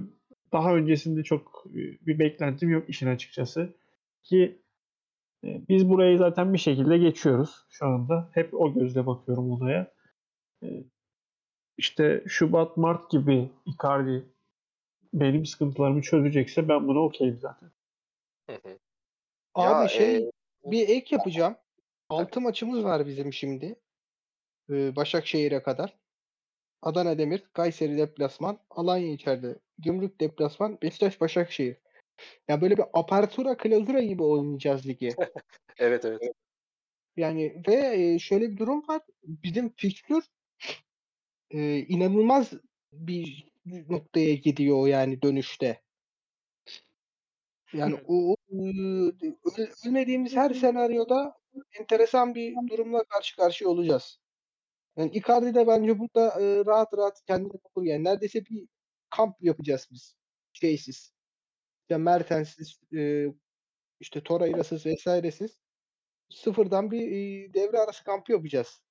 daha 0.51 0.75
öncesinde 0.75 1.23
çok 1.23 1.65
e, 1.69 1.79
bir 2.07 2.19
beklentim 2.19 2.69
yok 2.69 2.89
işin 2.89 3.07
açıkçası. 3.07 3.73
Ki 4.23 4.61
e, 5.43 5.61
biz 5.69 5.89
burayı 5.89 6.17
zaten 6.17 6.53
bir 6.53 6.57
şekilde 6.57 6.97
geçiyoruz 6.97 7.65
şu 7.69 7.85
anda. 7.85 8.29
Hep 8.33 8.53
o 8.53 8.73
gözle 8.73 9.05
bakıyorum 9.05 9.51
olaya. 9.51 9.91
E, 10.63 10.83
işte 11.77 12.23
Şubat, 12.27 12.77
Mart 12.77 13.11
gibi 13.11 13.49
Icardi 13.65 14.25
benim 15.13 15.45
sıkıntılarımı 15.45 16.01
çözecekse 16.01 16.67
ben 16.67 16.87
buna 16.87 16.99
okeyim 16.99 17.39
zaten. 17.41 17.71
Abi 19.55 19.81
Ya, 19.81 19.87
şey 19.87 20.17
e, 20.17 20.31
bir 20.65 20.89
ek 20.89 21.15
yapacağım. 21.15 21.55
6 22.09 22.41
maçımız 22.41 22.83
var 22.83 23.07
bizim 23.07 23.33
şimdi. 23.33 23.75
Ee, 24.69 24.95
Başakşehir'e 24.95 25.63
kadar. 25.63 25.97
Adana 26.81 27.17
Demir, 27.17 27.43
Kayseri 27.53 27.97
deplasman, 27.97 28.59
Alanya 28.69 29.11
içeride, 29.13 29.59
Gümrük 29.77 30.21
deplasman, 30.21 30.77
Beşiktaş 30.81 31.21
Başakşehir. 31.21 31.77
Ya 32.47 32.61
böyle 32.61 32.77
bir 32.77 32.85
apertura 32.93 33.57
klozura 33.57 34.01
gibi 34.01 34.23
oynayacağız 34.23 34.87
ligi. 34.87 35.09
Evet 35.77 36.05
evet. 36.05 36.21
Yani 37.17 37.63
ve 37.67 38.19
şöyle 38.19 38.51
bir 38.51 38.57
durum 38.57 38.87
var. 38.87 39.01
Bizim 39.23 39.69
fikstür 39.69 40.23
e, 41.53 41.79
inanılmaz 41.79 42.53
bir 42.93 43.53
noktaya 43.65 44.35
gidiyor 44.35 44.87
yani 44.87 45.21
dönüşte. 45.21 45.81
Yani 47.73 47.95
o, 48.07 48.31
o, 48.31 48.35
öl- 48.51 49.87
ölmediğimiz 49.87 50.35
her 50.35 50.53
senaryoda 50.53 51.37
enteresan 51.79 52.35
bir 52.35 52.55
durumla 52.69 53.03
karşı 53.03 53.35
karşıya 53.35 53.69
olacağız. 53.69 54.19
Yani 54.97 55.11
Icardi 55.13 55.55
de 55.55 55.67
bence 55.67 55.99
burada 55.99 56.41
e, 56.41 56.65
rahat 56.65 56.93
rahat 56.97 57.25
kendini 57.25 57.53
bulur. 57.75 57.85
Yani 57.87 58.03
neredeyse 58.03 58.45
bir 58.45 58.67
kamp 59.09 59.35
yapacağız 59.41 59.87
biz. 59.91 60.15
Şeysiz. 60.53 61.13
İşte 61.81 61.97
Mertens'siz, 61.97 62.79
e, 62.97 63.27
işte 63.99 64.23
Torreira'sız 64.23 64.85
vesairesiz. 64.85 65.59
Sıfırdan 66.29 66.91
bir 66.91 67.01
e, 67.11 67.53
devre 67.53 67.79
arası 67.79 68.03
kampı 68.03 68.31
yapacağız. 68.31 68.82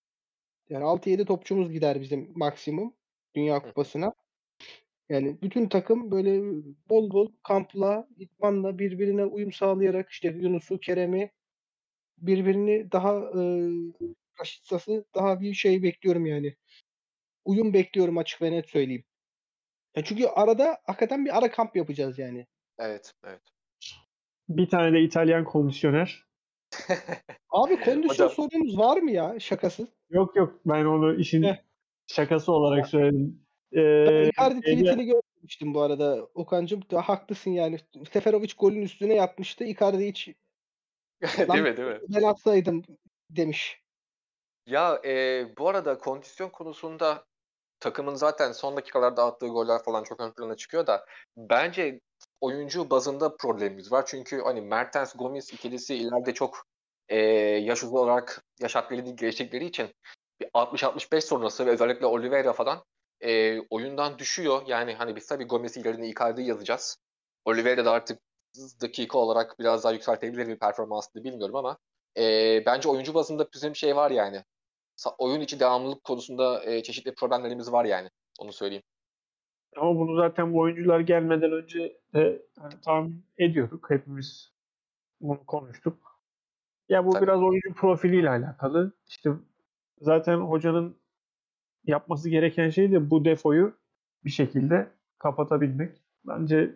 Yani 0.73 0.85
6-7 0.85 1.25
topçumuz 1.25 1.73
gider 1.73 2.01
bizim 2.01 2.33
maksimum 2.35 2.95
Dünya 3.35 3.63
Kupası'na. 3.63 4.15
Yani 5.09 5.39
bütün 5.43 5.69
takım 5.69 6.11
böyle 6.11 6.41
bol 6.89 7.11
bol 7.11 7.33
kampla, 7.43 8.09
idmanla 8.17 8.79
birbirine 8.79 9.25
uyum 9.25 9.53
sağlayarak 9.53 10.11
işte 10.11 10.29
Yunus'u, 10.29 10.81
Kerem'i 10.81 11.31
birbirini 12.19 12.93
daha 12.93 13.17
e, 13.17 13.43
Raşitsa'sı 14.41 15.05
daha 15.15 15.41
bir 15.41 15.55
şey 15.55 15.83
bekliyorum 15.83 16.27
yani. 16.27 16.57
Uyum 17.45 17.75
bekliyorum 17.75 18.19
açık 18.19 18.43
ve 18.43 18.53
net 18.53 18.71
söyleyeyim. 18.71 19.05
Ya 19.97 20.05
çünkü 20.05 20.27
arada 20.27 20.79
hakikaten 20.87 21.25
bir 21.25 21.39
ara 21.39 21.51
kamp 21.51 21.77
yapacağız 21.77 22.19
yani. 22.19 22.47
Evet 22.79 23.13
evet. 23.25 23.43
Bir 24.49 24.69
tane 24.69 24.93
de 24.93 25.01
İtalyan 25.03 25.45
komisyoner. 25.45 26.32
Abi 27.51 27.81
kondisyon 27.81 28.27
Hocam. 28.27 28.31
sorunumuz 28.31 28.79
var 28.79 28.97
mı 28.97 29.11
ya 29.11 29.41
şakasız? 29.41 29.89
Yok 30.11 30.37
yok 30.37 30.61
ben 30.67 30.85
onu 30.85 31.15
işin 31.15 31.47
şakası 32.07 32.53
olarak 32.53 32.87
söyledim. 32.89 33.43
Ee, 33.73 34.29
Icardi 34.29 34.55
Ege- 34.55 34.61
tweetini 34.61 35.05
görmüştüm 35.07 35.75
bu 35.75 35.83
arada. 35.83 36.29
Okan'cım 36.35 36.83
da 36.91 37.03
haklısın 37.03 37.51
yani. 37.51 37.79
Seferovic 38.13 38.53
golün 38.59 38.83
üstüne 38.83 39.15
yatmıştı. 39.15 39.65
Icardi 39.65 40.09
hiç 40.09 40.29
değil 41.39 41.63
mi 41.63 41.77
değil 41.77 41.89
mi? 41.89 42.01
ben 42.09 42.23
atsaydım 42.23 42.83
demiş. 43.31 43.83
Ya 44.67 45.01
e, 45.05 45.45
bu 45.59 45.69
arada 45.69 45.99
kondisyon 45.99 46.49
konusunda 46.49 47.25
takımın 47.81 48.15
zaten 48.15 48.53
son 48.53 48.77
dakikalarda 48.77 49.25
attığı 49.25 49.49
goller 49.49 49.83
falan 49.83 50.05
çok 50.05 50.21
ön 50.21 50.33
plana 50.33 50.57
çıkıyor 50.57 50.87
da 50.87 51.07
bence 51.37 52.01
oyuncu 52.43 52.91
bazında 52.91 53.37
problemimiz 53.37 53.93
var. 53.93 54.05
Çünkü 54.07 54.41
hani 54.43 54.61
Mertens 54.61 55.15
Gomis 55.17 55.53
ikilisi 55.53 55.95
ileride 55.95 56.35
çok 56.35 56.67
e, 57.09 57.19
yaş 57.61 57.85
olarak 57.85 58.45
yaş 58.61 58.75
hakkıyla 58.75 59.11
geçtikleri 59.11 59.65
için 59.65 59.95
bir 60.41 60.47
60-65 60.47 61.21
sonrası 61.21 61.67
ve 61.67 61.71
özellikle 61.71 62.07
Oliveira 62.07 62.53
falan 62.53 62.85
e, 63.21 63.61
oyundan 63.61 64.19
düşüyor. 64.19 64.63
Yani 64.67 64.95
hani 64.95 65.17
biz 65.17 65.27
tabii 65.27 65.45
Gomis'in 65.45 65.85
yerine 65.85 66.09
Icardi'yi 66.09 66.49
yazacağız. 66.49 66.99
Oliveira 67.45 67.85
da 67.85 67.91
artık 67.91 68.21
dakika 68.81 69.19
olarak 69.19 69.59
biraz 69.59 69.85
daha 69.85 69.93
yükseltebilir 69.93 70.49
bir 70.49 70.59
performansını 70.59 71.25
bilmiyorum 71.25 71.57
ama 71.57 71.79
e, 72.19 72.23
bence 72.67 72.89
oyuncu 72.89 73.15
bazında 73.15 73.49
bizim 73.55 73.77
şey 73.77 73.97
var 73.97 74.11
yani. 74.11 74.45
Oyun 75.19 75.41
içi 75.41 75.61
devamlılık 75.61 76.05
konusunda 76.05 76.65
e, 76.65 76.83
çeşitli 76.83 77.15
problemlerimiz 77.15 77.73
var 77.73 77.85
yani. 77.85 78.11
Onu 78.39 78.53
söyleyeyim. 78.53 78.83
Ama 79.77 79.97
bunu 79.97 80.17
zaten 80.17 80.53
bu 80.53 80.59
oyuncular 80.59 81.01
gelmeden 81.01 81.53
önce 81.53 81.99
de 82.15 82.43
hani 82.59 82.81
tahmin 82.85 83.25
ediyorduk. 83.39 83.91
Hepimiz 83.91 84.53
bunu 85.21 85.47
konuştuk. 85.47 86.21
Ya 86.89 87.07
bu 87.07 87.11
Tabii. 87.11 87.23
biraz 87.23 87.43
oyuncu 87.43 87.75
profiliyle 87.75 88.31
alakalı. 88.31 88.93
İşte 89.09 89.31
zaten 90.01 90.37
hocanın 90.37 90.97
yapması 91.85 92.31
gereken 92.31 92.71
şey 92.71 92.93
de 92.93 93.11
bu 93.11 93.25
defoyu 93.25 93.75
bir 94.25 94.31
şekilde 94.31 94.91
kapatabilmek. 95.19 96.03
Bence 96.25 96.75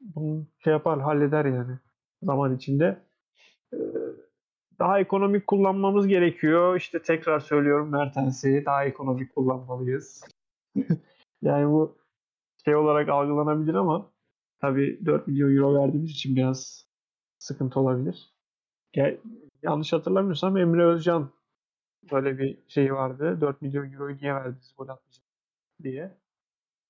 bunu 0.00 0.46
şey 0.58 0.72
yapar, 0.72 1.00
halleder 1.00 1.44
yani 1.44 1.78
zaman 2.22 2.56
içinde. 2.56 3.02
Ee, 3.72 3.76
daha 4.78 5.00
ekonomik 5.00 5.46
kullanmamız 5.46 6.06
gerekiyor. 6.06 6.76
İşte 6.76 7.02
tekrar 7.02 7.40
söylüyorum 7.40 7.88
Mertens'i 7.88 8.62
daha 8.66 8.84
ekonomik 8.84 9.34
kullanmalıyız. 9.34 10.24
yani 11.42 11.68
bu 11.68 11.99
şey 12.64 12.76
olarak 12.76 13.08
algılanabilir 13.08 13.74
ama 13.74 14.12
tabii 14.60 15.06
4 15.06 15.26
milyon 15.26 15.56
euro 15.56 15.74
verdiğimiz 15.74 16.10
için 16.10 16.36
biraz 16.36 16.86
sıkıntı 17.38 17.80
olabilir. 17.80 18.34
Gel, 18.92 19.20
yanlış 19.62 19.92
hatırlamıyorsam 19.92 20.56
Emre 20.56 20.84
Özcan 20.84 21.30
böyle 22.12 22.38
bir 22.38 22.58
şey 22.68 22.94
vardı. 22.94 23.38
4 23.40 23.62
milyon 23.62 23.92
euroyu 23.92 24.16
niye 24.16 24.34
verdiniz 24.34 24.74
gol 24.76 24.88
atmayacak 24.88 25.24
diye. 25.82 26.18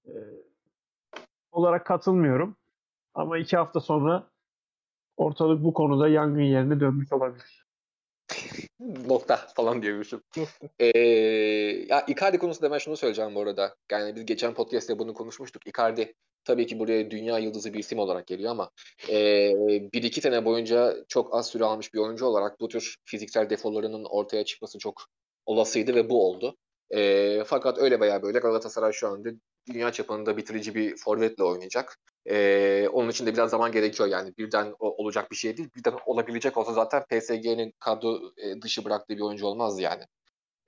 Ee, 0.07 0.11
olarak 1.53 1.87
katılmıyorum. 1.87 2.57
Ama 3.15 3.39
iki 3.39 3.57
hafta 3.57 3.81
sonra 3.81 4.31
ortalık 5.17 5.65
bu 5.65 5.75
konuda 5.75 6.09
yangın 6.09 6.41
yerine 6.41 6.81
dönmüş 6.81 7.13
olabilir. 7.13 7.67
Nokta 8.81 9.37
falan 9.37 9.83
diyormuşum. 9.83 10.23
Ee, 10.79 10.99
ya 11.89 12.05
Icardi 12.07 12.39
konusunda 12.39 12.71
ben 12.71 12.79
şunu 12.79 12.97
söyleyeceğim 12.97 13.35
bu 13.35 13.41
arada. 13.41 13.77
Yani 13.91 14.17
biz 14.17 14.27
geçen 14.27 14.55
podcast'te 14.55 14.99
bunu 14.99 15.15
konuşmuştuk. 15.15 15.67
Icardi 15.67 16.15
tabii 16.45 16.67
ki 16.67 16.79
buraya 16.79 17.11
dünya 17.11 17.39
yıldızı 17.39 17.73
bir 17.73 17.79
isim 17.79 17.99
olarak 17.99 18.27
geliyor 18.27 18.51
ama 18.51 18.71
e, 19.09 19.53
bir 19.93 20.03
iki 20.03 20.21
sene 20.21 20.45
boyunca 20.45 20.97
çok 21.09 21.35
az 21.35 21.51
süre 21.51 21.65
almış 21.65 21.95
bir 21.95 21.99
oyuncu 21.99 22.27
olarak 22.27 22.61
bu 22.61 22.69
tür 22.69 22.97
fiziksel 23.05 23.51
defolarının 23.51 24.05
ortaya 24.05 24.45
çıkması 24.45 24.79
çok 24.79 25.05
olasıydı 25.47 25.95
ve 25.95 26.11
bu 26.11 26.27
oldu. 26.27 26.57
E, 26.91 27.45
fakat 27.47 27.79
öyle 27.79 28.01
veya 28.01 28.23
böyle 28.23 28.39
Galatasaray 28.39 28.93
şu 28.93 29.09
anda 29.09 29.29
dünya 29.73 29.93
çapında 29.93 30.37
bitirici 30.37 30.75
bir 30.75 30.97
forvetle 30.97 31.45
oynayacak. 31.45 31.99
E, 32.27 32.89
onun 32.93 33.09
için 33.11 33.27
de 33.27 33.33
biraz 33.35 33.51
zaman 33.51 33.73
gerekiyor 33.73 34.09
yani. 34.09 34.33
Birden 34.39 34.75
o- 34.79 35.03
olacak 35.05 35.31
bir 35.31 35.37
şey 35.37 35.57
değil. 35.57 35.69
Birden 35.77 35.95
olabilecek 36.07 36.57
olsa 36.57 36.73
zaten 36.73 37.05
PSG'nin 37.11 37.73
kadro 37.81 38.19
e, 38.37 38.63
dışı 38.63 38.85
bıraktığı 38.85 39.17
bir 39.17 39.21
oyuncu 39.21 39.47
olmazdı 39.47 39.83
yani. 39.83 40.05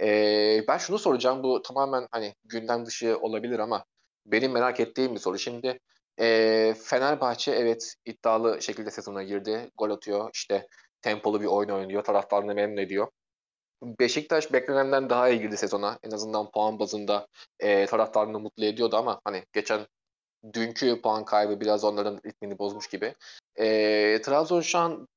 Ee, 0.01 0.65
ben 0.69 0.79
şunu 0.79 0.99
soracağım. 0.99 1.43
Bu 1.43 1.63
tamamen 1.63 2.09
hani 2.11 2.35
gündem 2.45 2.87
dışı 2.87 3.19
olabilir 3.21 3.59
ama 3.59 3.85
benim 4.27 4.53
merak 4.53 4.81
ettiğim 4.81 5.15
bir 5.15 5.21
soru. 5.21 5.39
Şimdi 5.39 5.79
ee, 6.21 6.75
Fenerbahçe 6.85 7.53
evet 7.53 7.95
iddialı 8.05 8.63
şekilde 8.63 8.91
sezona 8.91 9.23
girdi. 9.23 9.71
Gol 9.79 9.91
atıyor. 9.91 10.31
işte 10.35 10.67
tempolu 11.03 11.41
bir 11.41 11.47
oyun 11.47 11.69
oynuyor. 11.69 12.05
Taraftarını 12.05 12.55
memnun 12.55 12.77
ediyor. 12.77 13.09
Beşiktaş 13.83 14.53
beklenenden 14.53 15.11
daha 15.11 15.29
iyi 15.29 15.41
girdi 15.41 15.57
sezona. 15.57 15.99
En 16.03 16.11
azından 16.11 16.51
puan 16.51 16.79
bazında 16.79 17.27
ee, 17.61 17.87
taraftarını 17.87 18.41
mutlu 18.41 18.65
ediyordu 18.65 18.97
ama 18.97 19.21
hani 19.25 19.45
geçen 19.53 19.87
dünkü 20.53 21.03
puan 21.03 21.25
kaybı 21.25 21.61
biraz 21.61 21.85
onların 21.85 22.21
ritmini 22.27 22.59
bozmuş 22.59 22.89
gibi. 22.89 23.15
Ee, 23.57 24.21
Trabzon 24.25 24.61
şu 24.61 24.79
an 24.79 25.09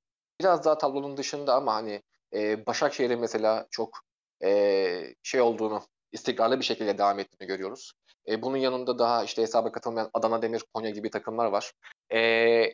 biraz 0.41 0.65
daha 0.65 0.77
tablonun 0.77 1.17
dışında 1.17 1.55
ama 1.55 1.73
hani 1.73 2.01
ee, 2.33 2.65
Başakşehir'in 2.65 3.19
mesela 3.19 3.67
çok 3.71 3.99
ee, 4.43 5.15
şey 5.23 5.41
olduğunu, 5.41 5.81
istikrarlı 6.11 6.59
bir 6.59 6.65
şekilde 6.65 6.97
devam 6.97 7.19
ettiğini 7.19 7.47
görüyoruz. 7.47 7.93
E, 8.27 8.41
bunun 8.41 8.57
yanında 8.57 8.99
daha 8.99 9.23
işte 9.23 9.41
hesaba 9.41 9.71
katılmayan 9.71 10.09
Adana 10.13 10.41
Demir, 10.41 10.63
Konya 10.73 10.89
gibi 10.89 11.09
takımlar 11.09 11.45
var. 11.45 11.71
E, 12.09 12.19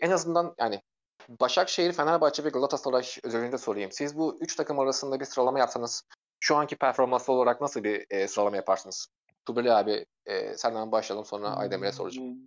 en 0.01 0.11
azından 0.11 0.55
yani 0.59 0.81
Başakşehir, 1.29 1.93
Fenerbahçe 1.93 2.43
ve 2.43 2.49
Galatasaray 2.49 3.03
özelinde 3.23 3.57
sorayım. 3.57 3.91
Siz 3.91 4.17
bu 4.17 4.37
üç 4.41 4.55
takım 4.55 4.79
arasında 4.79 5.19
bir 5.19 5.25
sıralama 5.25 5.59
yapsanız 5.59 6.03
şu 6.39 6.55
anki 6.55 6.75
performansı 6.75 7.31
olarak 7.31 7.61
nasıl 7.61 7.83
bir 7.83 8.05
e, 8.09 8.27
sıralama 8.27 8.55
yaparsınız? 8.55 9.07
Tubeli 9.45 9.71
abi 9.73 10.05
e, 10.25 10.57
senden 10.57 10.91
başlayalım 10.91 11.25
sonra 11.25 11.47
Aydemir'e 11.47 11.91
soracağım. 11.91 12.37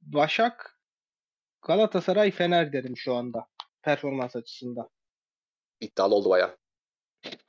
Başak, 0.00 0.80
Galatasaray, 1.62 2.30
Fener 2.30 2.72
derim 2.72 2.96
şu 2.96 3.14
anda 3.14 3.46
performans 3.82 4.36
açısından. 4.36 4.88
İddialı 5.80 6.14
oldu 6.14 6.30
bayağı. 6.30 6.56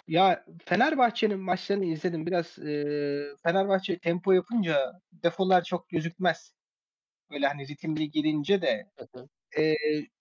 Ya 0.07 0.45
Fenerbahçe'nin 0.65 1.39
maçlarını 1.39 1.85
izledim. 1.85 2.25
Biraz 2.25 2.59
e, 2.59 2.83
Fenerbahçe 3.43 3.99
tempo 3.99 4.31
yapınca 4.31 5.01
defolar 5.11 5.63
çok 5.63 5.89
gözükmez. 5.89 6.53
Böyle 7.31 7.47
hani 7.47 7.67
ritimli 7.67 8.11
girince 8.11 8.61
de 8.61 8.91
Hı 8.97 9.19
hı. 9.19 9.27
E, 9.57 9.75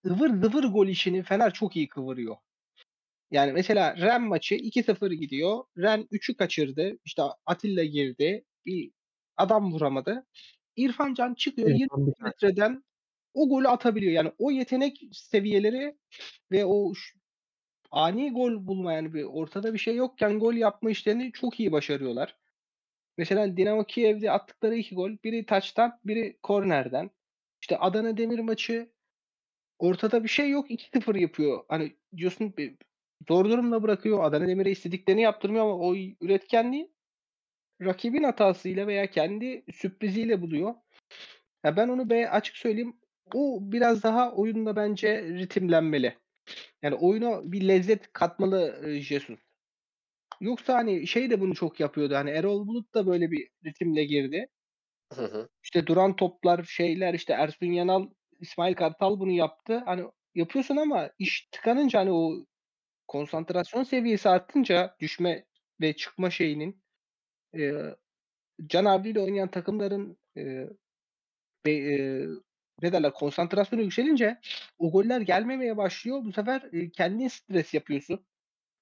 ıvır 0.07 0.31
zıvır 0.43 0.65
gol 0.65 0.87
işini 0.89 1.23
Fener 1.23 1.53
çok 1.53 1.77
iyi 1.77 1.89
kıvırıyor. 1.89 2.37
Yani 3.31 3.53
mesela 3.53 3.97
Ren 3.97 4.23
maçı 4.23 4.55
2-0 4.55 5.13
gidiyor. 5.13 5.65
Ren 5.79 6.09
3'ü 6.11 6.37
kaçırdı. 6.37 6.99
İşte 7.05 7.23
Atilla 7.47 7.85
girdi. 7.85 8.45
Bir 8.67 8.91
adam 9.37 9.73
vuramadı. 9.73 10.27
İrfan 10.77 11.15
Can 11.15 11.35
çıkıyor 11.35 11.69
20 11.69 11.83
İrfan 11.85 12.07
bir 12.07 12.13
tane. 12.15 12.29
metreden 12.29 12.85
o 13.35 13.49
golü 13.49 13.69
atabiliyor. 13.69 14.13
Yani 14.13 14.33
o 14.39 14.51
yetenek 14.51 15.03
seviyeleri 15.13 15.97
ve 16.53 16.65
o 16.65 16.95
ş- 16.95 17.19
ani 17.91 18.33
gol 18.33 18.67
bulma 18.67 18.93
yani 18.93 19.15
bir 19.15 19.25
ortada 19.25 19.75
bir 19.75 19.79
şey 19.79 19.97
yokken 19.97 20.39
gol 20.41 20.55
yapma 20.55 20.91
işlerini 20.91 21.33
çok 21.33 21.61
iyi 21.61 21.73
başarıyorlar. 21.73 22.37
Mesela 23.19 23.57
Dinamo 23.57 23.85
Kiev'de 23.85 24.31
attıkları 24.31 24.77
iki 24.77 24.95
gol 24.95 25.11
biri 25.25 25.47
taçtan 25.47 26.01
biri 26.05 26.39
kornerden. 26.43 27.11
İşte 27.61 27.79
Adana 27.79 28.17
Demir 28.17 28.39
maçı 28.39 28.91
ortada 29.81 30.25
bir 30.25 30.29
şey 30.29 30.51
yok 30.51 30.71
2-0 30.71 31.17
yapıyor. 31.17 31.65
Hani 31.69 31.97
diyorsun 32.17 32.55
zor 33.29 33.45
durumda 33.45 33.83
bırakıyor. 33.83 34.25
Adana 34.25 34.49
Demir'e 34.49 34.71
istediklerini 34.71 35.23
yaptırmıyor 35.23 35.65
ama 35.65 35.75
o 35.75 35.95
üretkenliği 36.21 36.91
rakibin 37.83 38.23
hatasıyla 38.23 38.87
veya 38.87 39.11
kendi 39.11 39.65
sürpriziyle 39.73 40.43
buluyor. 40.43 40.75
Ya 41.65 41.77
ben 41.77 41.89
onu 41.89 42.11
be 42.11 42.31
açık 42.31 42.57
söyleyeyim 42.57 42.97
o 43.35 43.59
biraz 43.61 44.03
daha 44.03 44.33
oyunda 44.33 44.77
bence 44.77 45.23
ritimlenmeli. 45.23 46.19
Yani 46.83 46.95
oyuna 46.95 47.53
bir 47.53 47.69
lezzet 47.69 48.13
katmalı 48.13 48.81
e, 48.87 49.01
Jesus. 49.01 49.39
Yoksa 50.41 50.75
hani 50.75 51.07
şey 51.07 51.31
de 51.31 51.41
bunu 51.41 51.55
çok 51.55 51.81
yapıyordu. 51.81 52.15
Hani 52.15 52.31
Erol 52.31 52.67
Bulut 52.67 52.95
da 52.95 53.07
böyle 53.07 53.31
bir 53.31 53.49
ritimle 53.65 54.05
girdi. 54.05 54.49
Hı 55.15 55.25
hı. 55.25 55.49
İşte 55.63 55.87
duran 55.87 56.17
toplar, 56.17 56.65
şeyler 56.65 57.15
işte 57.15 57.33
Ersun 57.33 57.67
Yanal, 57.67 58.09
İsmail 58.41 58.75
Kartal 58.75 59.21
bunu 59.21 59.31
yaptı. 59.31 59.83
Hani 59.87 60.05
yapıyorsun 60.35 60.77
ama 60.77 61.11
iş 61.19 61.49
tıkanınca 61.53 62.01
hani 62.01 62.13
o 62.13 62.33
konsantrasyon 63.09 63.83
seviyesi 63.83 64.29
arttınca 64.29 64.97
düşme 65.01 65.45
ve 65.81 65.97
çıkma 65.97 66.31
şeyinin 66.31 66.83
e, 67.59 67.73
Can 68.67 68.85
abiyle 68.85 69.21
oynayan 69.21 69.51
takımların 69.51 70.19
e, 70.37 70.43
ve, 71.67 71.73
e, 71.73 72.27
ne 72.83 72.93
derler 72.93 73.13
konsantrasyonu 73.13 73.83
yükselince 73.83 74.41
o 74.79 74.93
goller 74.93 75.21
gelmemeye 75.21 75.77
başlıyor. 75.77 76.25
Bu 76.25 76.33
sefer 76.33 76.69
e, 76.73 76.91
kendin 76.91 77.29
stres 77.29 77.75
yapıyorsun. 77.75 78.27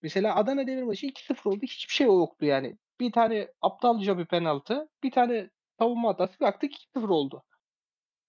Mesela 0.03 0.37
Adana 0.37 0.67
Demir 0.67 0.83
maçı 0.83 1.07
2-0 1.07 1.49
oldu. 1.49 1.61
Hiçbir 1.63 1.95
şey 1.95 2.07
yoktu 2.07 2.47
yani. 2.47 2.79
Bir 3.01 3.13
tane 3.13 3.49
aptalca 3.63 4.19
bir 4.19 4.27
penaltı, 4.27 4.89
bir 5.03 5.11
tane 5.11 5.51
savunma 5.79 6.09
hatası 6.09 6.41
baktık 6.41 6.73
2-0 6.97 7.09
oldu. 7.09 7.45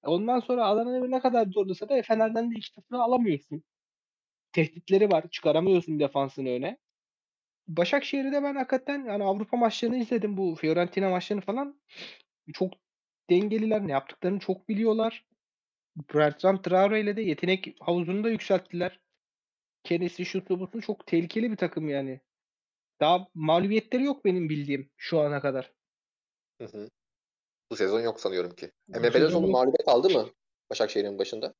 Ondan 0.04 0.40
sonra 0.40 0.68
Adana 0.68 0.94
Demir 0.94 1.12
ne 1.12 1.20
kadar 1.20 1.48
zorlasa 1.48 1.90
da 1.90 2.02
Fener'den 2.02 2.52
de 2.52 2.56
2-0 2.56 2.98
alamıyorsun. 2.98 3.64
Tehditleri 4.52 5.12
var. 5.12 5.26
Çıkaramıyorsun 5.32 6.00
defansını 6.00 6.50
öne. 6.50 6.78
Başakşehir'i 7.68 8.32
de 8.32 8.44
ben 8.44 8.56
hakikaten 8.56 9.06
yani 9.06 9.24
Avrupa 9.24 9.58
maçlarını 9.58 9.98
izledim. 9.98 10.38
Bu 10.38 10.56
Fiorentina 10.56 11.10
maçlarını 11.10 11.42
falan. 11.44 11.82
Çok 12.54 12.74
dengeliler. 13.30 13.88
Ne 13.88 13.92
yaptıklarını 13.92 14.40
çok 14.40 14.70
biliyorlar. 14.70 15.26
Bertrand 16.14 16.60
Traore 16.60 17.02
ile 17.02 17.18
de 17.18 17.22
yetenek 17.22 17.76
havuzunu 17.80 18.24
da 18.24 18.30
yükselttiler. 18.30 19.00
Kendisi 19.84 20.26
şutu 20.26 20.60
butu 20.60 20.82
çok 20.82 21.08
tehlikeli 21.08 21.52
bir 21.52 21.58
takım 21.58 21.90
yani. 21.90 22.22
Daha 23.00 23.28
mağlubiyetleri 23.34 24.04
yok 24.04 24.26
benim 24.26 24.50
bildiğim 24.50 24.92
şu 24.98 25.20
ana 25.20 25.42
kadar. 25.42 25.74
Hı 26.62 26.66
hı. 26.68 26.90
Bu 27.72 27.76
sezon 27.76 28.00
yok 28.02 28.20
sanıyorum 28.20 28.52
ki. 28.52 28.72
Bu 28.88 28.98
Emre 28.98 29.08
sezon 29.12 29.22
Belezoğlu 29.22 29.44
yok. 29.46 29.52
mağlubiyet 29.52 29.88
aldı 29.88 30.10
mı 30.10 30.26
Başakşehir'in 30.70 31.20
başında? 31.20 31.54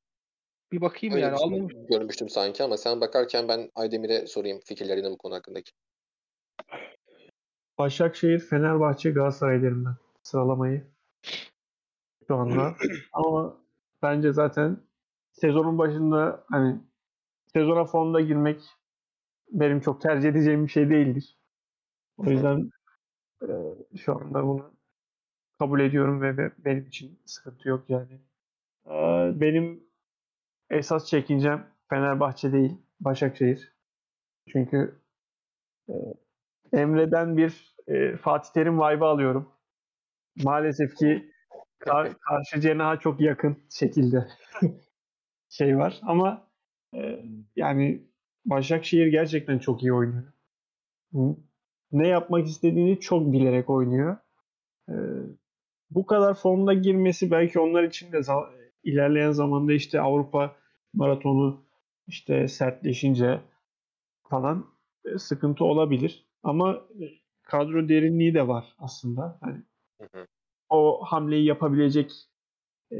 Bir 0.72 0.80
bakayım 0.80 1.14
Öyle 1.14 1.24
yani 1.26 1.38
şey 1.38 1.44
almamış. 1.46 1.74
görmüştüm 1.90 2.28
sanki 2.28 2.64
ama 2.64 2.76
sen 2.76 3.00
bakarken 3.00 3.48
ben 3.48 3.70
Aydemir'e 3.74 4.26
sorayım 4.26 4.60
fikirlerini 4.64 5.10
bu 5.10 5.18
konu 5.18 5.34
hakkındaki. 5.34 5.72
Başakşehir, 7.78 8.38
Fenerbahçe, 8.38 9.10
Galatasaray 9.10 9.62
derim 9.62 9.84
ben 9.84 9.94
sıralamayı 10.22 10.86
şu 12.28 12.34
anda. 12.34 12.74
Ama 13.12 13.56
bence 14.02 14.32
zaten 14.32 14.80
sezonun 15.32 15.78
başında 15.78 16.44
hani 16.50 16.80
sezona 17.52 17.84
formda 17.84 18.20
girmek 18.20 18.60
benim 19.50 19.80
çok 19.80 20.00
tercih 20.00 20.28
edeceğim 20.28 20.64
bir 20.66 20.70
şey 20.70 20.90
değildir. 20.90 21.38
O 22.18 22.24
yüzden 22.24 22.70
e, 23.42 23.48
şu 23.96 24.12
anda 24.16 24.46
bunu 24.46 24.72
kabul 25.60 25.80
ediyorum 25.80 26.22
ve, 26.22 26.38
ve 26.38 26.52
benim 26.66 26.86
için 26.88 27.20
sıkıntı 27.26 27.70
yok 27.70 27.84
yani. 27.90 28.20
E, 28.86 28.92
benim 29.42 29.84
esas 30.70 31.06
çekincem 31.08 31.66
Fenerbahçe 31.90 32.52
değil, 32.52 32.78
Başakşehir. 33.00 33.72
Çünkü 34.48 35.00
e, 35.90 35.94
Emre'den 36.72 37.36
bir 37.36 37.76
e, 37.88 38.16
Fatih 38.16 38.50
Terim 38.52 38.78
vibe'ı 38.78 39.06
alıyorum. 39.08 39.48
Maalesef 40.44 40.96
ki 40.96 41.32
kar- 41.78 42.18
karşı 42.20 42.60
cenaha 42.60 43.00
çok 43.00 43.20
yakın 43.20 43.58
şekilde 43.70 44.28
şey 45.48 45.78
var 45.78 46.00
ama 46.02 46.48
e, 46.96 47.24
yani 47.56 48.02
Başakşehir 48.46 49.06
gerçekten 49.06 49.58
çok 49.58 49.82
iyi 49.82 49.92
oynuyor. 49.92 50.32
Ne 51.92 52.08
yapmak 52.08 52.46
istediğini 52.46 53.00
çok 53.00 53.32
bilerek 53.32 53.70
oynuyor. 53.70 54.16
E, 54.90 54.94
bu 55.90 56.06
kadar 56.06 56.34
formda 56.34 56.74
girmesi 56.74 57.30
belki 57.30 57.60
onlar 57.60 57.82
için 57.82 58.12
de 58.12 58.16
za- 58.16 58.70
ilerleyen 58.84 59.32
zamanda 59.32 59.72
işte 59.72 60.00
Avrupa 60.00 60.56
maratonu 60.94 61.64
işte 62.06 62.48
sertleşince 62.48 63.40
falan 64.30 64.66
e, 65.04 65.18
sıkıntı 65.18 65.64
olabilir. 65.64 66.26
Ama 66.42 66.74
e, 66.74 67.04
kadro 67.42 67.88
derinliği 67.88 68.34
de 68.34 68.48
var 68.48 68.74
aslında. 68.78 69.38
Hani 69.40 69.62
Hı 70.00 70.08
hı. 70.18 70.26
o 70.68 71.00
hamleyi 71.04 71.44
yapabilecek 71.44 72.12
e, 72.92 72.96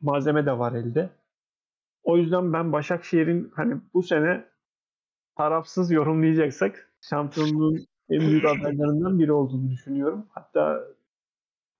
malzeme 0.00 0.46
de 0.46 0.58
var 0.58 0.72
elde. 0.72 1.10
O 2.02 2.16
yüzden 2.16 2.52
ben 2.52 2.72
Başakşehir'in 2.72 3.52
hani 3.56 3.80
bu 3.94 4.02
sene 4.02 4.44
tarafsız 5.36 5.90
yorumlayacaksak 5.90 6.92
şampiyonluğun 7.00 7.86
en 8.10 8.20
büyük 8.20 8.44
adaylarından 8.44 9.18
biri 9.18 9.32
olduğunu 9.32 9.70
düşünüyorum. 9.70 10.26
Hatta 10.30 10.84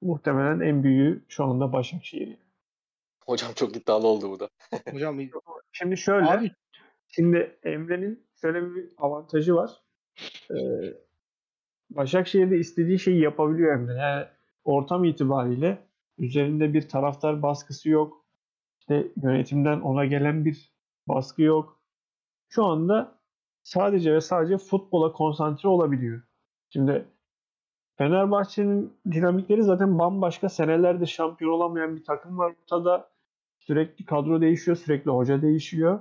muhtemelen 0.03 0.61
en 0.61 0.82
büyüğü 0.82 1.24
şu 1.28 1.44
anda 1.44 1.72
Başakşehir. 1.72 2.38
Hocam 3.26 3.53
çok 3.55 3.76
iddialı 3.76 4.07
oldu 4.07 4.30
bu 4.30 4.40
da. 4.40 4.48
Hocam 4.90 5.20
Şimdi 5.72 5.96
şöyle, 5.96 6.26
abi 6.26 6.53
şimdi 7.09 7.59
Emre'nin 7.62 8.26
şöyle 8.40 8.74
bir 8.74 8.88
avantajı 8.98 9.55
var. 9.55 9.70
Ee, 10.50 10.55
Başakşehir'de 11.90 12.59
istediği 12.59 12.98
şeyi 12.98 13.20
yapabiliyor 13.20 13.74
Emre. 13.74 13.94
Yani 13.94 14.26
ortam 14.64 15.05
itibariyle 15.05 15.78
üzerinde 16.18 16.74
bir 16.74 16.88
taraftar 16.88 17.42
baskısı 17.42 17.88
yok. 17.88 18.24
İşte 18.80 19.07
yönetimden 19.22 19.80
ona 19.80 20.05
gelen 20.05 20.44
bir 20.44 20.72
baskı 21.09 21.42
yok. 21.42 21.80
Şu 22.48 22.64
anda 22.64 23.18
sadece 23.62 24.14
ve 24.14 24.20
sadece 24.20 24.59
futbola 24.59 25.12
konsantre 25.12 25.68
olabiliyor. 25.68 26.22
Şimdi 26.70 27.07
Fenerbahçe'nin 27.99 28.97
dinamikleri 29.12 29.62
zaten 29.62 29.99
bambaşka. 29.99 30.49
Senelerde 30.49 31.07
şampiyon 31.07 31.53
olamayan 31.53 31.97
bir 31.97 32.05
takım 32.05 32.38
var 32.38 32.55
ortada. 32.62 33.11
Sürekli 33.59 34.05
kadro 34.05 34.40
değişiyor, 34.40 34.76
sürekli 34.76 35.11
hoca 35.11 35.43
değişiyor. 35.43 36.01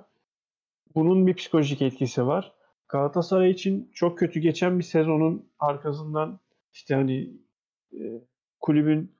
Bunun 0.95 1.27
bir 1.27 1.33
psikolojik 1.33 1.81
etkisi 1.81 2.27
var. 2.27 2.53
Galatasaray 2.89 3.51
için 3.51 3.91
çok 3.93 4.17
kötü 4.17 4.39
geçen 4.39 4.79
bir 4.79 4.83
sezonun 4.83 5.49
arkasından 5.59 6.39
işte 6.73 6.95
hani 6.95 7.33
e, 7.93 7.99
kulübün 8.59 9.11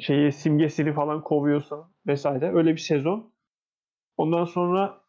şeyi 0.00 0.32
simgesini 0.32 0.92
falan 0.92 1.22
kovuyorsun 1.22 1.84
vesaire. 2.06 2.52
Öyle 2.54 2.72
bir 2.72 2.80
sezon. 2.80 3.32
Ondan 4.16 4.44
sonra 4.44 5.00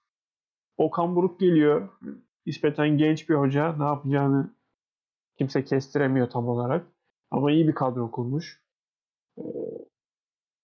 Okan 0.77 1.15
Buruk 1.15 1.39
geliyor. 1.39 1.89
Nispeten 2.45 2.97
genç 2.97 3.29
bir 3.29 3.35
hoca. 3.35 3.75
Ne 3.77 3.83
yapacağını 3.83 4.56
kimse 5.37 5.63
kestiremiyor 5.65 6.29
tam 6.29 6.47
olarak. 6.49 6.87
Ama 7.31 7.51
iyi 7.51 7.67
bir 7.67 7.75
kadro 7.75 8.11
kurmuş. 8.11 8.63
Ee, 9.39 9.43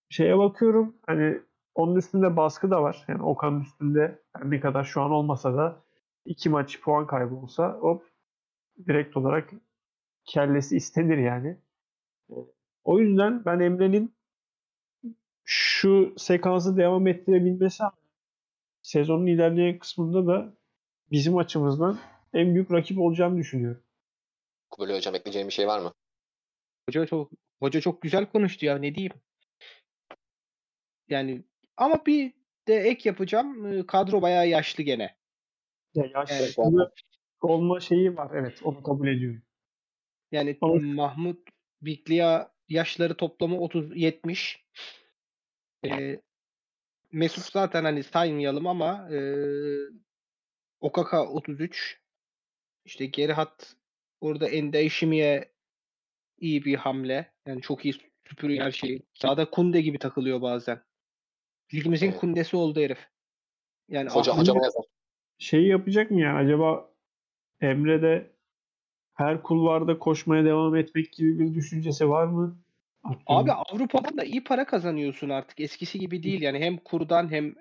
şeye 0.10 0.38
bakıyorum 0.38 0.96
hani 1.08 1.42
onun 1.76 1.96
üstünde 1.96 2.38
baskı 2.38 2.72
da 2.72 2.84
var. 2.84 3.06
Yani 3.08 3.24
Okan'ın 3.24 3.62
üstünde 3.62 4.22
her 4.36 4.52
ne 4.52 4.60
kadar 4.60 4.84
şu 4.84 5.02
an 5.02 5.12
olmasa 5.12 5.58
da 5.58 5.84
iki 6.26 6.50
maç 6.50 6.82
puan 6.82 7.08
kaybı 7.08 7.36
olsa 7.36 7.78
hop 7.82 8.04
direkt 8.88 9.18
olarak 9.18 9.52
kellesi 10.26 10.78
istenir 10.78 11.18
yani. 11.18 11.58
Ee, 12.32 12.36
O 12.86 13.00
yüzden 13.00 13.46
ben 13.46 13.60
Emre'nin 13.60 14.16
şu 15.46 16.14
sekansı 16.18 16.78
devam 16.78 17.08
ettirebilmesi 17.08 17.84
sezonun 18.82 19.28
ilerleyen 19.28 19.80
kısmında 19.80 20.28
da 20.28 20.54
bizim 21.12 21.38
açımızdan 21.38 22.00
en 22.34 22.56
büyük 22.56 22.72
rakip 22.72 23.00
olacağını 23.00 23.38
düşünüyorum. 23.38 23.83
Böyle 24.80 24.96
hocam 24.96 25.16
ekleyeceğim 25.16 25.48
bir 25.48 25.54
şey 25.54 25.68
var 25.68 25.80
mı? 25.80 25.94
hoca 26.90 27.06
çok 27.06 27.32
hoca 27.60 27.82
çok 27.82 28.02
güzel 28.02 28.26
konuştu 28.26 28.66
ya 28.66 28.78
ne 28.78 28.96
diyeyim. 28.96 29.14
Yani 31.10 31.44
ama 31.78 32.06
bir 32.06 32.34
de 32.68 32.76
ek 32.76 33.10
yapacağım. 33.10 33.86
Kadro 33.88 34.22
bayağı 34.22 34.48
yaşlı 34.48 34.84
gene. 34.84 35.18
Ya 35.96 36.06
yaşlı 36.14 36.36
Evet. 36.36 36.56
olma 37.42 37.80
şeyi 37.80 38.18
var 38.18 38.32
evet 38.36 38.60
onu 38.64 38.84
kabul 38.84 39.08
ediyorum. 39.08 39.42
Yani 40.32 40.58
Ama- 40.62 40.82
Mahmut 40.82 41.50
Bikliya 41.82 42.52
yaşları 42.70 43.18
toplamı 43.18 43.60
30 43.60 43.98
70. 43.98 44.66
Ee, 45.86 46.20
Mesut 47.12 47.44
zaten 47.44 47.84
hani 47.84 48.04
saymayalım 48.04 48.68
ama 48.68 49.10
e, 49.12 49.18
Okaka 50.80 51.26
33. 51.28 52.02
İşte 52.86 53.06
geri 53.06 53.34
hat 53.34 53.76
orada 54.24 54.48
Endeşimiye 54.48 55.52
iyi 56.40 56.66
bir 56.66 56.76
hamle. 56.76 57.32
Yani 57.48 57.62
çok 57.62 57.86
iyi 57.86 57.94
süpürüyor 58.28 58.66
her 58.66 58.72
şeyi. 58.72 59.02
Sağda 59.14 59.50
Kunde 59.50 59.82
gibi 59.82 60.00
takılıyor 60.00 60.42
bazen. 60.42 60.82
Ligimizin 61.74 62.08
Evet. 62.08 62.20
Kunde'si 62.20 62.58
oldu 62.58 62.80
herif. 62.80 63.08
Yani 63.90 64.10
Hoca, 64.10 64.32
ah- 64.32 64.38
hocama 64.38 64.64
yazar. 64.64 64.84
Şeyi 65.38 65.68
yapacak 65.68 66.12
mı 66.12 66.20
yani 66.22 66.38
acaba 66.38 66.90
Emre 67.62 68.02
de 68.02 68.32
her 69.14 69.44
kulvarda 69.44 70.00
koşmaya 70.00 70.46
devam 70.46 70.76
etmek 70.76 71.14
gibi 71.14 71.40
bir 71.40 71.56
düşüncesi 71.56 72.10
var 72.10 72.26
mı? 72.26 72.58
Abi. 73.28 73.52
Avrupa'dan 73.52 74.18
da 74.18 74.24
iyi 74.24 74.44
para 74.44 74.66
kazanıyorsun 74.66 75.30
artık. 75.30 75.60
Eskisi 75.60 76.00
gibi 76.00 76.24
değil 76.24 76.42
yani 76.42 76.60
hem 76.60 76.78
kurdan 76.78 77.32
hem 77.32 77.56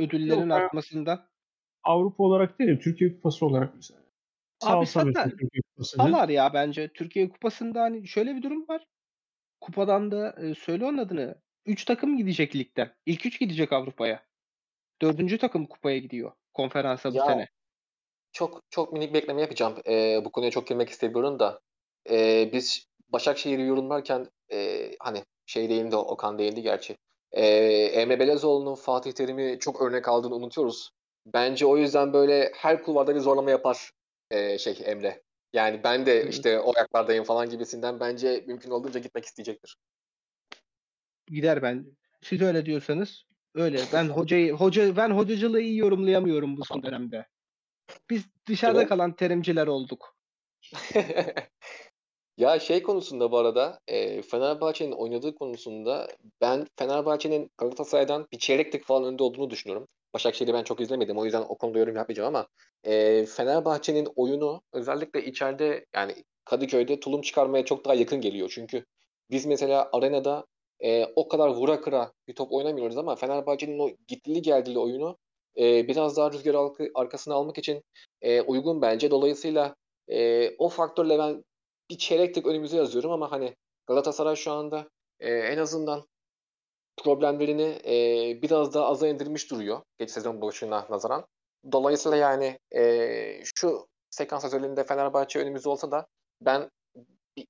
ödüllerin 0.00 0.40
Yok, 0.40 0.52
artmasından. 0.52 1.26
Avrupa 1.84 2.24
olarak 2.24 2.58
değil 2.58 2.70
de 2.70 2.78
Türkiye 2.78 3.14
Kupası 3.14 3.46
olarak 3.46 3.74
mesela. 3.74 4.01
Abi 4.62 4.86
Salsa 4.86 5.04
mesela 5.04 5.24
zaten 5.24 5.30
Türkiye 5.38 5.62
Kupası'nı. 5.62 6.02
Salar 6.02 6.28
ya 6.28 6.54
bence. 6.54 6.88
Türkiye 6.92 7.28
Kupası'nda 7.28 7.82
hani 7.82 8.08
şöyle 8.08 8.36
bir 8.36 8.42
durum 8.42 8.68
var. 8.68 8.84
Kupadan 9.60 10.10
da 10.10 10.36
e, 10.42 10.54
söyle 10.54 10.84
onun 10.84 10.98
adını. 10.98 11.34
3 11.66 11.84
takım 11.84 12.16
gidecek 12.16 12.56
ligden. 12.56 12.94
İlk 13.06 13.26
3 13.26 13.40
gidecek 13.40 13.72
Avrupa'ya. 13.72 14.22
Dördüncü 15.02 15.38
takım 15.38 15.66
kupaya 15.66 15.98
gidiyor. 15.98 16.32
Konferansa 16.54 17.12
bu 17.12 17.16
Ya, 17.16 17.26
sene. 17.26 17.48
Çok 18.32 18.60
çok 18.70 18.92
minik 18.92 19.14
bir 19.14 19.18
ekleme 19.18 19.40
yapacağım. 19.40 19.74
Ee, 19.88 20.20
bu 20.24 20.32
konuya 20.32 20.50
çok 20.50 20.66
girmek 20.66 20.88
istemiyorum 20.88 21.38
da. 21.38 21.60
Ee, 22.10 22.50
biz 22.52 22.86
Başakşehir'i 23.08 23.62
yorumlarken 23.62 24.26
e, 24.52 24.90
hani 25.00 25.24
şey 25.46 25.68
değildi 25.68 25.96
Okan 25.96 26.38
değildi 26.38 26.62
gerçi. 26.62 26.96
Ee, 27.32 27.46
Emre 27.84 28.20
Belezoğlu'nun 28.20 28.74
Fatih 28.74 29.12
Terim'i 29.12 29.58
çok 29.60 29.82
örnek 29.82 30.08
aldığını 30.08 30.34
unutuyoruz. 30.34 30.90
Bence 31.26 31.66
o 31.66 31.76
yüzden 31.76 32.12
böyle 32.12 32.52
her 32.54 32.82
kulvarda 32.82 33.14
bir 33.14 33.20
zorlama 33.20 33.50
yapar 33.50 33.90
e, 34.32 34.58
şey 34.58 34.78
Emre. 34.84 35.22
Yani 35.52 35.80
ben 35.84 36.06
de 36.06 36.28
işte 36.28 36.60
o 36.60 36.72
ayaklardayım 36.76 37.24
falan 37.24 37.50
gibisinden 37.50 38.00
bence 38.00 38.44
mümkün 38.46 38.70
olduğunca 38.70 39.00
gitmek 39.00 39.24
isteyecektir. 39.24 39.76
Gider 41.26 41.62
ben. 41.62 41.86
Siz 42.22 42.42
öyle 42.42 42.66
diyorsanız 42.66 43.24
öyle. 43.54 43.80
Ben 43.92 44.04
hocayı 44.04 44.52
hoca 44.52 44.96
ben 44.96 45.10
hocacılığı 45.10 45.60
iyi 45.60 45.76
yorumlayamıyorum 45.76 46.56
bu 46.56 46.64
son 46.64 46.82
dönemde. 46.82 47.26
Biz 48.10 48.24
dışarıda 48.48 48.80
Evet. 48.80 48.88
kalan 48.88 49.16
terimciler 49.16 49.66
olduk. 49.66 50.16
Ya 52.36 52.60
şey 52.60 52.82
konusunda 52.82 53.30
bu 53.32 53.38
arada 53.38 53.80
e, 53.88 54.22
Fenerbahçe'nin 54.22 54.92
oynadığı 54.92 55.34
konusunda 55.34 56.08
ben 56.40 56.66
Fenerbahçe'nin 56.78 57.50
Galatasaray'dan 57.58 58.26
bir 58.32 58.38
çeyreklik 58.38 58.84
falan 58.84 59.04
önde 59.04 59.22
olduğunu 59.22 59.50
düşünüyorum. 59.50 59.88
Başakşehir'i 60.14 60.54
ben 60.54 60.62
çok 60.64 60.80
izlemedim 60.80 61.18
o 61.18 61.24
yüzden 61.24 61.42
o 61.48 61.58
konuda 61.58 61.78
yorum 61.78 61.96
yapmayacağım 61.96 62.34
ama 62.34 62.48
e, 62.84 63.26
Fenerbahçe'nin 63.26 64.08
oyunu 64.16 64.62
özellikle 64.72 65.24
içeride 65.24 65.86
yani 65.94 66.14
Kadıköy'de 66.44 67.00
tulum 67.00 67.20
çıkarmaya 67.22 67.64
çok 67.64 67.84
daha 67.84 67.94
yakın 67.94 68.20
geliyor. 68.20 68.50
Çünkü 68.54 68.84
biz 69.30 69.46
mesela 69.46 69.88
arenada 69.92 70.46
e, 70.80 71.06
o 71.16 71.28
kadar 71.28 71.48
vura 71.48 71.80
kıra 71.80 72.12
bir 72.28 72.34
top 72.34 72.52
oynamıyoruz 72.52 72.96
ama 72.96 73.16
Fenerbahçe'nin 73.16 73.78
o 73.78 73.90
gittili 74.08 74.42
geldili 74.42 74.78
oyunu 74.78 75.18
e, 75.58 75.88
biraz 75.88 76.16
daha 76.16 76.32
rüzgar 76.32 76.54
arka- 76.54 76.90
arkasına 76.94 77.34
almak 77.34 77.58
için 77.58 77.82
e, 78.22 78.40
uygun 78.40 78.82
bence. 78.82 79.10
Dolayısıyla 79.10 79.76
e, 80.08 80.50
o 80.58 80.68
faktörle 80.68 81.18
ben 81.18 81.44
bir 81.90 81.98
çeyreklik 81.98 82.46
önümüze 82.46 82.76
yazıyorum 82.76 83.10
ama 83.10 83.32
hani 83.32 83.56
Galatasaray 83.86 84.36
şu 84.36 84.52
anda 84.52 84.88
e, 85.20 85.30
en 85.34 85.58
azından 85.58 86.02
problemlerini 86.96 87.78
e, 87.84 88.42
biraz 88.42 88.74
daha 88.74 88.86
aza 88.86 89.08
indirmiş 89.08 89.50
duruyor 89.50 89.82
geç 89.98 90.10
sezon 90.10 90.40
başına 90.40 90.86
nazaran. 90.90 91.26
Dolayısıyla 91.72 92.16
yani 92.16 92.58
e, 92.76 93.44
şu 93.56 93.86
sekans 94.10 94.44
özelinde 94.44 94.84
Fenerbahçe 94.84 95.38
önümüzde 95.38 95.68
olsa 95.68 95.90
da 95.90 96.06
ben 96.40 96.70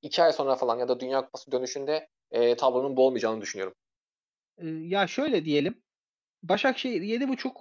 iki 0.02 0.22
ay 0.22 0.32
sonra 0.32 0.56
falan 0.56 0.78
ya 0.78 0.88
da 0.88 1.00
Dünya 1.00 1.24
Kupası 1.24 1.52
dönüşünde 1.52 2.08
e, 2.30 2.56
tablonun 2.56 2.96
bu 2.96 3.06
olmayacağını 3.06 3.40
düşünüyorum. 3.40 3.74
Ya 4.62 5.06
şöyle 5.06 5.44
diyelim. 5.44 5.82
Başakşehir 6.42 7.02
7.5 7.02 7.52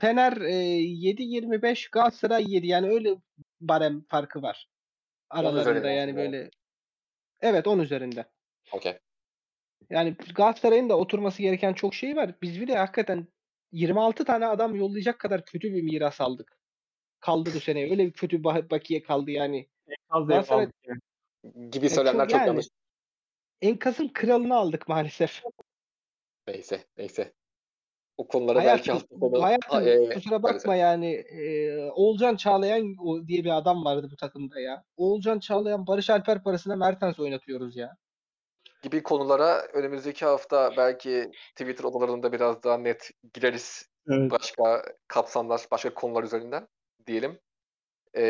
Fener 0.00 0.36
e, 0.36 0.52
7.25 0.52 1.90
Galatasaray 1.92 2.44
7 2.48 2.66
yani 2.66 2.88
öyle 2.90 3.16
barem 3.60 4.04
farkı 4.08 4.42
var. 4.42 4.68
Aralarında 5.30 5.90
yani 5.90 6.16
böyle. 6.16 6.50
Evet 7.40 7.66
10 7.66 7.78
üzerinde. 7.78 8.26
Okey. 8.72 8.98
Yani 9.90 10.16
Galatasaray'ın 10.34 10.88
da 10.88 10.98
oturması 10.98 11.42
gereken 11.42 11.72
çok 11.72 11.94
şey 11.94 12.16
var. 12.16 12.34
Biz 12.42 12.60
bir 12.60 12.68
de 12.68 12.76
hakikaten 12.76 13.26
26 13.72 14.24
tane 14.24 14.46
adam 14.46 14.74
yollayacak 14.74 15.18
kadar 15.18 15.44
kötü 15.44 15.74
bir 15.74 15.82
miras 15.82 16.20
aldık. 16.20 16.58
Kaldı 17.20 17.50
bu 17.54 17.60
sene. 17.60 17.82
Öyle 17.90 18.06
bir 18.06 18.12
kötü 18.12 18.36
bah- 18.36 18.70
bakiye 18.70 19.02
kaldı 19.02 19.30
yani. 19.30 19.68
Az 20.08 20.22
Galatasaray- 20.28 20.70
yani. 20.86 21.70
Gibi 21.70 21.90
söylemler 21.90 22.22
çok 22.24 22.30
çok 22.30 22.40
yani. 22.40 22.48
yanlış. 22.48 22.66
Enkazın 23.62 24.08
kralını 24.08 24.56
aldık 24.56 24.88
maalesef. 24.88 25.42
Neyse 26.48 26.84
neyse. 26.98 27.32
O 28.16 28.28
konulara 28.28 28.58
belki 28.58 28.68
Hayatım, 28.68 28.94
hafta 28.94 29.16
sonu 29.20 29.42
hayatım 29.42 29.76
A- 29.76 29.82
e, 29.82 30.14
kusura 30.14 30.42
bakma 30.42 30.60
söyle. 30.60 30.78
yani 30.78 31.12
e, 31.14 31.76
Oğulcan 31.90 32.36
Çağlayan 32.36 32.94
o- 33.00 33.26
diye 33.26 33.44
bir 33.44 33.56
adam 33.58 33.84
vardı 33.84 34.08
bu 34.12 34.16
takımda 34.16 34.60
ya. 34.60 34.84
Oğulcan 34.96 35.38
Çağlayan 35.38 35.86
Barış 35.86 36.10
Alper 36.10 36.42
parasına 36.42 36.76
Mertens 36.76 37.20
oynatıyoruz 37.20 37.76
ya. 37.76 37.96
Gibi 38.82 39.02
konulara 39.02 39.62
önümüzdeki 39.72 40.24
hafta 40.24 40.72
belki 40.76 41.30
Twitter 41.56 41.84
odalarında 41.84 42.32
biraz 42.32 42.62
daha 42.62 42.78
net 42.78 43.10
gireriz. 43.34 43.86
Evet. 44.10 44.30
Başka 44.30 44.82
kapsamlar, 45.08 45.66
başka 45.70 45.94
konular 45.94 46.24
üzerinden 46.24 46.68
diyelim. 47.06 47.38
Ee, 48.16 48.22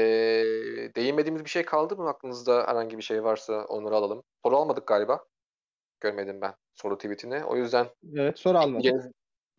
değinmediğimiz 0.97 1.45
bir 1.45 1.51
şey 1.51 1.65
kaldı 1.65 1.97
mı 1.97 2.09
aklınızda 2.09 2.67
herhangi 2.69 2.99
bir 2.99 3.03
şey 3.03 3.25
varsa 3.25 3.65
onları 3.65 3.95
alalım. 3.95 4.23
Soru 4.45 4.57
almadık 4.57 4.87
galiba. 4.87 5.25
Görmedim 6.01 6.41
ben 6.41 6.55
soru 6.75 6.97
tweetini. 6.99 7.45
O 7.45 7.57
yüzden 7.57 7.87
Evet 8.17 8.39
soru 8.39 8.59
ekleyeceğiniz 8.59 9.07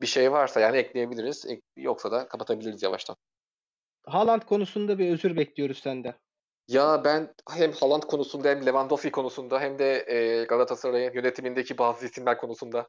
bir 0.01 0.07
şey 0.07 0.31
varsa 0.31 0.59
yani 0.59 0.77
ekleyebiliriz. 0.77 1.45
Ek- 1.45 1.61
Yoksa 1.77 2.11
da 2.11 2.27
kapatabiliriz 2.27 2.83
yavaştan. 2.83 3.15
Haaland 4.05 4.41
konusunda 4.41 4.99
bir 4.99 5.11
özür 5.11 5.35
bekliyoruz 5.37 5.77
senden. 5.79 6.13
Ya 6.67 7.03
ben 7.03 7.33
hem 7.49 7.71
Haaland 7.71 8.03
konusunda 8.03 8.49
hem 8.49 8.65
Lewandowski 8.65 9.11
konusunda 9.11 9.59
hem 9.59 9.79
de 9.79 10.05
e, 10.07 10.43
Galatasaray'ın 10.43 11.13
yönetimindeki 11.13 11.77
bazı 11.77 12.05
isimler 12.05 12.37
konusunda 12.37 12.87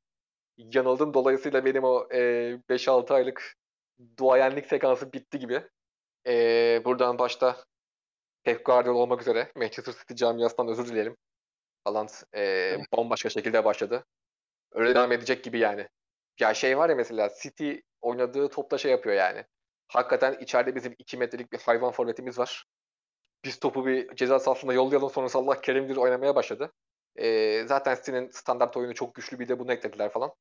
yanıldım. 0.57 1.15
Dolayısıyla 1.15 1.65
benim 1.65 1.85
o 1.85 2.09
e, 2.13 2.19
5-6 2.69 3.15
aylık 3.15 3.55
duayenlik 4.19 4.67
sekansı 4.67 5.13
bitti 5.13 5.39
gibi. 5.39 5.69
E, 6.27 6.83
buradan 6.85 7.19
başta 7.19 7.65
Pep 8.45 8.65
Guardiola 8.65 8.99
olmak 8.99 9.21
üzere 9.21 9.53
Manchester 9.57 9.93
City 9.93 10.15
camiasından 10.15 10.69
özür 10.69 10.87
dilerim. 10.87 11.17
Haaland 11.85 12.09
e, 12.37 12.77
bambaşka 12.97 13.31
şekilde 13.31 13.65
başladı. 13.65 14.05
Öyle 14.73 14.95
devam 14.95 15.13
edecek 15.13 15.45
gibi 15.45 15.59
yani. 15.59 15.89
Ya 16.41 16.55
şey 16.55 16.79
var 16.79 16.89
ya 16.89 16.97
mesela 16.97 17.31
City 17.43 17.73
oynadığı 18.01 18.49
topta 18.49 18.79
şey 18.79 18.91
yapıyor 18.91 19.17
yani. 19.17 19.45
Hakikaten 19.89 20.39
içeride 20.41 20.75
bizim 20.75 20.95
2 20.99 21.17
metrelik 21.17 21.53
bir 21.53 21.59
hayvan 21.59 21.93
forvetimiz 21.93 22.39
var 22.39 22.65
biz 23.45 23.59
topu 23.59 23.87
bir 23.87 24.17
ceza 24.17 24.39
sahasına 24.39 24.73
yollayalım 24.73 25.11
sonrası 25.11 25.39
Allah 25.39 25.61
kerimdir 25.61 25.97
oynamaya 25.97 26.35
başladı. 26.35 26.73
Ee, 27.17 27.65
zaten 27.67 27.95
City'nin 27.95 28.31
standart 28.31 28.77
oyunu 28.77 28.95
çok 28.95 29.15
güçlü 29.15 29.39
bir 29.39 29.49
de 29.49 29.59
bunu 29.59 29.73
eklediler 29.73 30.11
falan. 30.11 30.33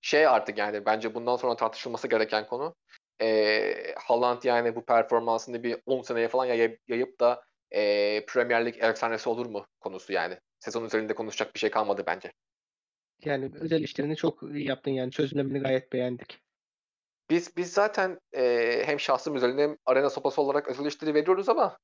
Şey 0.00 0.26
artık 0.26 0.58
yani 0.58 0.86
bence 0.86 1.14
bundan 1.14 1.36
sonra 1.36 1.56
tartışılması 1.56 2.08
gereken 2.08 2.46
konu 2.46 2.74
ee, 3.20 3.94
Haaland 3.96 4.42
yani 4.42 4.76
bu 4.76 4.84
performansını 4.84 5.62
bir 5.62 5.78
10 5.86 6.02
seneye 6.02 6.28
falan 6.28 6.44
yayıp, 6.44 6.80
yayıp 6.88 7.20
da 7.20 7.42
ee, 7.70 8.24
Premier 8.28 8.66
Lig 8.66 8.76
efsanesi 8.78 9.28
olur 9.28 9.46
mu 9.46 9.66
konusu 9.80 10.12
yani. 10.12 10.38
Sezon 10.58 10.84
üzerinde 10.84 11.14
konuşacak 11.14 11.54
bir 11.54 11.58
şey 11.58 11.70
kalmadı 11.70 12.04
bence. 12.06 12.32
Yani 13.24 13.50
özel 13.60 13.82
işlerini 13.82 14.16
çok 14.16 14.42
iyi 14.42 14.68
yaptın 14.68 14.90
yani 14.90 15.10
çözümlemini 15.10 15.58
gayet 15.58 15.92
beğendik. 15.92 16.40
Biz 17.30 17.56
biz 17.56 17.72
zaten 17.72 18.20
ee, 18.36 18.82
hem 18.86 19.00
şahsım 19.00 19.36
üzerinde 19.36 19.62
hem 19.62 19.76
arena 19.86 20.10
sopası 20.10 20.42
olarak 20.42 20.68
özel 20.68 20.82
eleştiri 20.82 21.14
veriyoruz 21.14 21.48
ama 21.48 21.78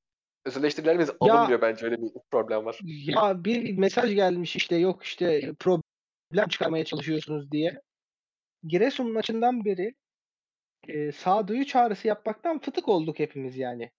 özel 0.45 0.61
eleştirilerimiz 0.61 1.09
alınmıyor 1.19 1.61
bence 1.61 1.85
öyle 1.85 2.01
bir 2.01 2.11
problem 2.31 2.65
var. 2.65 2.79
Ya 2.83 3.43
bir 3.43 3.77
mesaj 3.77 4.15
gelmiş 4.15 4.55
işte 4.55 4.75
yok 4.75 5.03
işte 5.03 5.53
problem 5.59 6.47
çıkarmaya 6.49 6.85
çalışıyorsunuz 6.85 7.51
diye. 7.51 7.81
Giresun 8.63 9.13
maçından 9.13 9.65
beri 9.65 9.95
e, 10.87 11.11
sağduyu 11.11 11.65
çağrısı 11.65 12.07
yapmaktan 12.07 12.59
fıtık 12.59 12.89
olduk 12.89 13.19
hepimiz 13.19 13.57
yani. 13.57 13.91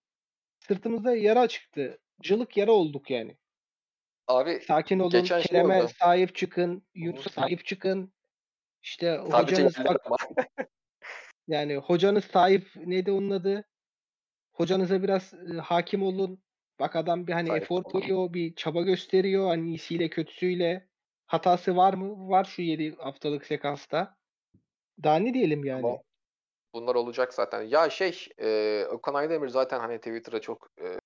Sırtımızda 0.59 1.15
yara 1.15 1.47
çıktı. 1.47 1.99
Cılık 2.21 2.57
yara 2.57 2.71
olduk 2.71 3.09
yani. 3.09 3.37
Abi 4.27 4.61
Sakin 4.67 4.99
olun. 4.99 5.09
Geçen 5.09 5.41
şey 5.41 5.87
sahip 5.99 6.35
çıkın. 6.35 6.87
Yunus'a 6.93 7.29
sahip 7.29 7.65
çıkın. 7.65 8.13
İşte 8.81 9.21
sadece 9.31 9.63
hocanız 9.63 9.75
bak 10.09 10.27
yani 11.47 11.75
hocanız 11.75 12.25
sahip 12.25 12.71
neydi 12.75 13.11
onun 13.11 13.29
adı? 13.29 13.65
Hocanıza 14.55 15.03
biraz 15.03 15.33
e, 15.33 15.57
hakim 15.57 16.03
olun. 16.03 16.43
Bak 16.79 16.95
adam 16.95 17.27
bir 17.27 17.33
hani 17.33 17.47
Sahip 17.47 17.63
efor 17.63 17.83
koyuyor, 17.83 18.33
bir 18.33 18.55
çaba 18.55 18.81
gösteriyor. 18.81 19.47
Hani 19.47 19.67
iyisiyle 19.67 20.09
kötüsüyle. 20.09 20.87
Hatası 21.27 21.75
var 21.75 21.93
mı? 21.93 22.29
Var 22.29 22.43
şu 22.43 22.61
7 22.61 22.95
haftalık 22.95 23.45
sekansta. 23.45 24.15
Daha 25.03 25.15
ne 25.15 25.33
diyelim 25.33 25.65
yani? 25.65 25.85
Ama 25.85 25.97
bunlar 26.73 26.95
olacak 26.95 27.33
zaten. 27.33 27.61
Ya 27.61 27.89
şey, 27.89 28.27
e, 28.41 28.85
Okan 28.91 29.13
Aydemir 29.13 29.47
zaten 29.47 29.79
hani 29.79 29.97
Twitter'a 29.97 30.41
çok 30.41 30.67
e, 30.81 30.99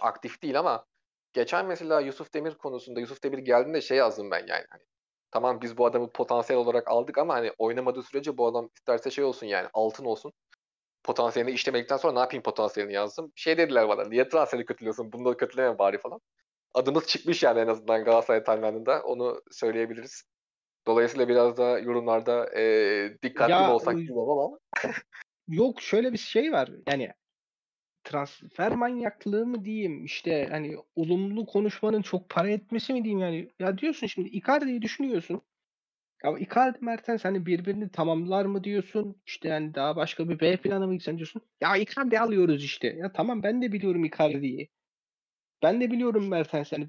aktif 0.00 0.42
değil 0.42 0.58
ama 0.58 0.86
geçen 1.32 1.66
mesela 1.66 2.00
Yusuf 2.00 2.34
Demir 2.34 2.54
konusunda 2.54 3.00
Yusuf 3.00 3.22
Demir 3.22 3.38
geldiğinde 3.38 3.80
şey 3.80 3.98
yazdım 3.98 4.30
ben 4.30 4.46
yani. 4.46 4.64
Hani, 4.70 4.82
tamam 5.30 5.60
biz 5.60 5.78
bu 5.78 5.86
adamı 5.86 6.12
potansiyel 6.12 6.62
olarak 6.62 6.88
aldık 6.88 7.18
ama 7.18 7.34
hani 7.34 7.52
oynamadığı 7.58 8.02
sürece 8.02 8.38
bu 8.38 8.46
adam 8.46 8.70
isterse 8.76 9.10
şey 9.10 9.24
olsun 9.24 9.46
yani 9.46 9.68
altın 9.72 10.04
olsun. 10.04 10.32
Potansiyelini 11.06 11.54
işlemedikten 11.54 11.96
sonra 11.96 12.12
ne 12.12 12.18
yapayım 12.18 12.42
potansiyelini 12.42 12.94
yazdım. 12.94 13.32
Şey 13.34 13.58
dediler 13.58 13.88
bana 13.88 14.08
niye 14.08 14.28
transferi 14.28 14.64
kötülüyorsun 14.64 15.12
da 15.24 15.36
kötüleme 15.36 15.78
bari 15.78 15.98
falan. 15.98 16.20
Adımız 16.74 17.06
çıkmış 17.06 17.42
yani 17.42 17.60
en 17.60 17.66
azından 17.66 18.04
Galatasaray 18.04 18.44
timelininde 18.44 18.98
onu 19.00 19.42
söyleyebiliriz. 19.50 20.24
Dolayısıyla 20.86 21.28
biraz 21.28 21.56
da 21.56 21.78
yorumlarda 21.78 22.58
e, 22.58 22.62
dikkatli 23.22 23.52
Ya, 23.52 23.74
olsak 23.74 23.96
bilmiyorum 23.96 24.38
ama 24.38 24.58
Yok 25.48 25.80
şöyle 25.80 26.12
bir 26.12 26.18
şey 26.18 26.52
var. 26.52 26.70
Yani 26.88 27.12
transfer 28.04 28.74
manyaklığı 28.74 29.46
mı 29.46 29.64
diyeyim 29.64 30.04
işte 30.04 30.48
hani 30.50 30.76
olumlu 30.96 31.46
konuşmanın 31.46 32.02
çok 32.02 32.28
para 32.28 32.50
etmesi 32.50 32.92
mi 32.92 33.04
diyeyim 33.04 33.20
yani. 33.20 33.50
Ya 33.58 33.78
diyorsun 33.78 34.06
şimdi 34.06 34.28
Icardi'yi 34.28 34.82
düşünüyorsun. 34.82 35.42
Ya 36.24 36.38
Icardi 36.38 36.78
Mertens 36.80 37.24
hani 37.24 37.46
birbirini 37.46 37.90
tamamlar 37.90 38.44
mı 38.44 38.64
diyorsun? 38.64 39.22
İşte 39.26 39.48
yani 39.48 39.74
daha 39.74 39.96
başka 39.96 40.28
bir 40.28 40.40
B 40.40 40.56
planı 40.56 40.86
mı 40.86 40.92
gitsen 40.94 41.16
diyorsun. 41.16 41.42
Ya 41.60 41.76
Icardi 41.76 42.20
alıyoruz 42.20 42.64
işte. 42.64 42.88
Ya 42.88 43.12
tamam 43.12 43.42
ben 43.42 43.62
de 43.62 43.72
biliyorum 43.72 44.04
Icardi'yi. 44.04 44.68
Ben 45.62 45.80
de 45.80 45.90
biliyorum 45.90 46.28
Mertens. 46.28 46.72
Yani 46.72 46.86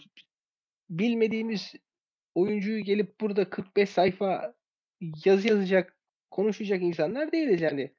bilmediğimiz 0.89 1.73
oyuncuyu 2.35 2.83
gelip 2.83 3.21
burada 3.21 3.49
45 3.49 3.89
sayfa 3.89 4.55
yazı 5.25 5.47
yazacak, 5.47 5.97
konuşacak 6.31 6.81
insanlar 6.81 7.31
değiliz 7.31 7.61
yani. 7.61 7.93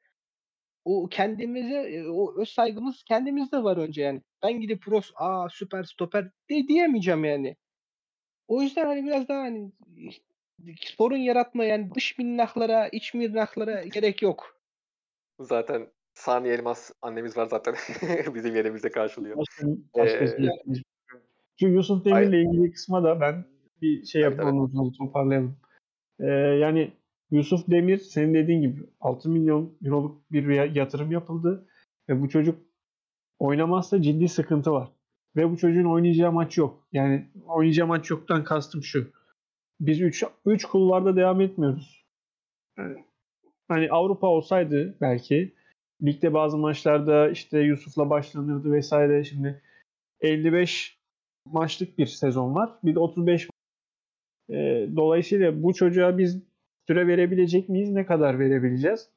O 0.84 1.08
kendimize, 1.08 1.74
e, 1.76 2.08
o 2.08 2.42
öz 2.42 2.48
saygımız 2.48 3.04
kendimizde 3.04 3.62
var 3.62 3.76
önce 3.76 4.02
yani. 4.02 4.22
Ben 4.42 4.60
gidip 4.60 4.88
Ross, 4.88 5.12
aa 5.16 5.48
süper 5.50 5.84
stoper 5.84 6.24
de 6.50 6.68
diyemeyeceğim 6.68 7.24
yani. 7.24 7.56
O 8.48 8.62
yüzden 8.62 8.86
hani 8.86 9.04
biraz 9.04 9.28
daha 9.28 9.40
hani 9.40 9.72
sorun 10.80 11.16
yaratma 11.16 11.64
yani 11.64 11.94
dış 11.94 12.18
minnaklara, 12.18 12.88
iç 12.88 13.14
minnaklara 13.14 13.84
gerek 13.94 14.22
yok. 14.22 14.60
zaten 15.40 15.86
Saniye 16.14 16.54
Elmas 16.54 16.90
annemiz 17.02 17.36
var 17.36 17.46
zaten 17.46 17.74
bizim 18.34 18.56
yerimizde 18.56 18.90
karşılıyor. 18.90 19.36
Başka, 19.36 19.66
Ee, 19.96 20.44
yok. 20.44 20.54
Şu 21.60 21.66
Yusuf 21.66 22.04
Demir'le 22.04 22.32
ilgili 22.32 22.72
kısma 22.72 23.04
da 23.04 23.20
ben 23.20 23.44
bir 23.82 24.04
şey 24.04 24.22
yapayım 24.22 24.58
ondan 24.58 24.72
sonra 24.72 24.92
toparlayalım. 24.98 25.56
Ee, 26.20 26.26
yani 26.60 26.92
Yusuf 27.30 27.70
Demir 27.70 27.98
senin 27.98 28.34
dediğin 28.34 28.62
gibi 28.62 28.80
6 29.00 29.28
milyon 29.28 29.78
euroluk 29.84 30.32
bir 30.32 30.48
ya- 30.48 30.64
yatırım 30.64 31.12
yapıldı 31.12 31.66
ve 32.08 32.20
bu 32.20 32.28
çocuk 32.28 32.58
oynamazsa 33.38 34.02
ciddi 34.02 34.28
sıkıntı 34.28 34.72
var. 34.72 34.88
Ve 35.36 35.50
bu 35.50 35.56
çocuğun 35.56 35.84
oynayacağı 35.84 36.32
maç 36.32 36.58
yok. 36.58 36.88
Yani 36.92 37.26
oynayacağı 37.46 37.86
maç 37.86 38.10
yoktan 38.10 38.44
kastım 38.44 38.82
şu. 38.82 39.12
Biz 39.80 40.00
3 40.00 40.24
3 40.46 40.64
kulvarda 40.64 41.16
devam 41.16 41.40
etmiyoruz. 41.40 42.04
Yani, 42.78 43.04
hani 43.68 43.90
Avrupa 43.90 44.26
olsaydı 44.26 44.96
belki 45.00 45.54
ligde 46.02 46.34
bazı 46.34 46.58
maçlarda 46.58 47.30
işte 47.30 47.60
Yusuf'la 47.60 48.10
başlanırdı 48.10 48.72
vesaire. 48.72 49.24
Şimdi 49.24 49.62
55 50.20 50.98
maçlık 51.44 51.98
bir 51.98 52.06
sezon 52.06 52.54
var. 52.54 52.70
Bir 52.84 52.94
de 52.94 52.98
35 52.98 53.48
e, 54.50 54.88
dolayısıyla 54.96 55.62
bu 55.62 55.74
çocuğa 55.74 56.18
biz 56.18 56.42
süre 56.86 57.06
verebilecek 57.06 57.68
miyiz? 57.68 57.90
Ne 57.90 58.06
kadar 58.06 58.38
verebileceğiz? 58.38 59.08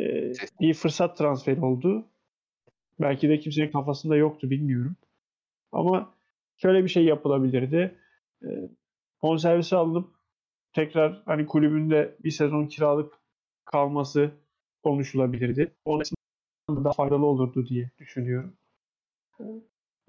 E, 0.00 0.32
bir 0.60 0.74
fırsat 0.74 1.18
transferi 1.18 1.60
oldu. 1.60 2.04
Belki 3.00 3.28
de 3.28 3.38
kimsenin 3.38 3.70
kafasında 3.70 4.16
yoktu 4.16 4.50
bilmiyorum. 4.50 4.96
Ama 5.72 6.14
şöyle 6.56 6.84
bir 6.84 6.88
şey 6.88 7.04
yapılabilirdi. 7.04 7.94
E, 8.44 8.48
bonservisi 9.22 9.76
alınıp 9.76 10.14
tekrar 10.72 11.22
hani 11.26 11.46
kulübünde 11.46 12.16
bir 12.24 12.30
sezon 12.30 12.66
kiralık 12.66 13.14
kalması 13.64 14.30
konuşulabilirdi. 14.82 15.74
Onun 15.84 16.02
için 16.02 16.16
daha 16.70 16.92
faydalı 16.92 17.26
olurdu 17.26 17.66
diye 17.66 17.90
düşünüyorum. 17.98 18.56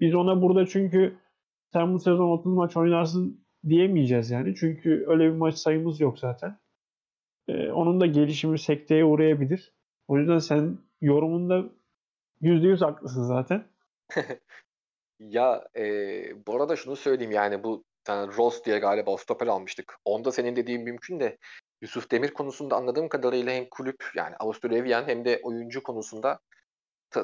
Biz 0.00 0.14
ona 0.14 0.42
burada 0.42 0.66
çünkü 0.66 1.18
sen 1.72 1.94
bu 1.94 1.98
sezon 1.98 2.28
30 2.28 2.52
maç 2.54 2.76
oynarsın 2.76 3.44
diyemeyeceğiz 3.68 4.30
yani. 4.30 4.54
Çünkü 4.54 5.04
öyle 5.06 5.24
bir 5.24 5.36
maç 5.36 5.54
sayımız 5.54 6.00
yok 6.00 6.18
zaten. 6.18 6.58
Ee, 7.48 7.70
onun 7.70 8.00
da 8.00 8.06
gelişimi 8.06 8.58
sekteye 8.58 9.04
uğrayabilir. 9.04 9.72
O 10.08 10.18
yüzden 10.18 10.38
sen 10.38 10.78
yorumunda 11.00 11.64
%100 12.40 12.84
haklısın 12.84 13.22
zaten. 13.22 13.64
Ya 15.18 15.68
e, 15.76 15.84
bu 16.46 16.56
arada 16.56 16.76
şunu 16.76 16.96
söyleyeyim 16.96 17.32
yani 17.32 17.64
bu 17.64 17.84
yani 18.08 18.36
Ross 18.36 18.64
diye 18.64 18.78
galiba 18.78 19.16
stoper 19.16 19.46
almıştık. 19.46 19.96
Onda 20.04 20.32
senin 20.32 20.56
dediğin 20.56 20.82
mümkün 20.82 21.20
de 21.20 21.38
Yusuf 21.80 22.10
Demir 22.10 22.34
konusunda 22.34 22.76
anladığım 22.76 23.08
kadarıyla 23.08 23.52
hem 23.52 23.68
kulüp 23.70 24.04
yani 24.14 24.36
Avusturya 24.36 25.06
hem 25.06 25.24
de 25.24 25.40
oyuncu 25.42 25.82
konusunda 25.82 26.38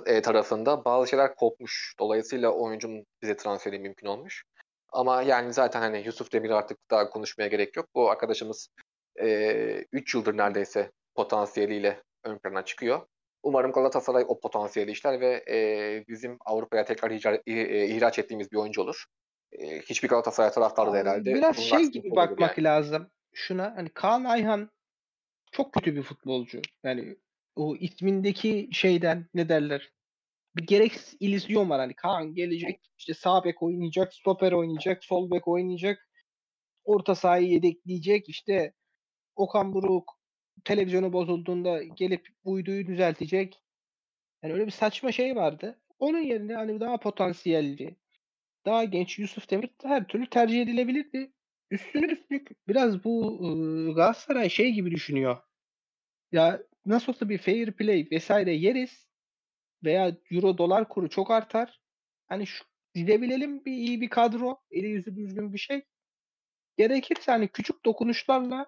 e, 0.07 0.23
tarafında 0.23 0.85
bazı 0.85 1.11
şeyler 1.11 1.35
kopmuş. 1.35 1.95
Dolayısıyla 1.99 2.51
oyuncunun 2.51 3.07
bize 3.23 3.37
transferi 3.37 3.79
mümkün 3.79 4.07
olmuş. 4.07 4.45
Ama 4.93 5.23
yani 5.23 5.53
zaten 5.53 5.81
hani 5.81 6.03
Yusuf 6.07 6.33
Demir 6.33 6.51
artık 6.51 6.79
daha 6.91 7.11
konuşmaya 7.11 7.49
gerek 7.49 7.77
yok. 7.77 7.87
Bu 7.95 8.11
arkadaşımız 8.11 8.69
3 9.93 10.15
yıldır 10.15 10.37
neredeyse 10.37 10.91
potansiyeliyle 11.15 12.03
ön 12.25 12.39
plana 12.39 12.65
çıkıyor. 12.65 13.07
Umarım 13.43 13.73
Galatasaray 13.73 14.25
o 14.29 14.41
potansiyeli 14.41 14.91
işler 14.91 15.21
ve 15.21 15.45
e, 15.51 15.59
bizim 16.09 16.37
Avrupa'ya 16.47 16.85
tekrar 16.85 17.11
ihraç, 17.11 17.41
ihraç 17.47 18.19
ettiğimiz 18.19 18.53
bir 18.53 18.57
oyuncu 18.57 18.83
olur. 18.83 19.05
E, 19.53 19.81
hiçbir 19.81 20.09
Galatasaray 20.09 20.51
taraftarı 20.51 20.93
da 20.93 20.97
herhalde. 20.97 21.35
Biraz 21.35 21.59
şey 21.59 21.87
gibi 21.87 22.11
bakmak 22.11 22.59
yani. 22.59 22.65
lazım. 22.65 23.11
Şuna 23.33 23.77
hani 23.77 23.89
Kaan 23.89 24.25
Ayhan 24.25 24.71
çok 25.53 25.73
kötü 25.73 25.97
bir 25.97 26.03
futbolcu. 26.03 26.63
Yani 26.85 27.17
o 27.57 27.77
ismindeki 27.77 28.69
şeyden 28.73 29.27
ne 29.35 29.49
derler? 29.49 29.93
Bir 30.57 30.67
gereksiz 30.67 31.17
illüzyon 31.21 31.71
var. 31.71 31.81
Hani 31.81 31.95
Kaan 31.95 32.35
gelecek 32.35 32.81
işte 32.99 33.15
sağ 33.15 33.45
bek 33.45 33.63
oynayacak, 33.63 34.15
stoper 34.15 34.53
oynayacak, 34.53 35.05
sol 35.05 35.31
bek 35.31 35.49
oynayacak. 35.49 36.09
Orta 36.85 37.15
sahayı 37.15 37.49
yedekleyecek. 37.49 38.29
işte 38.29 38.73
Okan 39.37 39.73
Buruk 39.73 40.19
televizyonu 40.65 41.13
bozulduğunda 41.13 41.83
gelip 41.83 42.29
uyduyu 42.45 42.87
düzeltecek. 42.87 43.61
Yani 44.43 44.55
öyle 44.55 44.67
bir 44.67 44.71
saçma 44.71 45.13
şey 45.13 45.37
vardı. 45.37 45.81
Onun 45.99 46.19
yerine 46.19 46.55
hani 46.55 46.81
daha 46.81 46.97
potansiyelli, 46.97 47.97
daha 48.69 48.85
genç 48.85 49.19
Yusuf 49.19 49.51
Demir 49.51 49.71
her 49.83 50.09
türlü 50.09 50.31
tercih 50.31 50.63
edilebilirdi. 50.63 51.33
Üstüne 51.71 52.07
üstlük 52.07 52.69
biraz 52.69 53.05
bu 53.05 53.41
ıı, 53.45 53.95
Galatasaray 53.95 54.51
şey 54.51 54.73
gibi 54.73 54.91
düşünüyor. 54.91 55.39
Ya 56.33 56.63
nasıl 56.87 57.13
olsa 57.13 57.29
bir 57.29 57.39
fair 57.39 57.73
play 57.73 58.09
vesaire 58.11 58.55
yeriz 58.55 59.09
veya 59.85 60.17
euro 60.31 60.59
dolar 60.59 60.89
kuru 60.89 61.11
çok 61.11 61.31
artar. 61.31 61.81
Hani 62.29 62.47
şu 62.47 62.65
dizebilelim 62.95 63.65
bir 63.65 63.73
iyi 63.73 64.01
bir 64.01 64.11
kadro, 64.11 64.61
eli 64.71 64.89
yüzü 64.89 65.17
düzgün 65.17 65.53
bir 65.53 65.59
şey. 65.59 65.83
Gerekirse 66.77 67.33
hani 67.33 67.49
küçük 67.49 67.85
dokunuşlarla 67.85 68.67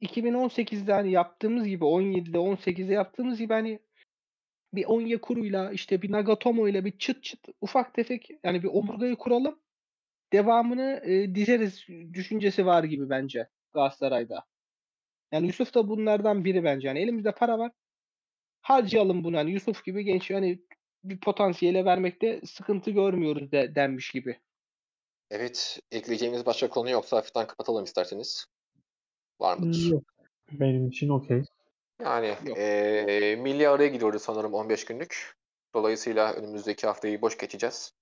2018'de 0.00 0.92
hani 0.92 1.12
yaptığımız 1.12 1.66
gibi 1.66 1.84
17'de 1.84 2.38
18'de 2.38 2.92
yaptığımız 2.94 3.38
gibi 3.38 3.52
hani 3.52 3.80
bir 4.74 4.84
Onyekuru'yla 4.84 5.72
işte 5.72 6.02
bir 6.02 6.12
Nagatomo'yla 6.12 6.84
bir 6.84 6.98
çıt 6.98 7.22
çıt 7.22 7.48
ufak 7.60 7.94
tefek 7.94 8.30
yani 8.44 8.62
bir 8.62 8.68
omurgayı 8.68 9.16
kuralım. 9.16 9.60
Devamını 10.32 11.00
e, 11.04 11.34
dizeriz 11.34 11.86
düşüncesi 12.12 12.66
var 12.66 12.84
gibi 12.84 13.10
bence 13.10 13.48
Galatasaray'da. 13.74 14.44
Yani 15.32 15.46
Yusuf 15.46 15.74
da 15.74 15.88
bunlardan 15.88 16.44
biri 16.44 16.64
bence. 16.64 16.88
Yani 16.88 16.98
elimizde 16.98 17.32
para 17.32 17.58
var. 17.58 17.72
Harcayalım 18.60 19.24
bunu. 19.24 19.36
Hani 19.36 19.50
Yusuf 19.50 19.84
gibi 19.84 20.04
genç 20.04 20.30
hani 20.30 20.62
bir 21.04 21.20
potansiyele 21.20 21.84
vermekte 21.84 22.40
sıkıntı 22.44 22.90
görmüyoruz 22.90 23.52
de, 23.52 23.74
denmiş 23.74 24.10
gibi. 24.10 24.38
Evet, 25.30 25.80
ekleyeceğimiz 25.90 26.46
başka 26.46 26.68
konu 26.68 26.90
yoksa 26.90 27.16
hafiften 27.16 27.46
kapatalım 27.46 27.84
isterseniz. 27.84 28.46
Var 29.40 29.58
mıdır? 29.58 29.90
Yok. 29.90 30.04
Benim 30.52 30.88
için 30.88 31.08
okey. 31.08 31.42
Yani 32.02 32.36
Yok. 32.40 32.56
eee 32.56 33.36
milli 33.36 33.68
araya 33.68 33.88
gidiyoruz 33.88 34.22
sanırım 34.22 34.54
15 34.54 34.84
günlük. 34.84 35.34
Dolayısıyla 35.74 36.32
önümüzdeki 36.32 36.86
haftayı 36.86 37.22
boş 37.22 37.38
geçeceğiz. 37.38 37.92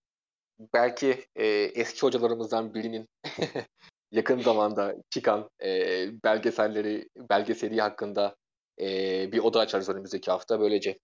Belki 0.74 1.26
eee, 1.36 1.64
eski 1.80 2.02
hocalarımızdan 2.02 2.74
birinin 2.74 3.08
yakın 4.12 4.40
zamanda 4.42 4.94
çıkan 5.10 5.50
eee, 5.62 6.10
belgeselleri, 6.24 7.08
belgeseli 7.30 7.80
hakkında 7.80 8.36
eee, 8.78 9.30
bir 9.32 9.38
oda 9.40 9.60
açarız 9.60 9.88
önümüzdeki 9.88 10.30
hafta. 10.30 10.60
Böylece 10.60 10.98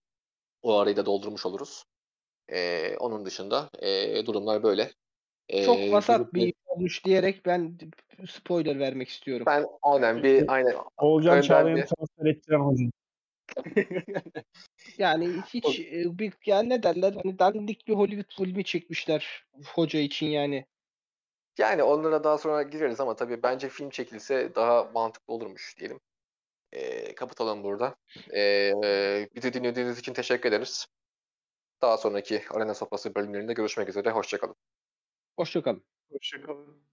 o 0.63 0.77
arayı 0.79 0.97
da 0.97 1.07
doldurmuş 1.07 1.47
oluruz. 1.47 1.85
Eee, 2.51 2.97
onun 2.99 3.25
dışında 3.25 3.69
eee, 3.81 4.25
durumlar 4.25 4.63
böyle. 4.63 4.91
Çok 5.65 5.77
Eee, 5.77 5.91
vasat 5.91 6.33
bir 6.33 6.39
bizim- 6.39 6.49
iş 6.49 6.55
olmuş 6.65 7.05
diyerek 7.05 7.45
ben 7.45 7.77
spoiler 8.29 8.79
vermek 8.79 9.09
istiyorum. 9.09 9.45
ben 9.45 9.65
aynen 9.81 10.23
bir 10.23 10.45
aynen 10.47 10.75
Oğulcan 10.97 11.33
önden 11.33 11.41
Çağlayan'ı 11.47 11.81
bir- 11.81 11.87
transfer 11.87 12.25
ettiren 12.25 12.59
hoca. 12.59 12.85
Yani 14.97 15.41
hiç 15.53 15.79
e, 15.79 16.19
bir 16.19 16.33
yani 16.45 16.69
ne 16.69 16.83
derler 16.83 17.13
hani 17.23 17.39
dandik 17.39 17.87
bir 17.87 17.93
Hollywood 17.93 18.45
filmi 18.45 18.63
çekmişler 18.63 19.45
hoca 19.75 19.99
için 19.99 20.27
yani. 20.27 20.65
Yani 21.57 21.83
onlara 21.83 22.23
daha 22.23 22.37
sonra 22.37 22.63
gireriz 22.63 22.99
ama 22.99 23.15
tabii 23.15 23.43
bence 23.43 23.69
film 23.69 23.89
çekilse 23.89 24.55
daha 24.55 24.83
mantıklı 24.83 25.33
olurmuş 25.33 25.75
diyelim. 25.79 25.99
Ee, 26.71 27.15
kapatalım 27.15 27.63
burada. 27.63 27.95
Ee, 28.35 28.73
bizi 29.35 29.53
dinlediğiniz 29.53 29.99
için 29.99 30.13
teşekkür 30.13 30.49
ederiz. 30.49 30.87
Daha 31.81 31.97
sonraki 31.97 32.41
Arena 32.51 32.73
Sofrası 32.73 33.15
bölümlerinde 33.15 33.53
görüşmek 33.53 33.89
üzere. 33.89 34.09
Hoşçakalın. 34.11 34.55
Hoşçakalın. 35.37 35.83
Hoşçakalın. 36.11 36.83